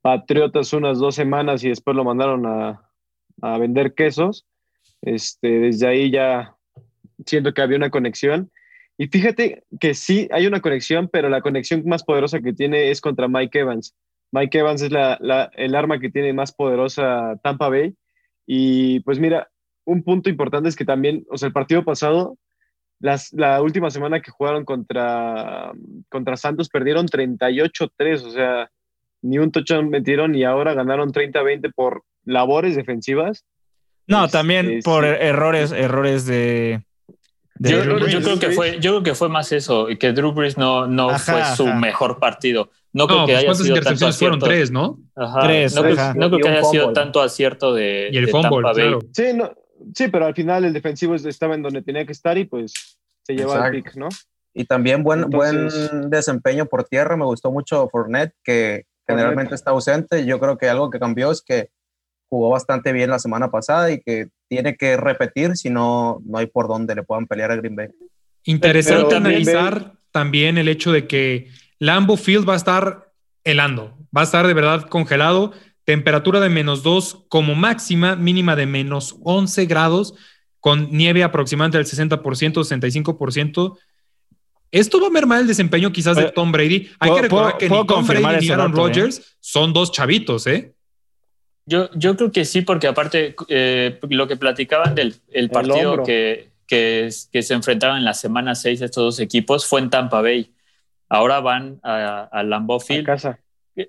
Patriotas 0.00 0.72
unas 0.72 0.98
dos 0.98 1.14
semanas 1.14 1.62
y 1.62 1.68
después 1.68 1.96
lo 1.96 2.02
mandaron 2.02 2.44
a, 2.46 2.90
a 3.40 3.58
vender 3.58 3.94
quesos. 3.94 4.46
Este, 5.00 5.48
desde 5.60 5.86
ahí 5.86 6.10
ya 6.10 6.56
siento 7.26 7.52
que 7.54 7.62
había 7.62 7.76
una 7.76 7.90
conexión. 7.90 8.50
Y 8.98 9.08
fíjate 9.08 9.64
que 9.80 9.94
sí 9.94 10.28
hay 10.32 10.46
una 10.46 10.60
conexión, 10.60 11.08
pero 11.12 11.28
la 11.28 11.40
conexión 11.40 11.82
más 11.86 12.04
poderosa 12.04 12.40
que 12.40 12.52
tiene 12.52 12.90
es 12.90 13.00
contra 13.00 13.28
Mike 13.28 13.58
Evans. 13.58 13.94
Mike 14.32 14.58
Evans 14.58 14.82
es 14.82 14.90
la, 14.90 15.18
la, 15.20 15.50
el 15.54 15.74
arma 15.74 15.98
que 15.98 16.10
tiene 16.10 16.32
más 16.32 16.52
poderosa 16.52 17.38
Tampa 17.42 17.68
Bay. 17.68 17.94
Y 18.46 19.00
pues 19.00 19.18
mira, 19.18 19.48
un 19.84 20.02
punto 20.02 20.30
importante 20.30 20.68
es 20.68 20.76
que 20.76 20.84
también, 20.84 21.24
o 21.30 21.38
sea, 21.38 21.48
el 21.48 21.52
partido 21.52 21.84
pasado, 21.84 22.38
las, 23.00 23.32
la 23.32 23.60
última 23.60 23.90
semana 23.90 24.20
que 24.20 24.30
jugaron 24.30 24.64
contra, 24.64 25.72
contra 26.08 26.36
Santos 26.36 26.68
perdieron 26.68 27.06
38-3, 27.06 28.22
o 28.22 28.30
sea, 28.30 28.70
ni 29.22 29.38
un 29.38 29.50
touchdown 29.52 29.90
metieron 29.90 30.34
y 30.34 30.44
ahora 30.44 30.74
ganaron 30.74 31.12
30-20 31.12 31.72
por 31.74 32.04
labores 32.24 32.76
defensivas. 32.76 33.44
No, 34.06 34.28
también 34.28 34.80
por 34.82 35.04
errores, 35.04 35.72
errores 35.72 36.26
de, 36.26 36.82
yo, 37.70 38.20
creo 38.20 38.38
que 38.38 38.50
fue, 38.50 38.80
yo 38.80 38.92
creo 38.92 39.02
que 39.02 39.14
fue 39.14 39.28
más 39.28 39.52
eso, 39.52 39.86
que 39.98 40.12
Drew 40.12 40.32
Brees 40.32 40.56
no, 40.56 40.86
no 40.86 41.18
fue 41.18 41.44
su 41.56 41.66
mejor 41.66 42.18
partido. 42.18 42.70
No, 42.92 43.06
creo 43.06 43.26
que 43.26 43.36
haya 43.36 43.54
sido 43.54 43.74
tanto 43.76 44.06
acierto. 44.06 44.18
fueron 44.18 44.38
tres, 44.40 44.70
¿no? 44.70 44.98
Tres, 45.42 45.74
no, 45.74 45.82
creo 45.82 46.38
que 46.38 46.48
haya 46.48 46.64
sido 46.64 46.92
tanto 46.92 47.20
acierto 47.22 47.72
de, 47.74 48.10
y 48.12 48.16
el 48.18 48.28
fumble, 48.28 48.72
Claro. 48.72 49.00
Sí, 49.12 49.32
no, 49.34 49.52
Sí, 49.94 50.08
pero 50.08 50.26
al 50.26 50.34
final 50.34 50.64
el 50.64 50.72
defensivo 50.72 51.14
estaba 51.14 51.54
en 51.54 51.62
donde 51.62 51.82
tenía 51.82 52.06
que 52.06 52.12
estar 52.12 52.36
y 52.38 52.44
pues 52.44 52.98
se 53.22 53.34
lleva 53.34 53.66
el 53.66 53.72
pick, 53.72 53.96
¿no? 53.96 54.08
Y 54.54 54.64
también 54.64 55.02
buen, 55.02 55.30
buen 55.30 55.68
desempeño 56.10 56.66
por 56.66 56.84
tierra. 56.84 57.16
Me 57.16 57.24
gustó 57.24 57.50
mucho 57.50 57.88
Fournette, 57.88 58.34
que 58.44 58.84
generalmente 59.06 59.54
está 59.54 59.70
ausente. 59.70 60.26
Yo 60.26 60.38
creo 60.38 60.58
que 60.58 60.68
algo 60.68 60.90
que 60.90 60.98
cambió 60.98 61.30
es 61.30 61.42
que 61.42 61.70
jugó 62.28 62.50
bastante 62.50 62.92
bien 62.92 63.10
la 63.10 63.18
semana 63.18 63.50
pasada 63.50 63.90
y 63.90 64.00
que 64.00 64.28
tiene 64.52 64.76
que 64.76 64.98
repetir, 64.98 65.56
si 65.56 65.70
no, 65.70 66.20
no 66.26 66.36
hay 66.36 66.44
por 66.44 66.68
dónde 66.68 66.94
le 66.94 67.02
puedan 67.02 67.26
pelear 67.26 67.50
a 67.50 67.56
Green 67.56 67.74
Bay. 67.74 67.88
Interesante 68.44 69.16
analizar 69.16 69.94
también 70.10 70.58
el 70.58 70.68
hecho 70.68 70.92
de 70.92 71.06
que 71.06 71.48
Lambo 71.78 72.18
Field 72.18 72.46
va 72.46 72.52
a 72.52 72.56
estar 72.56 73.12
helando, 73.44 73.96
va 74.14 74.20
a 74.20 74.24
estar 74.24 74.46
de 74.46 74.52
verdad 74.52 74.90
congelado 74.90 75.54
temperatura 75.84 76.38
de 76.38 76.50
menos 76.50 76.82
2 76.82 77.24
como 77.30 77.54
máxima, 77.54 78.14
mínima 78.14 78.54
de 78.54 78.66
menos 78.66 79.16
11 79.22 79.64
grados, 79.64 80.12
con 80.60 80.90
nieve 80.90 81.22
aproximadamente 81.22 81.78
del 81.78 81.86
60%, 81.86 82.20
65%. 82.20 83.78
Esto 84.70 85.00
va 85.00 85.06
a 85.06 85.10
mermar 85.10 85.40
el 85.40 85.46
desempeño 85.46 85.90
quizás 85.92 86.18
de 86.18 86.30
Tom 86.30 86.52
Brady. 86.52 86.90
Hay 86.98 87.14
que 87.14 87.22
recordar 87.22 87.56
que 87.56 87.70
ni 87.70 87.86
Tom 87.86 88.06
Brady 88.06 88.46
ni 88.46 88.50
Aaron 88.50 88.72
¿eh? 88.72 88.74
Rodgers 88.76 89.34
son 89.40 89.72
dos 89.72 89.92
chavitos, 89.92 90.46
¿eh? 90.46 90.74
Yo, 91.66 91.90
yo 91.94 92.16
creo 92.16 92.32
que 92.32 92.44
sí, 92.44 92.62
porque 92.62 92.88
aparte 92.88 93.36
eh, 93.48 93.98
lo 94.08 94.26
que 94.26 94.36
platicaban 94.36 94.94
del 94.94 95.14
el 95.32 95.48
partido 95.48 96.02
que, 96.02 96.50
que, 96.66 97.08
que, 97.30 97.42
se 97.42 97.54
enfrentaban 97.54 97.98
en 97.98 98.04
la 98.04 98.14
semana 98.14 98.54
6 98.54 98.80
estos 98.80 99.02
dos 99.02 99.20
equipos 99.20 99.66
fue 99.66 99.80
en 99.80 99.90
Tampa 99.90 100.20
Bay. 100.22 100.52
Ahora 101.08 101.40
van 101.40 101.78
a, 101.82 102.28
a 102.32 102.42
Lambeau 102.42 102.80
Field. 102.80 103.06
casa 103.06 103.38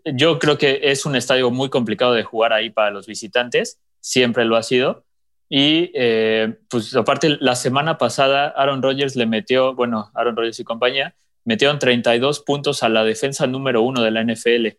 yo 0.05 0.39
creo 0.39 0.57
que 0.57 0.79
es 0.83 1.05
un 1.05 1.15
estadio 1.15 1.51
muy 1.51 1.69
complicado 1.69 2.13
de 2.13 2.23
jugar 2.23 2.53
ahí 2.53 2.69
para 2.69 2.91
los 2.91 3.07
visitantes, 3.07 3.79
siempre 3.99 4.45
lo 4.45 4.55
ha 4.55 4.63
sido. 4.63 5.05
Y 5.49 5.91
eh, 5.93 6.55
pues 6.69 6.95
aparte, 6.95 7.37
la 7.39 7.55
semana 7.55 7.97
pasada 7.97 8.47
Aaron 8.47 8.81
Rodgers 8.81 9.15
le 9.15 9.25
metió, 9.25 9.75
bueno, 9.75 10.09
Aaron 10.15 10.35
Rodgers 10.35 10.59
y 10.59 10.63
compañía, 10.63 11.15
metieron 11.43 11.79
32 11.79 12.39
puntos 12.39 12.81
a 12.81 12.89
la 12.89 13.03
defensa 13.03 13.45
número 13.45 13.81
uno 13.81 14.01
de 14.01 14.11
la 14.11 14.23
NFL. 14.23 14.77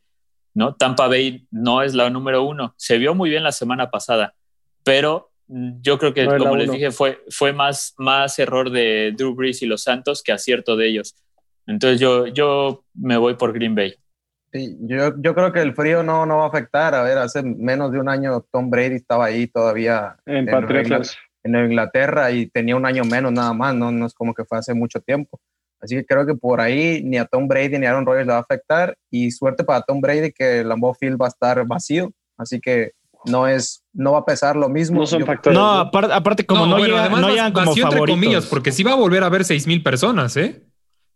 ¿No? 0.54 0.74
Tampa 0.74 1.08
Bay 1.08 1.46
no 1.50 1.82
es 1.82 1.94
la 1.94 2.08
número 2.10 2.44
uno. 2.44 2.74
Se 2.76 2.98
vio 2.98 3.14
muy 3.14 3.30
bien 3.30 3.42
la 3.42 3.52
semana 3.52 3.90
pasada, 3.90 4.34
pero 4.82 5.30
yo 5.46 5.98
creo 5.98 6.14
que, 6.14 6.24
No 6.24 6.38
como 6.38 6.56
les 6.56 6.68
uno. 6.68 6.74
dije, 6.74 6.90
fue, 6.90 7.20
fue 7.28 7.52
más, 7.52 7.94
más 7.98 8.38
error 8.38 8.70
de 8.70 9.12
Drew 9.16 9.34
Brees 9.34 9.62
y 9.62 9.66
los 9.66 9.82
Santos 9.82 10.22
que 10.22 10.32
acierto 10.32 10.76
de 10.76 10.88
ellos. 10.88 11.16
Entonces 11.66 12.00
yo, 12.00 12.26
yo 12.28 12.84
me 12.94 13.16
voy 13.16 13.34
por 13.34 13.52
Green 13.52 13.74
Bay. 13.74 13.94
Sí, 14.52 14.76
yo, 14.82 15.12
yo 15.18 15.34
creo 15.34 15.52
que 15.52 15.60
el 15.60 15.74
frío 15.74 16.02
no, 16.02 16.24
no 16.26 16.38
va 16.38 16.44
a 16.44 16.48
afectar. 16.48 16.94
A 16.94 17.02
ver, 17.02 17.18
hace 17.18 17.42
menos 17.42 17.90
de 17.90 17.98
un 17.98 18.08
año 18.08 18.44
Tom 18.52 18.70
Brady 18.70 18.96
estaba 18.96 19.26
ahí 19.26 19.48
todavía 19.48 20.16
En 20.26 20.44
Nueva 20.44 20.60
Patriotas. 20.60 21.16
en 21.42 21.56
Inglaterra 21.56 22.30
y 22.30 22.46
tenía 22.46 22.76
un 22.76 22.86
año 22.86 23.04
menos 23.04 23.32
nada 23.32 23.52
más, 23.52 23.74
no, 23.74 23.90
no 23.90 24.06
es 24.06 24.14
como 24.14 24.32
que 24.32 24.44
fue 24.44 24.58
hace 24.58 24.72
mucho 24.72 25.00
tiempo. 25.00 25.40
Así 25.84 25.94
que 25.96 26.04
creo 26.04 26.24
que 26.26 26.34
por 26.34 26.60
ahí 26.60 27.02
ni 27.04 27.18
a 27.18 27.26
Tom 27.26 27.46
Brady 27.46 27.78
ni 27.78 27.86
a 27.86 27.90
Aaron 27.90 28.06
Rodgers 28.06 28.26
le 28.26 28.32
va 28.32 28.38
a 28.38 28.42
afectar 28.42 28.96
y 29.10 29.30
suerte 29.30 29.62
para 29.64 29.82
Tom 29.82 30.00
Brady 30.00 30.32
que 30.32 30.60
el 30.60 30.68
Lambeau 30.68 30.94
Field 30.94 31.20
va 31.20 31.26
a 31.26 31.28
estar 31.28 31.64
vacío, 31.66 32.10
así 32.38 32.58
que 32.60 32.92
no 33.26 33.46
es 33.46 33.82
no 33.92 34.12
va 34.12 34.18
a 34.20 34.24
pesar 34.24 34.56
lo 34.56 34.68
mismo. 34.68 35.00
No 35.00 35.06
son 35.06 35.20
Yo- 35.20 35.26
factores. 35.26 35.58
No, 35.58 35.74
¿no? 35.74 35.80
aparte, 35.80 36.12
aparte 36.12 36.46
como 36.46 36.66
no, 36.66 36.72
bueno, 36.76 36.86
llega- 36.94 37.00
además 37.02 37.20
no 37.20 37.28
llegan 37.30 37.52
como 37.52 37.66
vacío 37.66 37.84
entre 37.84 37.96
favoritos. 37.98 38.20
comillas, 38.20 38.46
porque 38.46 38.72
sí 38.72 38.82
va 38.82 38.92
a 38.92 38.96
volver 38.96 39.22
a 39.22 39.28
ver 39.28 39.44
seis 39.44 39.66
mil 39.66 39.82
personas, 39.82 40.36
¿eh? 40.36 40.62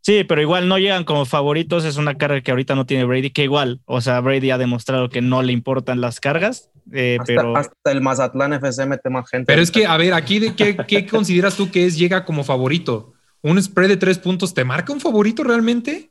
Sí, 0.01 0.25
pero 0.25 0.41
igual 0.41 0.69
no 0.69 0.79
llegan 0.79 1.05
como 1.05 1.27
favoritos. 1.27 1.85
Es 1.85 1.97
una 1.97 2.16
carga 2.16 2.41
que 2.41 2.51
ahorita 2.51 2.75
no 2.75 2.87
tiene 2.87 3.05
Brady, 3.05 3.31
que 3.31 3.43
igual, 3.43 3.81
o 3.85 4.01
sea, 4.01 4.21
Brady 4.21 4.51
ha 4.51 4.57
demostrado 4.57 5.09
que 5.11 5.21
no 5.21 5.43
le 5.43 5.53
importan 5.53 6.01
las 6.01 6.19
cargas, 6.21 6.71
eh, 6.93 7.19
hasta, 7.21 7.25
pero 7.35 7.57
hasta 7.57 7.91
el 7.93 8.01
Mazatlán 8.01 8.53
FC 8.55 8.87
mete 8.87 9.11
más 9.11 9.29
gente. 9.29 9.45
Pero 9.47 9.61
es 9.61 9.71
que, 9.71 9.87
a 9.87 9.97
ver, 9.99 10.14
aquí, 10.14 10.39
de, 10.39 10.55
¿qué, 10.55 10.77
qué 10.87 11.07
consideras 11.07 11.57
tú 11.57 11.71
que 11.71 11.85
es 11.85 11.99
llega 11.99 12.25
como 12.25 12.43
favorito? 12.45 13.12
¿Un 13.43 13.62
spread 13.62 13.89
de 13.89 13.97
tres 13.97 14.18
puntos 14.18 14.55
te 14.55 14.64
marca 14.64 14.93
un 14.93 15.01
favorito 15.01 15.45
realmente? 15.45 16.11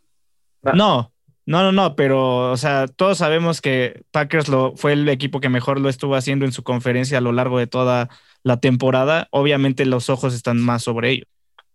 no, 0.74 1.12
no, 1.48 1.64
no, 1.64 1.72
no, 1.72 1.96
pero, 1.96 2.52
o 2.52 2.58
sea, 2.58 2.88
todos 2.88 3.20
sabemos 3.20 3.62
que 3.62 4.04
Packers 4.12 4.50
lo, 4.50 4.76
fue 4.76 4.92
el 4.92 5.08
equipo 5.08 5.40
que 5.40 5.48
mejor 5.48 5.80
lo 5.80 5.88
estuvo 5.88 6.16
haciendo 6.16 6.44
en 6.44 6.52
su 6.52 6.62
conferencia 6.62 7.20
a 7.20 7.22
lo 7.22 7.32
largo 7.32 7.58
de 7.58 7.68
toda 7.68 8.10
la 8.44 8.60
temporada. 8.60 9.30
Obviamente 9.32 9.86
los 9.86 10.10
ojos 10.10 10.34
están 10.34 10.60
más 10.60 10.84
sobre 10.84 11.12
ellos. 11.12 11.28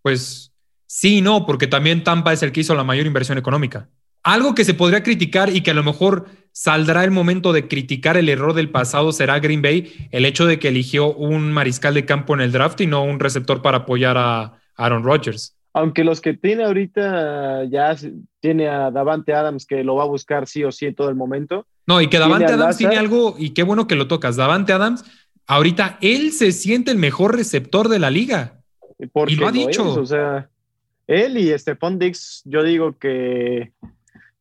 Pues 0.03 0.53
sí, 0.87 1.19
y 1.19 1.21
no, 1.23 1.47
porque 1.47 1.67
también 1.67 2.05
Tampa 2.05 2.35
es 2.35 2.43
el 2.43 2.53
que 2.53 2.61
hizo 2.61 2.75
la 2.75 2.85
mayor 2.85 3.07
inversión 3.07 3.39
económica. 3.39 3.89
Algo 4.23 4.55
que 4.55 4.67
se 4.67 4.75
podría 4.75 5.03
criticar 5.03 5.49
y 5.49 5.63
que 5.63 5.71
a 5.71 5.75
lo 5.75 5.83
mejor 5.83 6.27
saldrá 6.53 7.03
el 7.03 7.11
momento 7.11 7.55
de 7.55 7.67
criticar 7.67 8.19
el 8.19 8.29
error 8.29 8.53
del 8.53 8.69
pasado 8.69 9.11
será 9.11 9.41
Green 9.41 9.63
Bay, 9.63 10.09
el 10.11 10.27
hecho 10.27 10.45
de 10.45 10.59
que 10.59 10.69
eligió 10.69 11.15
un 11.15 11.51
mariscal 11.51 11.95
de 11.95 12.05
campo 12.05 12.35
en 12.35 12.43
el 12.43 12.53
draft 12.53 12.83
y 12.83 12.87
no 12.87 13.03
un 13.03 13.19
receptor 13.19 13.63
para 13.63 13.79
apoyar 13.79 14.19
a 14.19 14.62
Aaron 14.77 15.03
Rodgers. 15.05 15.57
Aunque 15.75 16.05
los 16.05 16.21
que 16.21 16.35
tiene 16.35 16.65
ahorita 16.65 17.65
ya 17.65 17.97
tiene 18.41 18.69
a 18.69 18.91
Davante 18.91 19.33
Adams 19.33 19.65
que 19.65 19.83
lo 19.83 19.95
va 19.97 20.03
a 20.05 20.07
buscar 20.07 20.47
sí 20.47 20.63
o 20.65 20.71
sí 20.73 20.87
en 20.87 20.95
todo 20.95 21.09
el 21.09 21.15
momento. 21.15 21.67
No, 21.87 22.01
y 22.01 22.09
que 22.09 22.19
Davante 22.19 22.47
Tiene 22.47 22.63
Adams 22.63 22.77
tiene 22.77 22.97
algo, 22.97 23.37
y 23.39 23.51
qué 23.51 23.63
bueno 23.63 23.87
que 23.87 23.95
lo 23.97 24.07
tocas. 24.07 24.37
Davante 24.37 24.73
Adams, 24.75 25.05
ahorita 25.47 25.99
él 26.03 26.33
se 26.33 26.53
siente 26.53 26.91
el 26.91 26.99
mejor 26.99 27.35
receptor 27.37 27.89
de 27.89 27.99
la 27.99 28.11
liga. 28.11 28.61
Porque 29.13 29.33
Y 29.33 29.37
lo 29.37 29.47
ha 29.47 29.51
es, 29.51 29.55
dicho. 29.55 29.95
o 29.95 30.07
sea, 30.07 30.49
él 31.07 31.39
y 31.39 31.59
Stephon 31.59 31.99
Dix, 31.99 32.43
yo 32.45 32.63
digo 32.63 32.97
que 32.99 33.73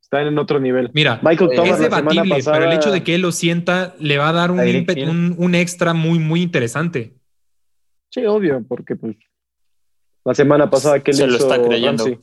están 0.00 0.26
en 0.26 0.38
otro 0.38 0.60
nivel. 0.60 0.90
Mira, 0.92 1.18
Michael 1.22 1.50
Es 1.52 1.56
Thomas 1.56 1.72
es 1.72 1.78
debatible, 1.80 2.28
pasada. 2.36 2.58
pero 2.58 2.70
el 2.70 2.76
hecho 2.76 2.90
de 2.92 3.02
que 3.02 3.14
él 3.14 3.22
lo 3.22 3.32
sienta 3.32 3.94
le 3.98 4.18
va 4.18 4.28
a 4.28 4.32
dar 4.32 4.50
un, 4.50 4.60
un, 4.60 5.34
un 5.38 5.54
extra 5.54 5.94
muy, 5.94 6.18
muy 6.18 6.42
interesante. 6.42 7.14
Sí, 8.10 8.24
obvio, 8.26 8.62
porque 8.68 8.94
pues 8.94 9.16
la 10.24 10.34
semana 10.34 10.70
pasada 10.70 11.00
que 11.02 11.10
él 11.10 11.16
Se 11.16 11.26
lo 11.26 11.36
hizo 11.36 11.52
está 11.52 11.62
creyendo. 11.62 12.04
Ramsey. 12.04 12.20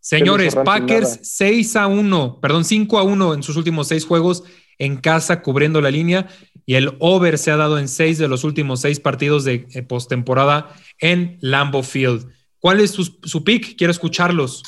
Señores, 0.00 0.54
Packers 0.54 1.10
nada. 1.10 1.20
6 1.22 1.76
a 1.76 1.86
1, 1.88 2.38
perdón, 2.40 2.64
5 2.64 2.98
a 2.98 3.02
1 3.02 3.34
en 3.34 3.42
sus 3.42 3.56
últimos 3.56 3.88
seis 3.88 4.04
juegos 4.04 4.44
en 4.78 4.98
casa 4.98 5.42
cubriendo 5.42 5.80
la 5.80 5.90
línea 5.90 6.28
y 6.64 6.74
el 6.74 6.96
over 7.00 7.38
se 7.38 7.50
ha 7.50 7.56
dado 7.56 7.78
en 7.78 7.88
seis 7.88 8.18
de 8.18 8.28
los 8.28 8.44
últimos 8.44 8.80
seis 8.80 9.00
partidos 9.00 9.44
de 9.44 9.66
eh, 9.72 9.82
postemporada 9.82 10.74
en 11.00 11.38
Lambeau 11.40 11.82
Field. 11.82 12.28
¿Cuál 12.58 12.80
es 12.80 12.90
su, 12.90 13.04
su 13.22 13.44
pick? 13.44 13.76
Quiero 13.76 13.90
escucharlos. 13.90 14.62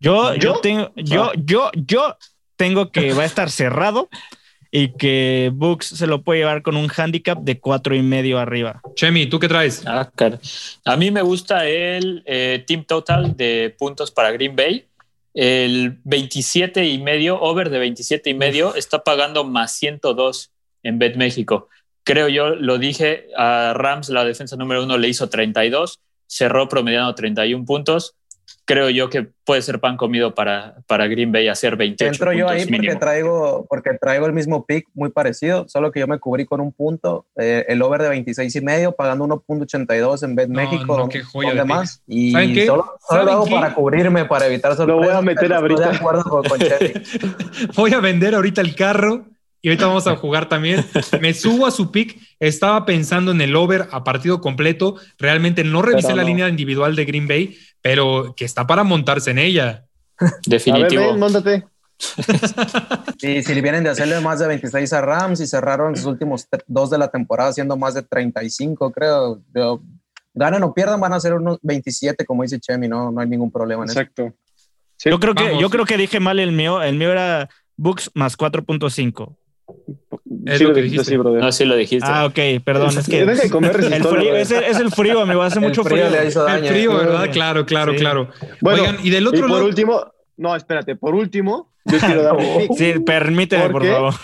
Yo, 0.00 0.34
yo, 0.34 0.54
¿Yo? 0.54 0.60
tengo, 0.60 0.92
yo, 0.96 1.32
yo, 1.36 1.70
yo 1.74 2.16
tengo 2.56 2.90
que 2.90 3.12
va 3.12 3.22
a 3.22 3.26
estar 3.26 3.50
cerrado 3.50 4.08
y 4.74 4.88
que 4.94 5.50
Books 5.54 5.86
se 5.86 6.06
lo 6.06 6.22
puede 6.22 6.40
llevar 6.40 6.62
con 6.62 6.76
un 6.76 6.90
handicap 6.96 7.38
de 7.38 7.60
cuatro 7.60 7.94
y 7.94 8.00
medio 8.02 8.38
arriba. 8.38 8.80
Chemi, 8.96 9.26
¿tú 9.26 9.38
qué 9.38 9.46
traes? 9.46 9.82
Ah, 9.86 10.10
car- 10.16 10.40
A 10.86 10.96
mí 10.96 11.10
me 11.10 11.20
gusta 11.20 11.68
el 11.68 12.22
eh, 12.24 12.64
team 12.66 12.84
total 12.84 13.36
de 13.36 13.74
puntos 13.78 14.10
para 14.10 14.32
Green 14.32 14.56
Bay. 14.56 14.86
El 15.34 15.98
27 16.04 16.86
y 16.86 16.98
medio, 16.98 17.38
over 17.40 17.68
de 17.70 17.78
27 17.78 18.30
y 18.30 18.34
medio, 18.34 18.74
está 18.74 19.04
pagando 19.04 19.44
más 19.44 19.72
102 19.72 20.50
en 20.82 20.98
Bet 20.98 21.16
México. 21.16 21.68
Creo 22.04 22.28
yo, 22.28 22.50
lo 22.56 22.78
dije, 22.78 23.26
a 23.36 23.74
Rams, 23.74 24.08
la 24.08 24.24
defensa 24.24 24.56
número 24.56 24.82
uno, 24.84 24.96
le 24.98 25.08
hizo 25.08 25.28
32, 25.28 26.00
cerró 26.26 26.68
promediando 26.68 27.14
31 27.14 27.64
puntos. 27.66 28.14
Creo 28.64 28.90
yo 28.90 29.10
que 29.10 29.28
puede 29.44 29.60
ser 29.60 29.80
pan 29.80 29.96
comido 29.96 30.34
para, 30.34 30.76
para 30.86 31.06
Green 31.08 31.32
Bay 31.32 31.48
hacer 31.48 31.76
28 31.76 32.12
Entro 32.12 32.32
yo 32.32 32.46
puntos 32.46 32.52
ahí 32.52 32.66
porque 32.66 32.78
mínimo. 32.80 32.98
traigo, 33.00 33.66
porque 33.68 33.90
traigo 34.00 34.26
el 34.26 34.32
mismo 34.32 34.64
pick 34.64 34.86
muy 34.94 35.10
parecido, 35.10 35.68
solo 35.68 35.90
que 35.90 35.98
yo 36.00 36.06
me 36.06 36.18
cubrí 36.20 36.44
con 36.46 36.60
un 36.60 36.72
punto, 36.72 37.26
eh, 37.36 37.64
el 37.68 37.82
over 37.82 38.00
de 38.02 38.08
26 38.10 38.54
y 38.54 38.60
medio, 38.60 38.92
pagando 38.92 39.26
1.82 39.26 40.22
en 40.22 40.34
Bet 40.36 40.48
No, 40.48 40.54
México. 40.54 40.96
no, 40.96 41.08
qué 41.08 41.22
joya 41.22 41.48
¿dónde 41.50 41.62
de 41.62 41.68
más? 41.68 42.02
Y 42.06 42.30
¿Saben 42.32 42.54
qué? 42.54 42.66
solo, 42.66 42.82
solo 42.84 42.98
¿Saben 43.08 43.26
lo 43.26 43.32
hago 43.32 43.44
qué? 43.46 43.50
para 43.54 43.74
cubrirme, 43.74 44.24
para 44.26 44.46
evitar 44.46 44.76
sorpresas. 44.76 45.00
Lo 45.00 45.06
voy 45.08 45.16
a 45.16 45.22
meter 45.22 45.52
ahorita. 45.52 45.82
Estoy 45.82 45.92
de 45.92 45.98
acuerdo 45.98 46.22
con, 46.24 46.42
con. 46.44 46.58
Voy 47.76 47.92
a 47.92 48.00
vender 48.00 48.34
ahorita 48.34 48.60
el 48.60 48.74
carro 48.76 49.26
y 49.62 49.68
ahorita 49.68 49.86
vamos 49.86 50.06
a 50.08 50.16
jugar 50.16 50.48
también. 50.48 50.84
Me 51.20 51.32
subo 51.32 51.66
a 51.66 51.70
su 51.70 51.90
pick. 51.90 52.18
Estaba 52.40 52.84
pensando 52.84 53.30
en 53.30 53.40
el 53.40 53.54
over 53.56 53.88
a 53.92 54.02
partido 54.04 54.40
completo. 54.40 54.96
Realmente 55.18 55.62
no 55.64 55.80
revisé 55.82 56.08
Pero 56.08 56.16
la 56.16 56.22
no. 56.22 56.28
línea 56.28 56.48
individual 56.48 56.94
de 56.96 57.04
Green 57.04 57.28
Bay, 57.28 57.56
pero 57.80 58.34
que 58.36 58.44
está 58.44 58.66
para 58.66 58.82
montarse 58.84 59.30
en 59.30 59.38
ella. 59.38 59.86
A 60.18 60.24
ver, 60.24 60.32
Definitivo. 60.46 61.06
ven, 61.06 61.18
móntate. 61.18 61.64
Y 63.22 63.42
si 63.42 63.60
vienen 63.60 63.84
de 63.84 63.90
hacerle 63.90 64.20
más 64.20 64.40
de 64.40 64.48
26 64.48 64.92
a 64.92 65.00
Rams 65.00 65.40
y 65.40 65.46
cerraron 65.46 65.94
sus 65.96 66.06
últimos 66.06 66.46
dos 66.66 66.90
de 66.90 66.98
la 66.98 67.08
temporada 67.08 67.50
haciendo 67.50 67.76
más 67.76 67.94
de 67.94 68.02
35, 68.02 68.90
creo. 68.92 69.40
Yo- 69.54 69.80
ganen 70.34 70.62
o 70.62 70.72
pierdan, 70.74 70.98
van 71.00 71.12
a 71.12 71.20
ser 71.20 71.34
unos 71.34 71.58
27, 71.62 72.24
como 72.24 72.42
dice 72.42 72.58
Chemi, 72.58 72.88
no, 72.88 73.12
no 73.12 73.20
hay 73.20 73.28
ningún 73.28 73.50
problema 73.52 73.84
en 73.84 73.90
eso. 73.90 74.00
Exacto. 74.00 74.32
Sí, 74.96 75.10
Yo 75.10 75.20
creo 75.20 75.34
que, 75.34 75.58
yo 75.60 75.68
creo 75.70 75.84
que 75.84 75.96
dije 75.96 76.20
mal 76.20 76.38
el 76.40 76.52
mío. 76.52 76.82
El 76.82 76.96
mío 76.96 77.12
era 77.12 77.48
Books 77.76 78.10
más 78.14 78.36
4.5. 78.36 79.36
Es 80.46 80.58
sí 80.58 80.64
lo 80.64 80.70
lo 80.70 80.74
que 80.74 80.82
dijiste 80.82 81.16
brother. 81.18 81.40
No, 81.42 81.52
sí 81.52 81.64
lo 81.64 81.76
dijiste. 81.76 82.08
Ah, 82.10 82.26
ok, 82.26 82.62
perdón. 82.64 82.90
Es 82.98 83.08
que 83.08 83.24
de 83.26 83.50
comer 83.50 83.76
el 83.76 84.02
frío, 84.04 84.36
es, 84.36 84.50
el, 84.50 84.64
es 84.64 84.78
el 84.78 84.90
frío, 84.90 85.20
amigo. 85.20 85.42
Hace 85.42 85.58
El 85.58 85.64
mucho 85.66 85.84
frío 85.84 86.06
frío. 86.08 86.20
le 86.20 86.28
hizo 86.28 86.46
El 86.46 86.52
daño. 86.62 86.68
frío, 86.70 86.92
¿eh? 86.92 87.04
¿verdad? 87.06 87.30
Claro, 87.32 87.66
claro, 87.66 87.92
Sí. 87.92 87.98
claro. 87.98 88.28
Bueno, 88.60 88.82
Oigan, 88.82 88.96
y 89.02 89.10
del 89.10 89.24
y 89.24 89.26
otro 89.26 89.40
por 89.42 89.50
lado. 89.50 89.64
último, 89.66 90.12
no, 90.36 90.56
espérate, 90.56 90.96
por 90.96 91.14
último, 91.14 91.72
yo 91.84 91.98
quiero 91.98 92.22
dar 92.22 92.36
pick. 92.36 92.72
Sí, 92.76 92.94
permíteme, 93.06 93.70
¿Por 93.70 93.86
favor. 93.86 94.14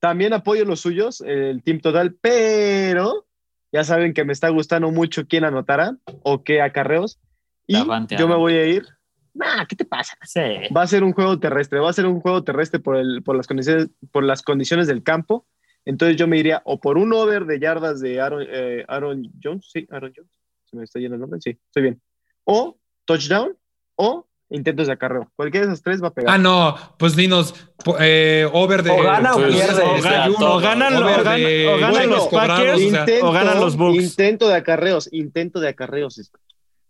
También 0.00 0.32
apoyo 0.32 0.64
los 0.64 0.80
suyos, 0.80 1.20
el 1.22 1.62
Team 1.62 1.80
Total, 1.80 2.14
pero 2.20 3.26
ya 3.72 3.84
saben 3.84 4.14
que 4.14 4.24
me 4.24 4.32
está 4.32 4.48
gustando 4.48 4.90
mucho 4.90 5.26
quién 5.26 5.44
anotará 5.44 5.96
o 6.22 6.42
qué 6.44 6.60
acarreos. 6.62 7.18
Y 7.66 7.74
Davante 7.74 8.16
yo 8.16 8.28
me 8.28 8.36
voy 8.36 8.54
a 8.54 8.64
ir. 8.66 8.86
Nah, 9.34 9.64
¿qué 9.66 9.76
te 9.76 9.84
pasa? 9.84 10.16
Sí. 10.24 10.40
Va 10.76 10.82
a 10.82 10.86
ser 10.86 11.04
un 11.04 11.12
juego 11.12 11.38
terrestre, 11.38 11.78
va 11.80 11.90
a 11.90 11.92
ser 11.92 12.06
un 12.06 12.20
juego 12.20 12.42
terrestre 12.44 12.80
por, 12.80 12.96
el, 12.96 13.22
por, 13.22 13.36
las, 13.36 13.46
condiciones, 13.46 13.88
por 14.10 14.24
las 14.24 14.42
condiciones 14.42 14.86
del 14.86 15.02
campo. 15.02 15.46
Entonces 15.84 16.16
yo 16.16 16.26
me 16.26 16.38
iría 16.38 16.60
o 16.64 16.80
por 16.80 16.98
un 16.98 17.12
over 17.12 17.46
de 17.46 17.58
yardas 17.60 18.00
de 18.00 18.20
Aaron, 18.20 18.44
eh, 18.48 18.84
Aaron 18.88 19.22
Jones, 19.42 19.68
sí, 19.72 19.86
Aaron 19.90 20.12
Jones, 20.14 20.30
se 20.64 20.76
me 20.76 20.84
está 20.84 20.98
yendo 20.98 21.14
el 21.14 21.20
nombre, 21.20 21.40
sí, 21.40 21.50
estoy 21.50 21.82
bien. 21.82 22.02
O 22.44 22.76
touchdown 23.04 23.56
o 23.96 24.26
intentos 24.50 24.86
de 24.86 24.92
acarreo. 24.92 25.30
Cualquiera 25.36 25.66
de 25.66 25.72
esos 25.72 25.82
tres 25.82 26.02
va 26.02 26.08
a 26.08 26.14
pegar. 26.14 26.34
Ah, 26.34 26.38
no, 26.38 26.76
pues 26.98 27.16
dinos 27.16 27.54
eh, 28.00 28.48
over 28.52 28.82
de. 28.82 28.90
O 28.90 29.02
gana 29.02 29.34
o 29.34 29.38
pierde. 29.38 29.82
o 29.82 29.96
O 29.96 30.60
gana- 30.60 30.90
ganan- 30.90 32.10
los 32.10 32.28
Packers, 32.28 33.22
o 33.22 33.32
ganan 33.32 33.60
los 33.60 33.76
Bucks. 33.76 34.02
Intento 34.02 34.48
de 34.48 34.54
acarreos, 34.56 35.08
intento 35.12 35.60
de 35.60 35.68
acarreos. 35.68 36.32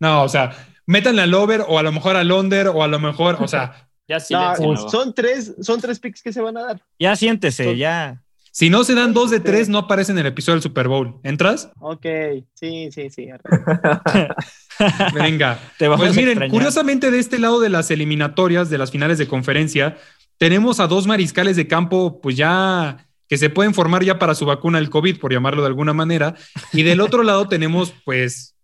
No, 0.01 0.23
o 0.23 0.29
sea, 0.29 0.57
métanle 0.87 1.23
al 1.23 1.35
over 1.35 1.65
o 1.67 1.79
a 1.79 1.83
lo 1.83 1.93
mejor 1.93 2.17
al 2.17 2.31
under 2.33 2.69
o 2.69 2.83
a 2.83 2.89
lo 2.89 2.99
mejor, 2.99 3.37
o 3.41 3.49
sea, 3.49 3.85
Ya 4.09 4.17
No, 4.31 4.57
silencio. 4.57 4.89
son 4.89 5.13
tres, 5.15 5.55
son 5.61 5.83
tres 5.83 5.99
picks 6.01 6.23
que 6.23 6.33
se 6.33 6.41
van 6.41 6.57
a 6.57 6.63
dar. 6.63 6.81
Ya 6.99 7.15
siéntese, 7.15 7.65
Son- 7.65 7.77
ya. 7.77 8.23
si 8.53 8.71
no 8.71 8.83
se 8.85 8.95
dan 8.95 9.13
dos 9.13 9.31
de 9.31 9.39
tres, 9.39 9.69
no 9.69 9.77
aparece 9.77 10.13
en 10.13 10.19
el 10.19 10.25
episodio 10.25 10.55
del 10.55 10.63
Super 10.63 10.89
Bowl. 10.89 11.21
¿Entras? 11.25 11.71
Ok, 11.79 12.07
sí, 12.55 12.89
sí, 12.91 13.11
sí. 13.11 13.29
Venga. 15.15 15.59
Te 15.79 15.89
vamos 15.89 16.07
Pues 16.07 16.17
miren, 16.17 16.31
extrañar. 16.31 16.51
curiosamente 16.53 17.11
de 17.11 17.19
este 17.19 17.39
lado 17.39 17.61
de 17.61 17.69
las 17.69 17.91
eliminatorias, 17.91 18.71
de 18.71 18.79
las 18.79 18.91
finales 18.91 19.19
de 19.19 19.29
conferencia, 19.29 19.99
tenemos 20.39 20.81
a 20.81 20.87
dos 20.87 21.07
mariscales 21.07 21.57
de 21.57 21.67
campo, 21.67 22.21
pues 22.21 22.37
ya 22.37 23.09
que 23.29 23.37
se 23.37 23.51
pueden 23.51 23.75
formar 23.75 24.05
ya 24.05 24.19
para 24.19 24.35
su 24.35 24.47
vacuna 24.47 24.79
del 24.79 24.89
COVID, 24.89 25.19
por 25.19 25.33
llamarlo 25.33 25.61
de 25.63 25.69
alguna 25.69 25.93
manera. 25.93 26.35
Y 26.73 26.83
del 26.83 27.01
otro 27.03 27.23
lado 27.23 27.47
tenemos, 27.49 27.93
pues, 28.05 28.55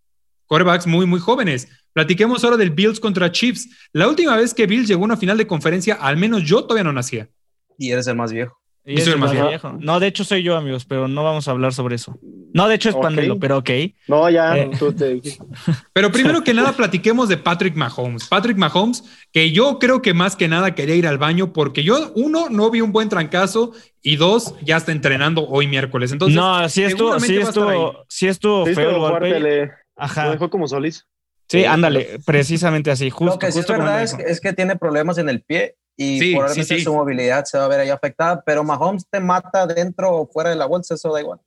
corebacks 0.47 0.87
muy, 0.87 1.05
muy 1.05 1.19
jóvenes. 1.19 1.67
Platiquemos 1.93 2.43
ahora 2.43 2.57
del 2.57 2.71
Bills 2.71 2.99
contra 2.99 3.31
Chiefs. 3.31 3.69
La 3.93 4.07
última 4.07 4.35
vez 4.35 4.53
que 4.53 4.67
Bills 4.67 4.87
llegó 4.87 5.01
a 5.03 5.05
una 5.05 5.17
final 5.17 5.37
de 5.37 5.47
conferencia, 5.47 5.95
al 5.95 6.17
menos 6.17 6.43
yo 6.43 6.63
todavía 6.63 6.83
no 6.83 6.93
nacía. 6.93 7.29
Y 7.77 7.91
eres 7.91 8.07
el 8.07 8.15
más 8.15 8.31
viejo. 8.31 8.57
Y 8.87 8.93
Y 8.93 8.97
soy 9.01 9.13
el 9.13 9.19
más 9.19 9.31
viejo. 9.31 9.47
viejo. 9.47 9.77
No, 9.79 9.99
de 9.99 10.05
hecho 10.05 10.23
soy 10.23 10.43
yo, 10.43 10.55
amigos, 10.55 10.85
pero 10.85 11.07
no 11.07 11.23
vamos 11.23 11.47
a 11.47 11.51
hablar 11.51 11.73
sobre 11.73 11.95
eso. 11.95 12.19
No, 12.53 12.67
de 12.67 12.75
hecho 12.75 12.89
es 12.89 12.95
Ok. 12.95 13.01
Pandelo, 13.01 13.39
pero 13.39 13.57
ok. 13.57 13.69
No, 14.07 14.29
ya, 14.29 14.55
Eh. 14.57 14.69
tú 14.77 14.93
te 14.93 15.19
Pero 15.93 16.11
primero 16.11 16.43
que 16.43 16.53
nada, 16.53 16.71
platiquemos 16.73 17.27
de 17.27 17.37
Patrick 17.37 17.75
Mahomes. 17.75 18.27
Patrick 18.27 18.57
Mahomes, 18.57 19.03
que 19.31 19.51
yo 19.51 19.79
creo 19.79 20.03
que 20.03 20.13
más 20.13 20.35
que 20.35 20.47
nada 20.47 20.75
quería 20.75 20.95
ir 20.95 21.07
al 21.07 21.17
baño 21.17 21.51
porque 21.51 21.83
yo, 21.83 22.11
uno, 22.15 22.47
no 22.49 22.69
vi 22.69 22.81
un 22.81 22.91
buen 22.91 23.09
trancazo 23.09 23.71
y 24.03 24.17
dos, 24.17 24.53
ya 24.61 24.77
está 24.77 24.91
entrenando 24.91 25.47
hoy 25.47 25.65
miércoles. 25.65 26.11
Entonces, 26.11 26.35
no, 26.35 26.69
sí 26.69 26.83
estuvo, 26.83 27.19
sí 27.19 27.37
estuvo, 27.37 28.05
sí 28.07 28.27
estuvo 28.27 28.65
feo 28.67 28.89
el 28.91 28.97
golpe. 28.99 29.71
Le- 29.97 30.01
lo 30.01 30.05
Ajá. 30.05 30.29
dejó 30.31 30.49
como 30.49 30.67
Solís. 30.67 31.05
Sí, 31.47 31.63
ándale, 31.65 32.19
precisamente 32.25 32.91
así, 32.91 33.09
justo. 33.09 33.33
Lo 33.35 33.39
que 33.39 33.51
sí 33.51 33.59
es 33.59 33.65
justo 33.65 33.73
verdad 33.73 34.01
es 34.03 34.13
que, 34.15 34.23
es 34.23 34.41
que 34.41 34.53
tiene 34.53 34.75
problemas 34.75 35.17
en 35.17 35.29
el 35.29 35.41
pie 35.43 35.75
y 35.97 36.19
Sí, 36.19 36.31
probablemente 36.33 36.73
sí, 36.73 36.79
sí. 36.79 36.83
su 36.83 36.93
movilidad 36.93 37.45
se 37.45 37.57
va 37.57 37.65
a 37.65 37.67
ver 37.69 37.79
ahí 37.81 37.89
afectada, 37.89 38.43
pero 38.45 38.63
Mahomes 38.63 39.05
te 39.09 39.19
mata 39.19 39.65
dentro 39.67 40.11
o 40.11 40.27
fuera 40.27 40.49
de 40.49 40.55
la 40.55 40.65
bolsa, 40.65 40.95
eso 40.95 41.13
da 41.13 41.21
igual. 41.21 41.39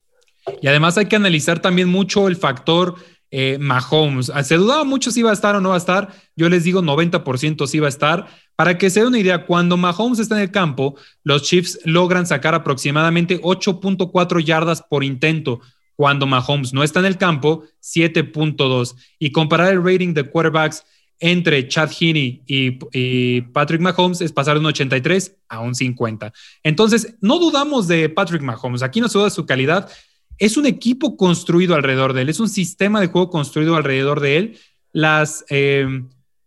Y 0.62 0.66
además 0.68 0.96
hay 0.96 1.06
que 1.06 1.16
analizar 1.16 1.58
también 1.60 1.88
mucho 1.88 2.26
el 2.28 2.36
factor 2.36 2.94
eh, 3.30 3.58
Mahomes. 3.60 4.32
Se 4.44 4.54
dudaba 4.56 4.84
mucho 4.84 5.10
si 5.10 5.20
iba 5.20 5.28
a 5.28 5.34
estar 5.34 5.54
o 5.54 5.60
no 5.60 5.68
va 5.70 5.74
a 5.74 5.78
estar. 5.78 6.08
Yo 6.34 6.48
les 6.48 6.64
digo 6.64 6.80
90% 6.80 7.66
si 7.66 7.78
va 7.78 7.86
a 7.86 7.90
estar. 7.90 8.26
Para 8.56 8.78
que 8.78 8.88
se 8.88 9.00
den 9.00 9.08
una 9.08 9.18
idea, 9.18 9.44
cuando 9.44 9.76
Mahomes 9.76 10.18
está 10.18 10.36
en 10.36 10.42
el 10.42 10.50
campo, 10.50 10.96
los 11.24 11.42
Chiefs 11.42 11.80
logran 11.84 12.24
sacar 12.26 12.54
aproximadamente 12.54 13.38
8.4 13.42 14.42
yardas 14.42 14.80
por 14.82 15.04
intento. 15.04 15.60
Cuando 15.98 16.26
Mahomes 16.28 16.72
no 16.72 16.84
está 16.84 17.00
en 17.00 17.06
el 17.06 17.18
campo, 17.18 17.64
7.2. 17.82 18.94
Y 19.18 19.32
comparar 19.32 19.72
el 19.72 19.82
rating 19.82 20.14
de 20.14 20.30
quarterbacks 20.30 20.84
entre 21.18 21.66
Chad 21.66 21.90
Heaney 21.90 22.44
y, 22.46 23.40
Patrick 23.40 23.80
Mahomes 23.80 24.20
es 24.20 24.30
pasar 24.30 24.54
de 24.54 24.60
un 24.60 24.66
83 24.66 25.38
a 25.48 25.58
un 25.58 25.74
50. 25.74 26.32
Entonces, 26.62 27.16
no 27.20 27.40
dudamos 27.40 27.88
de 27.88 28.08
Patrick 28.08 28.42
Mahomes. 28.42 28.84
Aquí 28.84 29.00
no 29.00 29.08
se 29.08 29.18
duda 29.18 29.30
su 29.30 29.44
calidad 29.44 29.90
es 30.38 30.56
un 30.56 30.66
equipo 30.66 31.16
construido 31.16 31.74
alrededor 31.74 32.12
de 32.12 32.22
él, 32.22 32.28
es 32.28 32.40
un 32.40 32.48
sistema 32.48 33.00
de 33.00 33.08
juego 33.08 33.28
construido 33.28 33.74
alrededor 33.74 34.20
de 34.20 34.36
él. 34.36 34.58
Las, 34.92 35.44
eh, 35.50 36.04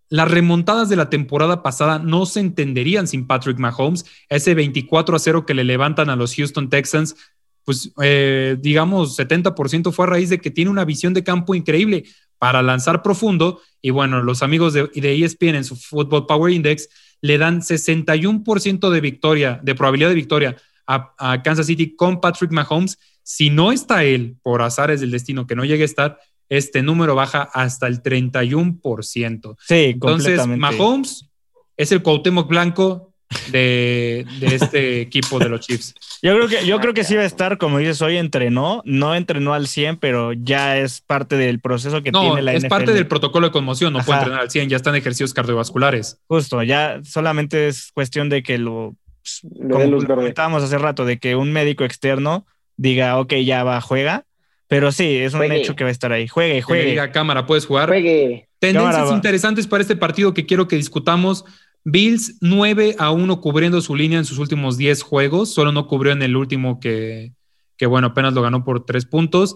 las 0.09 0.31
remontadas 0.31 0.89
de 0.89 0.95
la 0.95 1.09
temporada 1.09 1.61
pasada 1.61 1.99
no 1.99 2.25
se 2.25 2.39
entenderían 2.39 3.07
sin 3.07 3.27
Patrick 3.27 3.59
Mahomes. 3.59 4.05
Ese 4.29 4.55
24 4.55 5.15
a 5.15 5.19
0 5.19 5.45
que 5.45 5.53
le 5.53 5.63
levantan 5.63 6.09
a 6.09 6.15
los 6.15 6.35
Houston 6.35 6.69
Texans, 6.69 7.15
pues 7.63 7.91
eh, 8.01 8.57
digamos 8.59 9.17
70% 9.17 9.91
fue 9.91 10.05
a 10.05 10.09
raíz 10.09 10.29
de 10.29 10.39
que 10.39 10.51
tiene 10.51 10.71
una 10.71 10.85
visión 10.85 11.13
de 11.13 11.23
campo 11.23 11.55
increíble 11.55 12.03
para 12.37 12.61
lanzar 12.61 13.01
profundo. 13.01 13.61
Y 13.81 13.89
bueno, 13.91 14.21
los 14.21 14.43
amigos 14.43 14.73
de, 14.73 14.87
de 14.93 15.23
ESPN 15.23 15.55
en 15.55 15.63
su 15.63 15.75
Football 15.75 16.25
Power 16.25 16.53
Index 16.53 16.89
le 17.21 17.37
dan 17.37 17.61
61% 17.61 18.89
de 18.89 19.01
victoria, 19.01 19.59
de 19.63 19.75
probabilidad 19.75 20.09
de 20.09 20.15
victoria 20.15 20.57
a, 20.87 21.13
a 21.17 21.43
Kansas 21.43 21.67
City 21.67 21.95
con 21.95 22.19
Patrick 22.19 22.51
Mahomes 22.51 22.97
si 23.23 23.49
no 23.49 23.71
está 23.71 24.03
él, 24.03 24.37
por 24.41 24.61
azares 24.61 25.01
del 25.01 25.11
destino 25.11 25.47
que 25.47 25.55
no 25.55 25.65
llegue 25.65 25.83
a 25.83 25.85
estar, 25.85 26.19
este 26.49 26.81
número 26.81 27.15
baja 27.15 27.43
hasta 27.53 27.87
el 27.87 28.01
31%. 28.01 29.55
Sí, 29.59 29.75
Entonces. 29.75 30.47
Mahomes 30.47 31.29
es 31.77 31.91
el 31.91 32.03
Cuauhtémoc 32.03 32.47
Blanco 32.49 33.10
de, 33.51 34.25
de 34.39 34.55
este 34.55 35.01
equipo 35.01 35.39
de 35.39 35.49
los 35.49 35.61
Chiefs. 35.61 35.93
Yo 36.21 36.35
creo 36.35 36.47
que, 36.47 36.65
yo 36.65 36.79
creo 36.79 36.93
que 36.93 37.03
sí 37.03 37.15
va 37.15 37.23
a 37.23 37.25
estar, 37.25 37.57
como 37.57 37.77
dices, 37.79 38.01
hoy 38.01 38.17
entrenó, 38.17 38.81
no 38.85 39.15
entrenó 39.15 39.53
al 39.53 39.67
100, 39.67 39.97
pero 39.97 40.33
ya 40.33 40.77
es 40.77 41.01
parte 41.01 41.35
del 41.37 41.59
proceso 41.59 42.03
que 42.03 42.11
No, 42.11 42.21
tiene 42.21 42.41
la 42.41 42.53
es 42.53 42.63
NFL. 42.63 42.69
parte 42.69 42.93
del 42.93 43.07
protocolo 43.07 43.47
de 43.47 43.51
conmoción, 43.51 43.93
no 43.93 43.99
puede 43.99 44.13
Ajá. 44.17 44.21
entrenar 44.23 44.41
al 44.43 44.51
100, 44.51 44.69
ya 44.69 44.77
están 44.77 44.95
ejercicios 44.95 45.33
cardiovasculares. 45.33 46.19
Justo, 46.27 46.61
ya 46.63 46.99
solamente 47.03 47.67
es 47.67 47.91
cuestión 47.93 48.29
de 48.29 48.43
que 48.43 48.57
lo, 48.57 48.95
Le 49.43 49.69
como 49.69 49.79
dé 49.79 49.87
luz 49.87 50.07
lo 50.07 50.15
comentábamos 50.15 50.63
hace 50.63 50.77
rato, 50.77 51.05
de 51.05 51.17
que 51.19 51.35
un 51.35 51.51
médico 51.51 51.83
externo 51.83 52.45
diga, 52.77 53.17
ok, 53.19 53.33
ya 53.45 53.63
va, 53.63 53.81
juega. 53.81 54.25
Pero 54.67 54.93
sí, 54.93 55.17
es 55.17 55.33
un 55.33 55.39
Juegue. 55.39 55.57
hecho 55.57 55.75
que 55.75 55.83
va 55.83 55.89
a 55.89 55.91
estar 55.91 56.13
ahí. 56.13 56.29
Juegue, 56.29 56.53
Que 56.55 56.61
juegue. 56.61 56.85
diga 56.91 57.11
cámara, 57.11 57.45
puedes 57.45 57.65
jugar. 57.65 57.89
Juegue. 57.89 58.47
Tendencias 58.59 58.95
Cámara, 58.95 59.15
interesantes 59.15 59.67
para 59.67 59.81
este 59.81 59.97
partido 59.97 60.33
que 60.33 60.45
quiero 60.45 60.67
que 60.69 60.77
discutamos. 60.77 61.43
Bills 61.83 62.37
9 62.41 62.95
a 62.99 63.11
1 63.11 63.41
cubriendo 63.41 63.81
su 63.81 63.95
línea 63.95 64.19
en 64.19 64.25
sus 64.25 64.37
últimos 64.37 64.77
10 64.77 65.01
juegos, 65.01 65.53
solo 65.53 65.71
no 65.71 65.87
cubrió 65.87 66.13
en 66.13 66.21
el 66.21 66.35
último 66.35 66.79
que, 66.79 67.33
que 67.77 67.85
bueno, 67.85 68.07
apenas 68.07 68.33
lo 68.33 68.41
ganó 68.41 68.63
por 68.63 68.85
3 68.85 69.05
puntos. 69.05 69.55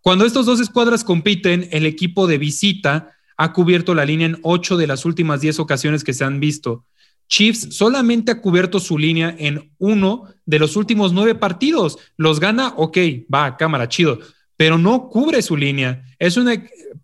Cuando 0.00 0.24
estos 0.24 0.46
dos 0.46 0.60
escuadras 0.60 1.04
compiten, 1.04 1.68
el 1.72 1.84
equipo 1.86 2.26
de 2.26 2.38
visita 2.38 3.12
ha 3.36 3.52
cubierto 3.52 3.94
la 3.94 4.04
línea 4.04 4.26
en 4.26 4.38
8 4.42 4.76
de 4.76 4.86
las 4.86 5.04
últimas 5.04 5.40
10 5.40 5.58
ocasiones 5.60 6.04
que 6.04 6.12
se 6.14 6.24
han 6.24 6.40
visto. 6.40 6.84
Chiefs 7.28 7.76
solamente 7.76 8.32
ha 8.32 8.40
cubierto 8.40 8.80
su 8.80 8.98
línea 8.98 9.34
en 9.38 9.70
uno 9.78 10.24
de 10.46 10.58
los 10.58 10.76
últimos 10.76 11.12
nueve 11.12 11.34
partidos. 11.34 11.98
Los 12.16 12.40
gana, 12.40 12.72
ok, 12.76 12.96
va, 13.32 13.56
cámara, 13.56 13.88
chido, 13.88 14.18
pero 14.56 14.78
no 14.78 15.08
cubre 15.08 15.42
su 15.42 15.56
línea. 15.56 16.02
Es 16.18 16.36
una 16.36 16.54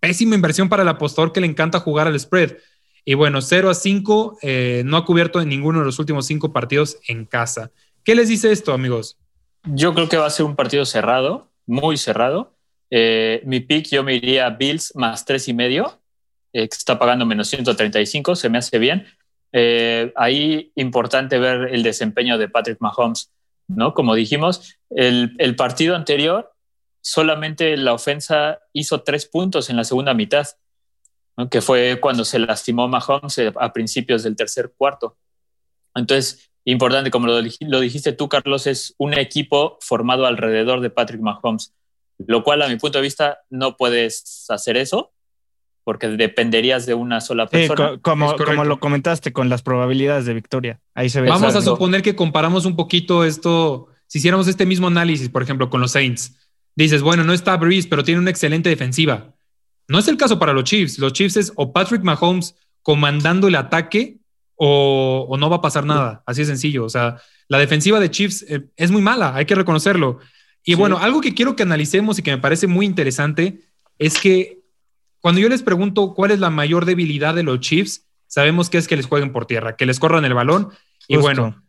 pésima 0.01 0.35
inversión 0.35 0.69
para 0.69 0.83
el 0.83 0.89
apostador 0.89 1.33
que 1.33 1.41
le 1.41 1.47
encanta 1.47 1.79
jugar 1.79 2.07
al 2.07 2.19
spread. 2.19 2.57
Y 3.05 3.15
bueno, 3.15 3.43
0 3.43 3.71
a 3.71 3.75
5 3.75 4.39
eh, 4.43 4.83
no 4.85 4.97
ha 4.97 5.05
cubierto 5.05 5.41
en 5.41 5.49
ninguno 5.49 5.81
de 5.81 5.85
los 5.85 5.99
últimos 5.99 6.27
cinco 6.27 6.53
partidos 6.53 6.99
en 7.09 7.27
casa. 7.27 7.71
¿Qué 8.03 8.15
les 8.15 8.29
dice 8.29 8.53
esto, 8.53 8.73
amigos? 8.73 9.19
Yo 9.65 9.95
creo 9.95 10.09
que 10.09 10.17
va 10.17 10.27
a 10.27 10.31
ser 10.31 10.47
un 10.47 10.57
partido 10.57 10.85
cerrado, 10.85 11.51
muy 11.67 11.97
cerrado. 11.97 12.55
Eh, 12.91 13.43
mi 13.45 13.61
pick 13.61 13.89
yo 13.89 14.05
me 14.05 14.15
iría 14.15 14.51
Bills 14.51 14.95
más 14.95 15.25
tres 15.25 15.49
y 15.49 15.55
medio, 15.55 16.01
eh, 16.53 16.69
que 16.69 16.77
está 16.77 16.99
pagando 16.99 17.27
menos 17.27 17.49
135, 17.49 18.37
se 18.37 18.49
me 18.49 18.59
hace 18.59 18.79
bien. 18.79 19.07
Eh, 19.53 20.13
ahí 20.17 20.73
importante 20.75 21.39
ver 21.39 21.75
el 21.75 21.83
desempeño 21.83 22.39
de 22.39 22.49
Patrick 22.49 22.79
Mahomes, 22.81 23.33
¿no? 23.69 23.95
Como 23.95 24.15
dijimos, 24.15 24.77
el, 24.91 25.35
el 25.39 25.57
partido 25.57 25.97
anterior 25.97 26.53
solamente 27.01 27.77
la 27.77 27.93
ofensa 27.93 28.61
hizo 28.73 29.03
tres 29.03 29.27
puntos 29.27 29.71
en 29.71 29.77
la 29.77 29.85
segunda 29.85 30.15
mitad, 30.15 30.47
¿no? 31.37 31.49
que 31.49 31.61
fue 31.61 31.99
cuando 32.01 32.25
se 32.25 32.39
lastimó 32.39 32.89
Mahomes 32.89 33.39
eh, 33.39 33.53
a 33.59 33.73
principios 33.73 34.23
del 34.23 34.37
tercer 34.37 34.73
cuarto. 34.77 35.17
Entonces, 35.95 36.51
importante, 36.65 37.11
como 37.11 37.27
lo, 37.27 37.41
lo, 37.61 37.81
dijiste 37.81 38.13
tú, 38.13 38.29
Carlos, 38.29 38.67
es 38.67 38.95
un 38.99 39.15
equipo 39.15 39.79
formado 39.81 40.27
alrededor 40.27 40.81
de 40.81 40.91
Patrick 40.91 41.21
Mahomes, 41.21 41.75
lo 42.19 42.43
cual 42.43 42.63
a 42.63 42.69
mi 42.69 42.77
punto 42.77 42.99
de 42.99 43.03
vista 43.03 43.39
no 43.51 43.77
puedes 43.77 44.47
hacer 44.49 44.77
eso 44.77 45.15
porque 45.85 46.09
dependerías 46.09 46.87
de 46.87 46.95
una 46.95 47.21
sola 47.21 47.47
persona. 47.47 47.91
Sí, 47.91 47.97
co 47.97 48.01
como, 48.01 48.35
como, 48.37 48.65
lo 48.65 48.81
comentaste 48.81 49.33
con 49.33 49.51
las 49.51 49.63
probabilidades 49.63 50.25
de 50.25 50.33
victoria. 50.33 50.81
Ahí 50.95 51.11
se 51.11 51.21
ve. 51.21 51.29
Vamos 51.29 51.55
a 51.55 51.61
suponer 51.61 52.03
que 52.03 52.17
comparamos 52.17 52.65
un 52.65 52.75
poquito 52.75 53.25
esto, 53.25 53.89
si 54.07 54.19
hiciéramos 54.19 54.49
este 54.49 54.65
mismo 54.65 54.87
análisis, 54.87 55.29
por 55.29 55.43
ejemplo, 55.43 55.69
con 55.69 55.83
los 55.83 55.93
Saints. 55.93 56.39
Dices, 56.75 57.03
bueno, 57.03 57.23
no 57.23 57.35
está 57.35 57.57
Breeze, 57.57 57.87
pero 57.89 58.03
tiene 58.03 58.21
una 58.21 58.31
excelente 58.31 58.71
defensiva. 58.71 59.34
No 59.89 59.99
es 59.99 60.09
el 60.09 60.17
caso 60.17 60.39
para 60.39 60.53
los 60.53 60.65
Chiefs. 60.65 60.99
Los 60.99 61.13
Chiefs 61.13 61.37
es 61.37 61.53
o 61.57 61.73
Patrick 61.73 62.03
Mahomes 62.03 62.57
comandando 62.83 63.49
el 63.49 63.55
ataque 63.55 64.19
o, 64.57 65.27
o 65.29 65.37
no 65.37 65.51
va 65.51 65.57
a 65.57 65.63
pasar 65.63 65.85
nada. 65.85 66.23
Así 66.27 66.43
de 66.43 66.47
sencillo. 66.47 66.85
O 66.85 66.89
sea, 66.89 67.21
la 67.49 67.59
defensiva 67.59 68.01
de 68.01 68.11
Chiefs 68.11 68.45
eh, 68.49 68.67
es 68.77 68.91
muy 68.91 69.03
mala, 69.03 69.35
hay 69.35 69.45
que 69.45 69.55
reconocerlo. 69.55 70.19
Y 70.63 70.73
sí. 70.73 70.75
bueno, 70.79 70.99
algo 70.99 71.21
que 71.21 71.35
quiero 71.35 71.57
que 71.57 71.63
analicemos 71.63 72.19
y 72.19 72.23
que 72.23 72.31
me 72.31 72.39
parece 72.39 72.67
muy 72.67 72.87
interesante 72.87 73.61
es 73.99 74.19
que 74.19 74.61
cuando 75.21 75.41
yo 75.41 75.49
les 75.49 75.63
pregunto 75.63 76.15
cuál 76.15 76.31
es 76.31 76.41
la 76.41 76.51
mayor 76.51 76.85
debilidad 76.85 77.35
de 77.35 77.43
los 77.43 77.61
Chiefs, 77.61 78.07
sabemos 78.27 78.71
que 78.71 78.79
es 78.79 78.89
que 78.89 78.97
les 78.97 79.07
jueguen 79.07 79.33
por 79.33 79.47
tierra, 79.47 79.77
que 79.77 79.87
les 79.87 79.99
corran 79.99 80.25
el 80.25 80.35
balón. 80.35 80.71
Y 81.07 81.17
bueno, 81.17 81.63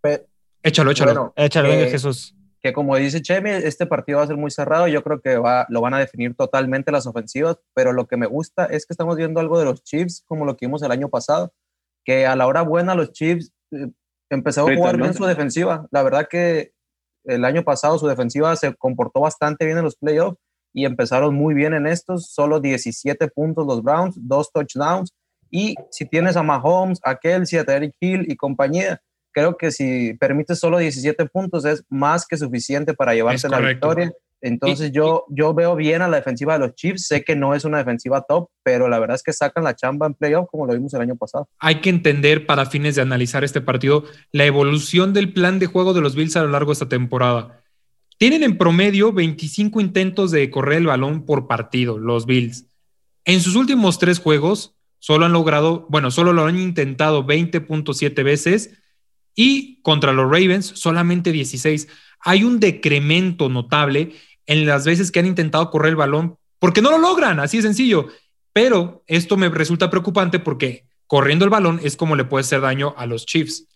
Pe 0.00 0.26
échalo, 0.62 0.90
échalo. 0.90 1.12
Bueno, 1.12 1.32
échalo, 1.36 1.68
venga, 1.68 1.86
eh, 1.86 1.90
Jesús. 1.90 2.35
Que 2.66 2.72
como 2.72 2.96
dice 2.96 3.22
Chemi, 3.22 3.50
este 3.50 3.86
partido 3.86 4.18
va 4.18 4.24
a 4.24 4.26
ser 4.26 4.36
muy 4.36 4.50
cerrado. 4.50 4.88
Yo 4.88 5.04
creo 5.04 5.20
que 5.20 5.36
va, 5.36 5.66
lo 5.68 5.80
van 5.80 5.94
a 5.94 6.00
definir 6.00 6.34
totalmente 6.34 6.90
las 6.90 7.06
ofensivas, 7.06 7.58
pero 7.74 7.92
lo 7.92 8.08
que 8.08 8.16
me 8.16 8.26
gusta 8.26 8.64
es 8.64 8.86
que 8.86 8.92
estamos 8.92 9.14
viendo 9.14 9.38
algo 9.38 9.56
de 9.56 9.66
los 9.66 9.84
Chiefs, 9.84 10.24
como 10.26 10.44
lo 10.44 10.56
que 10.56 10.66
vimos 10.66 10.82
el 10.82 10.90
año 10.90 11.08
pasado, 11.08 11.52
que 12.04 12.26
a 12.26 12.34
la 12.34 12.48
hora 12.48 12.62
buena 12.62 12.96
los 12.96 13.12
Chiefs 13.12 13.52
eh, 13.70 13.86
empezaron 14.30 14.72
a 14.72 14.76
jugar 14.76 14.96
bien 14.96 15.14
su 15.14 15.24
defensiva. 15.26 15.86
La 15.92 16.02
verdad 16.02 16.26
que 16.28 16.72
el 17.22 17.44
año 17.44 17.62
pasado 17.62 18.00
su 18.00 18.08
defensiva 18.08 18.56
se 18.56 18.74
comportó 18.74 19.20
bastante 19.20 19.64
bien 19.64 19.78
en 19.78 19.84
los 19.84 19.94
playoffs 19.94 20.36
y 20.74 20.86
empezaron 20.86 21.36
muy 21.36 21.54
bien 21.54 21.72
en 21.72 21.86
estos, 21.86 22.32
solo 22.32 22.58
17 22.58 23.28
puntos 23.28 23.64
los 23.64 23.80
Browns, 23.80 24.16
dos 24.18 24.50
touchdowns, 24.50 25.14
y 25.52 25.76
si 25.92 26.04
tienes 26.04 26.36
a 26.36 26.42
Mahomes, 26.42 26.98
a 27.04 27.14
Kelsey, 27.14 27.60
a 27.60 27.62
Derek 27.62 27.94
Hill 28.00 28.26
y 28.28 28.34
compañía, 28.34 29.00
creo 29.36 29.58
que 29.58 29.70
si 29.70 30.14
permites 30.14 30.58
solo 30.58 30.78
17 30.78 31.26
puntos 31.26 31.66
es 31.66 31.84
más 31.90 32.26
que 32.26 32.38
suficiente 32.38 32.94
para 32.94 33.12
llevarse 33.12 33.50
la 33.50 33.60
victoria. 33.60 34.10
Entonces 34.40 34.88
y, 34.88 34.92
yo, 34.92 35.26
yo 35.28 35.52
veo 35.52 35.76
bien 35.76 36.00
a 36.00 36.08
la 36.08 36.16
defensiva 36.16 36.54
de 36.54 36.60
los 36.60 36.74
Chiefs, 36.74 37.06
sé 37.06 37.22
que 37.22 37.36
no 37.36 37.54
es 37.54 37.66
una 37.66 37.76
defensiva 37.76 38.24
top, 38.26 38.48
pero 38.62 38.88
la 38.88 38.98
verdad 38.98 39.16
es 39.16 39.22
que 39.22 39.34
sacan 39.34 39.64
la 39.64 39.76
chamba 39.76 40.06
en 40.06 40.14
playoff 40.14 40.48
como 40.50 40.64
lo 40.64 40.72
vimos 40.72 40.94
el 40.94 41.02
año 41.02 41.16
pasado. 41.16 41.50
Hay 41.58 41.82
que 41.82 41.90
entender 41.90 42.46
para 42.46 42.64
fines 42.64 42.94
de 42.94 43.02
analizar 43.02 43.44
este 43.44 43.60
partido 43.60 44.04
la 44.32 44.46
evolución 44.46 45.12
del 45.12 45.34
plan 45.34 45.58
de 45.58 45.66
juego 45.66 45.92
de 45.92 46.00
los 46.00 46.16
Bills 46.16 46.36
a 46.36 46.42
lo 46.42 46.48
largo 46.48 46.70
de 46.70 46.74
esta 46.74 46.88
temporada. 46.88 47.62
Tienen 48.16 48.42
en 48.42 48.56
promedio 48.56 49.12
25 49.12 49.82
intentos 49.82 50.30
de 50.30 50.48
correr 50.50 50.78
el 50.78 50.86
balón 50.86 51.26
por 51.26 51.46
partido, 51.46 51.98
los 51.98 52.24
Bills. 52.24 52.68
En 53.26 53.42
sus 53.42 53.54
últimos 53.54 53.98
tres 53.98 54.18
juegos, 54.18 54.76
solo 54.98 55.26
han 55.26 55.34
logrado, 55.34 55.86
bueno, 55.90 56.10
solo 56.10 56.32
lo 56.32 56.46
han 56.46 56.58
intentado 56.58 57.26
20.7 57.26 58.24
veces 58.24 58.78
y 59.36 59.80
contra 59.82 60.12
los 60.12 60.24
Ravens 60.24 60.72
solamente 60.74 61.30
16. 61.30 61.86
Hay 62.20 62.42
un 62.42 62.58
decremento 62.58 63.48
notable 63.48 64.12
en 64.46 64.66
las 64.66 64.84
veces 64.84 65.12
que 65.12 65.20
han 65.20 65.26
intentado 65.26 65.70
correr 65.70 65.90
el 65.90 65.96
balón, 65.96 66.38
porque 66.58 66.82
no 66.82 66.90
lo 66.90 66.98
logran, 66.98 67.38
así 67.38 67.58
de 67.58 67.64
sencillo. 67.64 68.08
Pero 68.52 69.04
esto 69.06 69.36
me 69.36 69.48
resulta 69.50 69.90
preocupante 69.90 70.38
porque 70.40 70.86
corriendo 71.06 71.44
el 71.44 71.50
balón 71.50 71.78
es 71.84 71.96
como 71.96 72.16
le 72.16 72.24
puede 72.24 72.40
hacer 72.40 72.62
daño 72.62 72.94
a 72.96 73.06
los 73.06 73.26
Chiefs. 73.26 73.68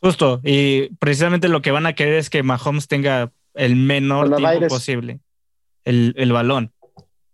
Justo, 0.00 0.40
y 0.44 0.94
precisamente 0.96 1.48
lo 1.48 1.60
que 1.60 1.72
van 1.72 1.84
a 1.84 1.92
querer 1.92 2.14
es 2.14 2.30
que 2.30 2.42
Mahomes 2.42 2.88
tenga 2.88 3.32
el 3.54 3.76
menor 3.76 4.34
tiempo 4.36 4.68
posible, 4.68 5.20
el, 5.84 6.14
el, 6.16 6.32
balón. 6.32 6.72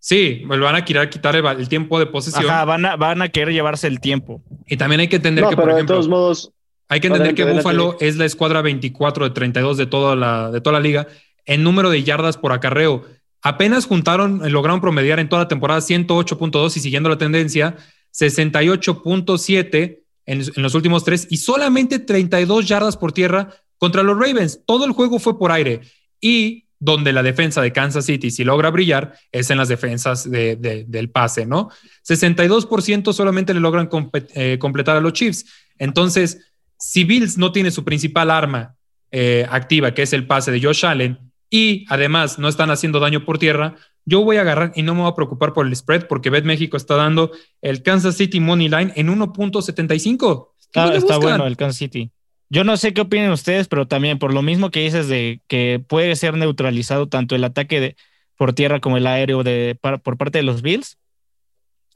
Sí, 0.01 0.45
le 0.49 0.59
van 0.59 0.74
a 0.74 0.85
querer 0.85 1.09
quitar 1.11 1.37
el, 1.37 1.68
tiempo 1.68 1.99
de 1.99 2.07
posesión. 2.07 2.47
Ajá, 2.47 2.64
van 2.64 2.87
a, 2.87 2.97
van 2.97 3.22
a 3.22 3.29
querer 3.29 3.53
llevarse 3.53 3.87
el 3.87 4.01
tiempo. 4.01 4.43
Y 4.66 4.77
también 4.77 5.01
hay 5.01 5.09
que 5.09 5.16
entender 5.16 5.45
que, 5.49 5.55
por 5.55 5.70
ejemplo, 5.70 5.95
de 5.95 6.01
todos 6.01 6.09
modos, 6.09 6.53
hay 6.89 7.01
que 7.01 7.09
entender 7.09 7.34
que 7.34 7.45
Buffalo 7.45 7.97
es 8.01 8.16
la 8.16 8.24
escuadra 8.24 8.62
24 8.62 9.24
de 9.24 9.30
32 9.30 9.76
de 9.76 9.87
toda 9.87 10.14
la, 10.14 10.51
de 10.51 10.61
toda 10.61 10.74
la 10.74 10.80
liga 10.80 11.09
en 11.45 11.62
número 11.62 11.91
de 11.91 12.03
yardas 12.03 12.37
por 12.37 12.53
acarreo. 12.53 13.05
Apenas 13.43 13.87
juntaron, 13.87 14.41
lograron 14.53 14.80
promediar 14.80 15.18
en 15.20 15.28
toda 15.28 15.43
la 15.43 15.49
temporada 15.49 15.80
108.2 15.80 16.76
y 16.76 16.80
siguiendo 16.80 17.09
la 17.09 17.18
tendencia, 17.18 17.76
68.7 18.12 20.01
en, 20.26 20.45
los 20.57 20.74
últimos 20.74 21.05
tres 21.05 21.26
y 21.30 21.39
solamente 21.39 21.99
32 21.99 22.66
yardas 22.66 22.97
por 22.97 23.12
tierra 23.12 23.51
contra 23.78 24.03
los 24.03 24.18
Ravens. 24.18 24.61
Todo 24.66 24.84
el 24.84 24.93
juego 24.93 25.18
fue 25.18 25.39
por 25.39 25.53
aire 25.53 25.80
y 26.20 26.64
donde 26.78 27.12
la 27.12 27.22
defensa 27.22 27.62
de 27.62 27.72
Kansas 27.72 28.05
City 28.05 28.30
si 28.30 28.45
logra 28.45 28.70
brillar 28.70 29.14
es 29.32 29.51
en 29.51 29.59
las 29.59 29.68
defensas 29.68 30.30
del 30.30 31.11
pase, 31.11 31.47
¿no? 31.47 31.70
62% 32.07 33.12
solamente 33.12 33.55
le 33.55 33.61
logran 33.61 33.89
eh, 34.34 34.59
completar 34.59 34.97
a 34.97 35.01
los 35.01 35.12
Chiefs. 35.12 35.47
Entonces, 35.78 36.39
si 36.79 37.05
Bills 37.05 37.39
no 37.39 37.53
tiene 37.53 37.70
su 37.70 37.85
principal 37.85 38.31
arma 38.31 38.77
eh, 39.11 39.47
activa, 39.51 39.95
que 39.95 40.03
es 40.03 40.12
el 40.12 40.27
pase 40.27 40.51
de 40.51 40.61
Josh 40.61 40.85
Allen, 40.85 41.18
y 41.51 41.85
además 41.89 42.39
no 42.39 42.49
están 42.49 42.70
haciendo 42.70 43.01
daño 43.01 43.24
por 43.24 43.39
tierra, 43.39 43.77
yo 44.05 44.22
voy 44.22 44.37
a 44.37 44.43
agarrar 44.43 44.72
y 44.74 44.83
no 44.83 44.95
me 44.95 45.03
voy 45.03 45.11
a 45.11 45.14
preocupar 45.14 45.53
por 45.53 45.66
el 45.66 45.74
spread 45.74 46.07
porque 46.07 46.31
Bet 46.31 46.45
México 46.45 46.77
está 46.77 46.95
dando 46.95 47.33
el 47.61 47.83
Kansas 47.83 48.16
City 48.16 48.41
Money 48.41 48.68
Line 48.68 48.93
en 48.95 49.09
1.75. 49.09 50.49
Ah, 50.74 50.93
está 50.95 51.18
bueno 51.18 51.47
el 51.47 51.57
Kansas 51.57 51.79
City. 51.79 52.11
Yo 52.49 52.62
no 52.62 52.77
sé 52.77 52.95
qué 52.95 53.01
opinan 53.01 53.33
ustedes, 53.33 53.66
pero 53.66 53.89
también 53.89 54.18
por 54.18 54.33
lo 54.33 54.43
mismo 54.43 54.70
que 54.70 54.81
dices 54.81 55.09
de 55.09 55.41
que 55.49 55.83
puede 55.87 56.14
ser 56.14 56.37
neutralizado 56.37 57.09
tanto 57.09 57.35
el 57.35 57.43
ataque 57.43 57.81
de, 57.81 57.97
por 58.37 58.53
tierra 58.53 58.81
como 58.81 58.97
el 58.97 59.07
aéreo 59.07 59.43
de, 59.43 59.77
por 59.81 60.16
parte 60.16 60.39
de 60.39 60.45
los 60.45 60.62
Bills, 60.62 60.99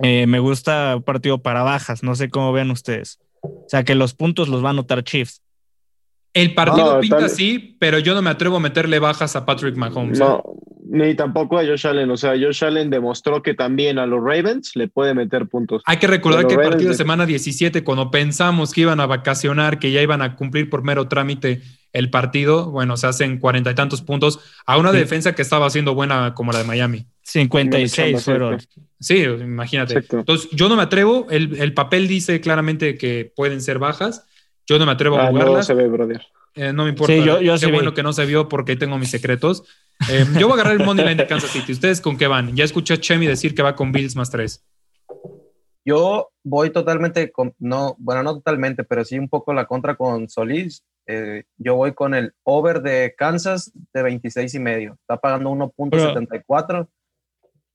eh, 0.01 0.27
me 0.27 0.39
gusta 0.39 0.99
partido 1.05 1.39
para 1.39 1.63
bajas. 1.63 2.03
No 2.03 2.15
sé 2.15 2.31
cómo 2.31 2.53
vean 2.53 2.71
ustedes. 2.71 3.21
O 3.41 3.67
sea, 3.69 3.85
que 3.85 3.95
los 3.95 4.15
puntos 4.15 4.49
los 4.49 4.63
va 4.63 4.69
a 4.69 4.71
anotar 4.71 5.03
Chiefs. 5.05 5.43
El 6.33 6.55
partido 6.55 7.01
pinta 7.01 7.25
así, 7.25 7.77
pero 7.81 7.99
yo 7.99 8.15
no 8.15 8.23
me 8.23 8.31
atrevo 8.31 8.57
a 8.57 8.61
meterle 8.61 9.01
bajas 9.01 9.35
a 9.35 9.45
Patrick 9.45 9.77
Mahomes. 9.77 10.21
No, 10.21 10.39
¿eh? 10.39 10.61
ni 10.91 11.15
tampoco 11.15 11.59
a 11.59 11.65
Josh 11.65 11.87
Allen. 11.87 12.11
O 12.11 12.17
sea, 12.17 12.33
Josh 12.41 12.65
Allen 12.65 12.89
demostró 12.89 13.43
que 13.43 13.55
también 13.55 13.99
a 13.99 14.07
los 14.07 14.23
Ravens 14.23 14.77
le 14.77 14.87
puede 14.87 15.15
meter 15.15 15.49
puntos. 15.49 15.83
Hay 15.87 15.97
que 15.97 16.07
recordar 16.07 16.47
que 16.47 16.55
el 16.55 16.61
partido 16.61 16.91
de 16.91 16.97
semana 16.97 17.27
17, 17.27 17.83
cuando 17.83 18.11
pensamos 18.11 18.73
que 18.73 18.83
iban 18.83 19.01
a 19.01 19.07
vacacionar, 19.07 19.81
que 19.81 19.91
ya 19.91 20.03
iban 20.03 20.23
a 20.23 20.37
cumplir 20.37 20.71
por 20.71 20.85
mero 20.85 21.09
trámite 21.09 21.63
el 21.93 22.11
partido, 22.11 22.71
bueno, 22.71 22.97
se 22.97 23.07
hacen 23.07 23.39
cuarenta 23.39 23.71
y 23.71 23.75
tantos 23.75 24.03
puntos 24.03 24.41
a 24.67 24.79
una 24.79 24.93
defensa 24.93 25.35
que 25.35 25.43
estaba 25.43 25.67
haciendo 25.67 25.95
buena 25.95 26.35
como 26.35 26.53
la 26.53 26.59
de 26.59 26.65
Miami. 26.65 27.07
56 27.23 28.25
fueron. 28.25 28.59
Sí, 28.99 29.23
imagínate. 29.23 30.05
Entonces, 30.11 30.49
yo 30.53 30.69
no 30.69 30.77
me 30.77 30.83
atrevo. 30.83 31.27
El, 31.31 31.75
papel 31.75 32.07
dice 32.09 32.41
claramente 32.41 32.97
que 32.97 33.33
pueden 33.35 33.61
ser 33.61 33.79
bajas. 33.79 34.27
Yo 34.67 34.79
no 34.79 34.87
me 34.87 34.93
atrevo 34.93 35.19
a 35.19 35.27
ah, 35.27 35.31
jugarlas. 35.31 35.57
No 35.57 35.63
se 35.63 35.75
ve, 35.75 35.89
brother. 35.89 36.23
Eh, 36.55 36.73
no 36.73 36.85
me 36.85 36.91
importa. 36.91 37.13
Sí, 37.13 37.25
yo, 37.25 37.41
yo 37.41 37.57
Qué 37.59 37.67
bueno 37.67 37.95
que 37.95 38.03
no 38.03 38.13
se 38.13 38.27
vio 38.27 38.49
porque 38.49 38.77
tengo 38.77 38.99
mis 38.99 39.11
secretos. 39.11 39.65
Eh, 40.11 40.27
yo 40.39 40.49
voy 40.49 40.59
a 40.59 40.63
agarrar 40.63 40.81
el 40.81 40.87
money 40.87 41.05
line 41.05 41.23
de 41.23 41.27
Kansas 41.27 41.51
City. 41.51 41.73
¿Ustedes 41.73 42.01
con 42.01 42.17
qué 42.17 42.27
van? 42.27 42.57
Ya 42.57 42.65
escuché 42.65 42.95
a 42.95 43.01
Chemi 43.01 43.27
decir 43.27 43.55
que 43.55 43.63
va 43.63 43.75
con 43.75 43.93
Bills 43.93 44.17
más 44.17 44.31
tres. 44.31 44.65
Yo 45.85 46.31
voy 46.43 46.71
totalmente 46.71 47.31
con, 47.33 47.55
no, 47.59 47.97
bueno, 47.99 48.23
no 48.23 48.35
totalmente, 48.35 48.85
pero 48.85 49.05
sí 49.05 49.19
un 49.19 49.29
poco 49.29 49.53
la 49.53 49.67
contra 49.67 49.97
con 49.97 50.29
Solís. 50.29 50.85
Eh, 51.13 51.45
yo 51.59 51.75
voy 51.75 51.93
con 51.93 52.15
el 52.15 52.35
over 52.45 52.83
de 52.83 53.15
Kansas 53.19 53.73
de 53.93 54.03
26 54.05 54.55
y 54.55 54.59
medio. 54.61 54.97
Está 55.01 55.17
pagando 55.17 55.51
1.74. 55.51 56.87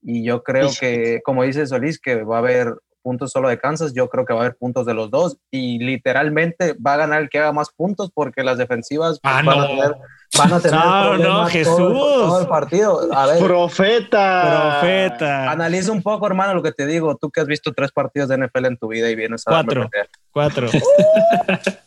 Y 0.00 0.24
yo 0.24 0.42
creo 0.42 0.70
que, 0.78 1.20
como 1.22 1.42
dice 1.42 1.66
Solís, 1.66 2.00
que 2.00 2.22
va 2.22 2.36
a 2.36 2.38
haber 2.38 2.74
puntos 3.02 3.30
solo 3.30 3.48
de 3.48 3.58
Kansas, 3.58 3.92
yo 3.94 4.08
creo 4.08 4.24
que 4.24 4.32
va 4.32 4.40
a 4.40 4.44
haber 4.44 4.56
puntos 4.56 4.86
de 4.86 4.94
los 4.94 5.10
dos 5.10 5.36
y 5.50 5.78
literalmente 5.78 6.74
va 6.84 6.94
a 6.94 6.96
ganar 6.96 7.22
el 7.22 7.28
que 7.28 7.38
haga 7.38 7.52
más 7.52 7.68
puntos 7.70 8.10
porque 8.12 8.42
las 8.42 8.58
defensivas 8.58 9.20
ah, 9.22 9.42
van, 9.44 9.60
a 9.60 9.66
tener, 9.66 9.96
van 10.38 10.52
a 10.52 10.60
tener 10.60 10.80
no, 10.80 11.16
no, 11.18 11.46
Jesús. 11.46 11.76
Todo, 11.76 12.40
el 12.40 12.46
partido. 12.46 13.08
A 13.12 13.26
ver, 13.26 13.38
profeta. 13.38 14.78
Profeta. 14.80 15.50
Analiza 15.50 15.92
un 15.92 16.02
poco, 16.02 16.26
hermano, 16.26 16.54
lo 16.54 16.62
que 16.62 16.72
te 16.72 16.86
digo. 16.86 17.16
Tú 17.16 17.30
que 17.30 17.42
has 17.42 17.46
visto 17.46 17.72
tres 17.72 17.92
partidos 17.92 18.28
de 18.28 18.38
NFL 18.38 18.64
en 18.64 18.76
tu 18.78 18.88
vida 18.88 19.10
y 19.10 19.14
vienes 19.14 19.46
a 19.46 19.50
Cuatro. 19.50 19.90
Cuatro. 20.32 20.68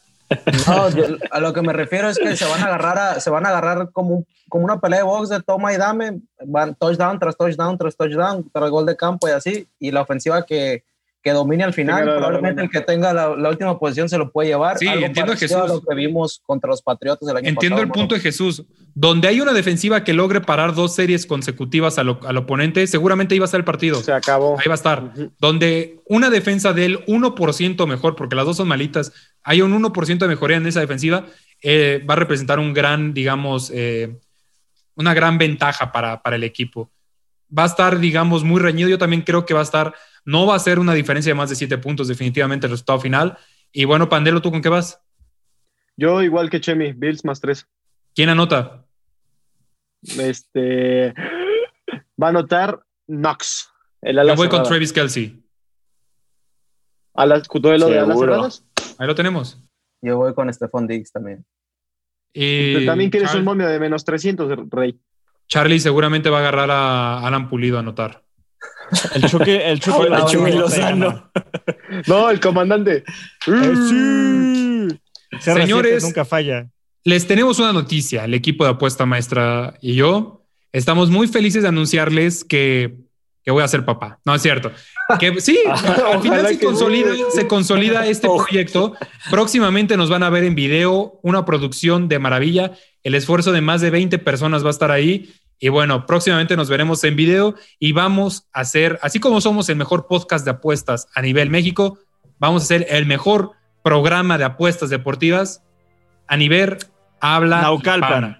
No, 0.68 0.88
a 1.32 1.40
lo 1.40 1.54
que 1.54 1.62
me 1.62 1.74
refiero 1.74 2.10
es 2.10 2.20
que 2.20 2.36
se 2.36 2.46
van 2.46 2.62
a 2.62 2.66
agarrar, 2.68 3.20
se 3.20 3.30
van 3.30 3.46
a 3.46 3.50
agarrar 3.50 3.92
como, 3.92 4.26
como 4.48 4.66
una 4.66 4.80
pelea 4.80 5.00
de 5.00 5.06
box 5.06 5.30
de 5.30 5.42
toma 5.42 5.74
y 5.74 5.78
dame, 5.78 6.22
van 6.46 6.76
touchdown 6.76 7.20
tras 7.20 7.36
touchdown 7.36 7.78
tras 7.78 7.96
touchdown, 7.96 8.50
tras 8.54 8.70
gol 8.70 8.86
de 8.86 8.96
campo 8.96 9.28
y 9.28 9.32
así, 9.32 9.68
y 9.80 9.92
la 9.92 10.02
ofensiva 10.02 10.46
que, 10.46 10.84
que 11.22 11.32
domine 11.32 11.64
al 11.64 11.74
final. 11.74 12.04
Probablemente 12.04 12.62
el 12.62 12.70
que 12.70 12.82
tenga 12.82 13.14
la, 13.14 13.50
última 13.50 13.78
posición 13.78 14.08
se 14.08 14.18
lo 14.18 14.32
puede 14.32 14.50
llevar. 14.50 14.78
Sí, 14.78 14.88
entiendo 14.88 15.36
Jesús. 15.36 15.68
lo 15.68 15.82
que 15.82 15.96
vimos 15.96 16.42
contra 16.46 16.70
los 16.70 16.82
Patriotas 16.82 17.28
del 17.28 17.38
año 17.38 17.50
Entiendo 17.50 17.82
el 17.82 17.90
punto 17.90 18.16
de 18.16 18.22
Jesús. 18.22 18.64
Donde 18.96 19.28
hay 19.28 19.40
una 19.40 19.54
defensiva 19.54 20.04
que 20.04 20.14
logre 20.14 20.42
parar 20.42 20.74
dos 20.74 20.96
series 20.96 21.26
consecutivas 21.26 21.98
al, 21.98 22.10
oponente, 22.10 22.86
seguramente 22.88 23.34
ahí 23.34 23.40
va 23.40 23.46
a 23.46 23.48
estar 23.48 23.60
el 23.60 23.66
partido. 23.66 24.02
Se 24.02 24.12
acabó. 24.12 24.58
Ahí 24.60 24.68
va 24.68 24.74
a 24.74 24.76
estar. 24.76 25.14
Donde 25.40 26.00
una 26.06 26.30
defensa 26.30 26.74
del 26.74 27.06
1% 27.06 27.88
mejor, 27.88 28.16
porque 28.16 28.36
las 28.36 28.46
dos 28.46 28.58
son 28.58 28.68
malitas, 28.68 29.14
hay 29.44 29.62
un 29.62 29.72
1% 29.74 30.18
de 30.18 30.28
mejoría 30.28 30.58
en 30.58 30.68
esa 30.68 30.80
defensiva, 30.80 31.26
eh, 31.62 32.04
va 32.10 32.14
a 32.14 32.18
representar 32.18 32.60
un 32.60 32.74
gran, 32.74 33.14
digamos, 33.14 33.72
eh, 33.74 34.18
una 34.96 35.14
gran 35.14 35.38
ventaja 35.38 35.92
para, 35.92 36.22
para 36.22 36.36
el 36.36 36.44
equipo. 36.44 36.90
Va 37.56 37.64
a 37.64 37.68
estar, 37.68 38.00
digamos, 38.00 38.44
muy 38.44 38.60
reñido. 38.62 38.90
Yo 38.90 38.98
también 38.98 39.22
creo 39.24 39.46
que 39.46 39.54
va 39.54 39.62
a 39.62 39.64
estar 39.64 39.94
no 40.26 40.46
va 40.46 40.56
a 40.56 40.60
ser 40.60 40.80
una 40.80 40.94
diferencia 40.94 41.32
de 41.32 41.36
más 41.36 41.50
de 41.50 41.56
siete 41.56 41.78
puntos 41.78 42.08
definitivamente 42.08 42.68
el 42.68 42.72
resultado 42.72 43.00
final. 43.00 43.38
Y 43.72 43.86
bueno, 43.86 44.10
Pandelo, 44.10 44.42
¿tú 44.42 44.52
con 44.52 44.62
qué 44.62 44.70
vas? 44.70 45.02
Yo 45.98 46.22
igual 46.22 46.50
que 46.50 46.62
Chemi, 46.62 46.94
Bills 46.94 47.26
más 47.26 47.42
tres. 47.42 47.68
¿Quién 48.14 48.30
anota? 48.30 48.86
Este 50.02 51.14
va 52.22 52.28
a 52.28 52.30
anotar 52.30 52.80
Knox. 53.08 53.70
Yo 54.02 54.36
voy 54.36 54.50
con 54.50 54.64
Travis 54.64 54.94
Kelsey. 54.94 55.44
¿A 57.16 57.26
las 57.26 57.48
duelo 57.48 57.88
de 57.88 58.00
alas 58.00 58.20
cerradas? 58.20 58.66
Ahí 58.98 59.08
lo 59.08 59.16
tenemos. 59.16 59.60
Yo 60.02 60.18
voy 60.18 60.34
con 60.34 60.54
Stephon 60.54 60.88
Diggs 60.88 61.12
también. 61.12 61.46
Y 62.34 62.86
también 62.86 63.10
quieres 63.10 63.34
un 63.34 63.44
momio 63.44 63.68
de 63.68 63.80
menos 63.80 64.06
300, 64.06 64.70
Rey. 64.70 64.98
Charlie 65.50 65.80
seguramente 65.80 66.30
va 66.30 66.38
a 66.38 66.42
agarrar 66.42 66.72
a 66.72 67.28
Alan 67.28 67.50
Pulido 67.50 67.78
a 67.78 67.80
anotar. 67.82 68.24
El 69.14 69.24
choque, 69.30 69.70
el 69.70 69.80
choque, 69.80 70.08
el 70.08 70.58
Lozano. 70.58 71.32
No, 72.08 72.30
el 72.30 72.40
comandante. 72.40 73.04
Señores, 75.40 76.04
nunca 76.04 76.24
falla. 76.24 76.70
Les 77.04 77.28
tenemos 77.28 77.60
una 77.60 77.74
noticia. 77.74 78.26
El 78.26 78.34
equipo 78.34 78.64
de 78.64 78.72
apuesta 78.72 79.06
maestra 79.06 79.76
y 79.82 79.96
yo 79.96 80.46
estamos 80.72 81.10
muy 81.10 81.28
felices 81.28 81.64
de 81.64 81.70
anunciarles 81.70 82.44
que, 82.44 82.98
que 83.50 83.54
voy 83.54 83.64
a 83.64 83.68
ser 83.68 83.84
papá. 83.84 84.20
No 84.26 84.36
es 84.36 84.44
cierto. 84.44 84.72
Que 85.20 85.42
sí, 85.42 85.58
al 86.14 86.22
final 86.22 86.48
se 86.48 86.60
consolida, 86.60 87.12
se 87.32 87.48
consolida 87.48 88.06
este 88.06 88.28
proyecto. 88.28 88.94
Próximamente 89.32 89.98
nos 89.98 90.08
van 90.08 90.22
a 90.22 90.30
ver 90.30 90.44
en 90.44 90.54
video 90.54 91.20
una 91.24 91.46
producción 91.46 92.08
de 92.08 92.20
maravilla. 92.20 92.74
El 93.02 93.16
esfuerzo 93.16 93.52
de 93.52 93.62
más 93.62 93.82
de 93.82 93.90
20 93.90 94.20
personas 94.20 94.64
va 94.64 94.68
a 94.68 94.70
estar 94.70 94.92
ahí 94.92 95.34
y 95.58 95.70
bueno, 95.70 96.06
próximamente 96.06 96.56
nos 96.56 96.70
veremos 96.70 97.04
en 97.04 97.16
video 97.16 97.56
y 97.80 97.92
vamos 97.92 98.48
a 98.54 98.60
hacer, 98.60 99.00
así 99.02 99.20
como 99.20 99.42
somos 99.42 99.68
el 99.70 99.78
mejor 99.78 100.06
podcast 100.06 100.46
de 100.46 100.52
apuestas 100.52 101.08
a 101.16 101.24
nivel 101.24 101.50
México, 101.50 101.98
vamos 102.38 102.62
a 102.62 102.66
ser 102.68 102.86
el 102.90 103.08
mejor 103.08 103.54
programa 103.84 104.38
de 104.38 104.44
apuestas 104.44 104.92
deportivas 104.92 105.64
a 106.28 106.38
nivel 106.38 106.78
habla 107.20 107.64
Naucalpan. 107.64 108.39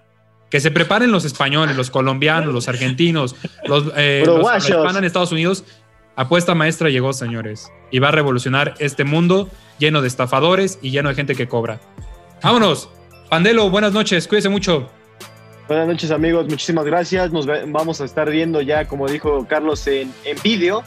Que 0.50 0.60
se 0.60 0.70
preparen 0.70 1.12
los 1.12 1.24
españoles, 1.24 1.76
los 1.76 1.90
colombianos, 1.90 2.52
los 2.52 2.68
argentinos, 2.68 3.36
los, 3.66 3.84
eh, 3.96 4.24
los, 4.26 4.68
en 4.96 5.04
Estados 5.04 5.32
Unidos. 5.32 5.64
Apuesta 6.16 6.54
maestra 6.54 6.90
llegó, 6.90 7.12
señores, 7.12 7.70
y 7.90 8.00
va 8.00 8.08
a 8.08 8.10
revolucionar 8.10 8.74
este 8.78 9.04
mundo 9.04 9.48
lleno 9.78 10.02
de 10.02 10.08
estafadores 10.08 10.78
y 10.82 10.90
lleno 10.90 11.08
de 11.08 11.14
gente 11.14 11.34
que 11.34 11.48
cobra. 11.48 11.80
Vámonos. 12.42 12.90
Pandelo, 13.28 13.70
buenas 13.70 13.92
noches, 13.92 14.26
cuídese 14.26 14.48
mucho. 14.48 14.90
Buenas 15.68 15.86
noches 15.86 16.10
amigos, 16.10 16.48
muchísimas 16.48 16.84
gracias. 16.84 17.30
Nos 17.30 17.46
vamos 17.46 18.00
a 18.00 18.04
estar 18.04 18.28
viendo 18.28 18.60
ya, 18.60 18.88
como 18.88 19.06
dijo 19.06 19.46
Carlos, 19.48 19.86
en, 19.86 20.12
en 20.24 20.36
vídeo. 20.42 20.82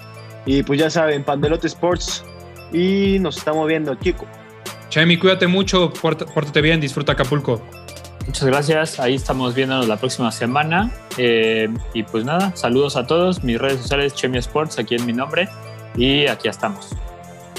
Y 0.46 0.62
pues 0.64 0.78
ya 0.78 0.90
saben, 0.90 1.24
Pandelote 1.24 1.68
Sports. 1.68 2.26
Y 2.74 3.18
nos 3.20 3.38
estamos 3.38 3.66
viendo, 3.68 3.96
chico. 3.96 4.26
Chemi, 4.90 5.18
cuídate 5.18 5.48
mucho, 5.48 5.92
pórtate 5.94 6.62
bien, 6.62 6.82
disfruta 6.82 7.14
Acapulco. 7.14 7.62
Muchas 8.26 8.46
gracias. 8.46 9.00
Ahí 9.00 9.16
estamos 9.16 9.54
viéndonos 9.54 9.88
la 9.88 9.98
próxima 9.98 10.32
semana. 10.32 10.92
Eh, 11.18 11.70
y 11.94 12.04
pues 12.04 12.26
nada, 12.26 12.56
saludos 12.56 12.96
a 12.96 13.06
todos. 13.06 13.44
Mis 13.44 13.60
redes 13.60 13.82
sociales, 13.82 14.14
Chemi 14.14 14.38
Sports, 14.38 14.80
aquí 14.80 14.96
en 14.96 15.06
mi 15.06 15.14
nombre. 15.14 15.50
Y 15.96 16.28
aquí 16.28 16.48
estamos. 16.48 16.90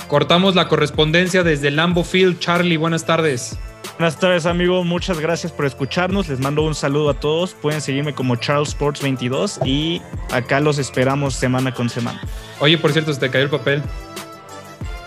Cortamos 0.08 0.54
la 0.54 0.68
correspondencia 0.68 1.42
desde 1.42 1.70
Lambo 1.70 2.04
Field. 2.04 2.38
Charlie, 2.38 2.76
buenas 2.76 3.04
tardes. 3.04 3.58
Buenas 3.98 4.18
tardes, 4.18 4.44
amigo. 4.44 4.82
Muchas 4.82 5.20
gracias 5.20 5.52
por 5.52 5.66
escucharnos. 5.66 6.28
Les 6.28 6.40
mando 6.40 6.62
un 6.62 6.74
saludo 6.74 7.10
a 7.10 7.14
todos. 7.14 7.54
Pueden 7.54 7.80
seguirme 7.80 8.12
como 8.12 8.34
Charles 8.36 8.70
Sports 8.70 9.00
22 9.00 9.60
y 9.64 10.02
acá 10.32 10.58
los 10.60 10.78
esperamos 10.78 11.34
semana 11.34 11.72
con 11.72 11.88
semana. 11.88 12.20
Oye, 12.58 12.76
por 12.76 12.92
cierto, 12.92 13.12
se 13.12 13.20
te 13.20 13.30
cayó 13.30 13.44
el 13.44 13.50
papel. 13.50 13.82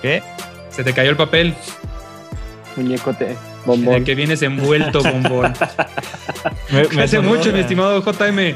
¿Qué? 0.01 0.23
Se 0.69 0.83
te 0.83 0.93
cayó 0.93 1.09
el 1.09 1.17
papel. 1.17 1.53
Muñecote, 2.77 3.35
En 3.73 3.87
el 3.87 4.03
que 4.03 4.15
vienes 4.15 4.41
envuelto, 4.41 5.01
bombón. 5.01 5.53
Me, 6.71 6.87
Me 6.89 7.03
hace 7.03 7.19
mucho, 7.19 7.51
mi 7.51 7.59
eh. 7.59 7.61
estimado 7.61 8.01
JM. 8.01 8.55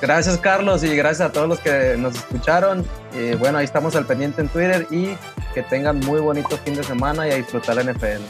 Gracias, 0.00 0.36
Carlos, 0.38 0.82
y 0.82 0.96
gracias 0.96 1.28
a 1.28 1.32
todos 1.32 1.48
los 1.48 1.60
que 1.60 1.94
nos 1.96 2.16
escucharon. 2.16 2.84
Eh, 3.14 3.36
bueno, 3.38 3.58
ahí 3.58 3.64
estamos 3.64 3.94
al 3.94 4.04
pendiente 4.04 4.40
en 4.40 4.48
Twitter 4.48 4.86
y 4.90 5.16
que 5.54 5.62
tengan 5.62 6.00
muy 6.00 6.20
bonito 6.20 6.58
fin 6.64 6.74
de 6.74 6.82
semana 6.82 7.28
y 7.28 7.30
a 7.30 7.36
disfrutar 7.36 7.76
la 7.76 7.84
NFL. 7.84 8.20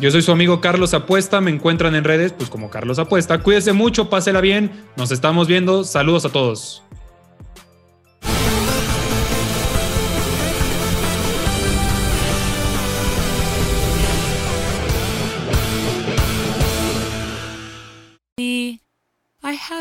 Yo 0.00 0.10
soy 0.10 0.20
su 0.20 0.32
amigo 0.32 0.60
Carlos 0.60 0.92
Apuesta. 0.92 1.40
Me 1.40 1.50
encuentran 1.50 1.94
en 1.94 2.04
redes, 2.04 2.32
pues 2.32 2.50
como 2.50 2.68
Carlos 2.68 2.98
Apuesta. 2.98 3.38
Cuídese 3.38 3.72
mucho, 3.72 4.10
pásela 4.10 4.42
bien. 4.42 4.70
Nos 4.96 5.12
estamos 5.12 5.48
viendo. 5.48 5.84
Saludos 5.84 6.26
a 6.26 6.28
todos. 6.28 6.82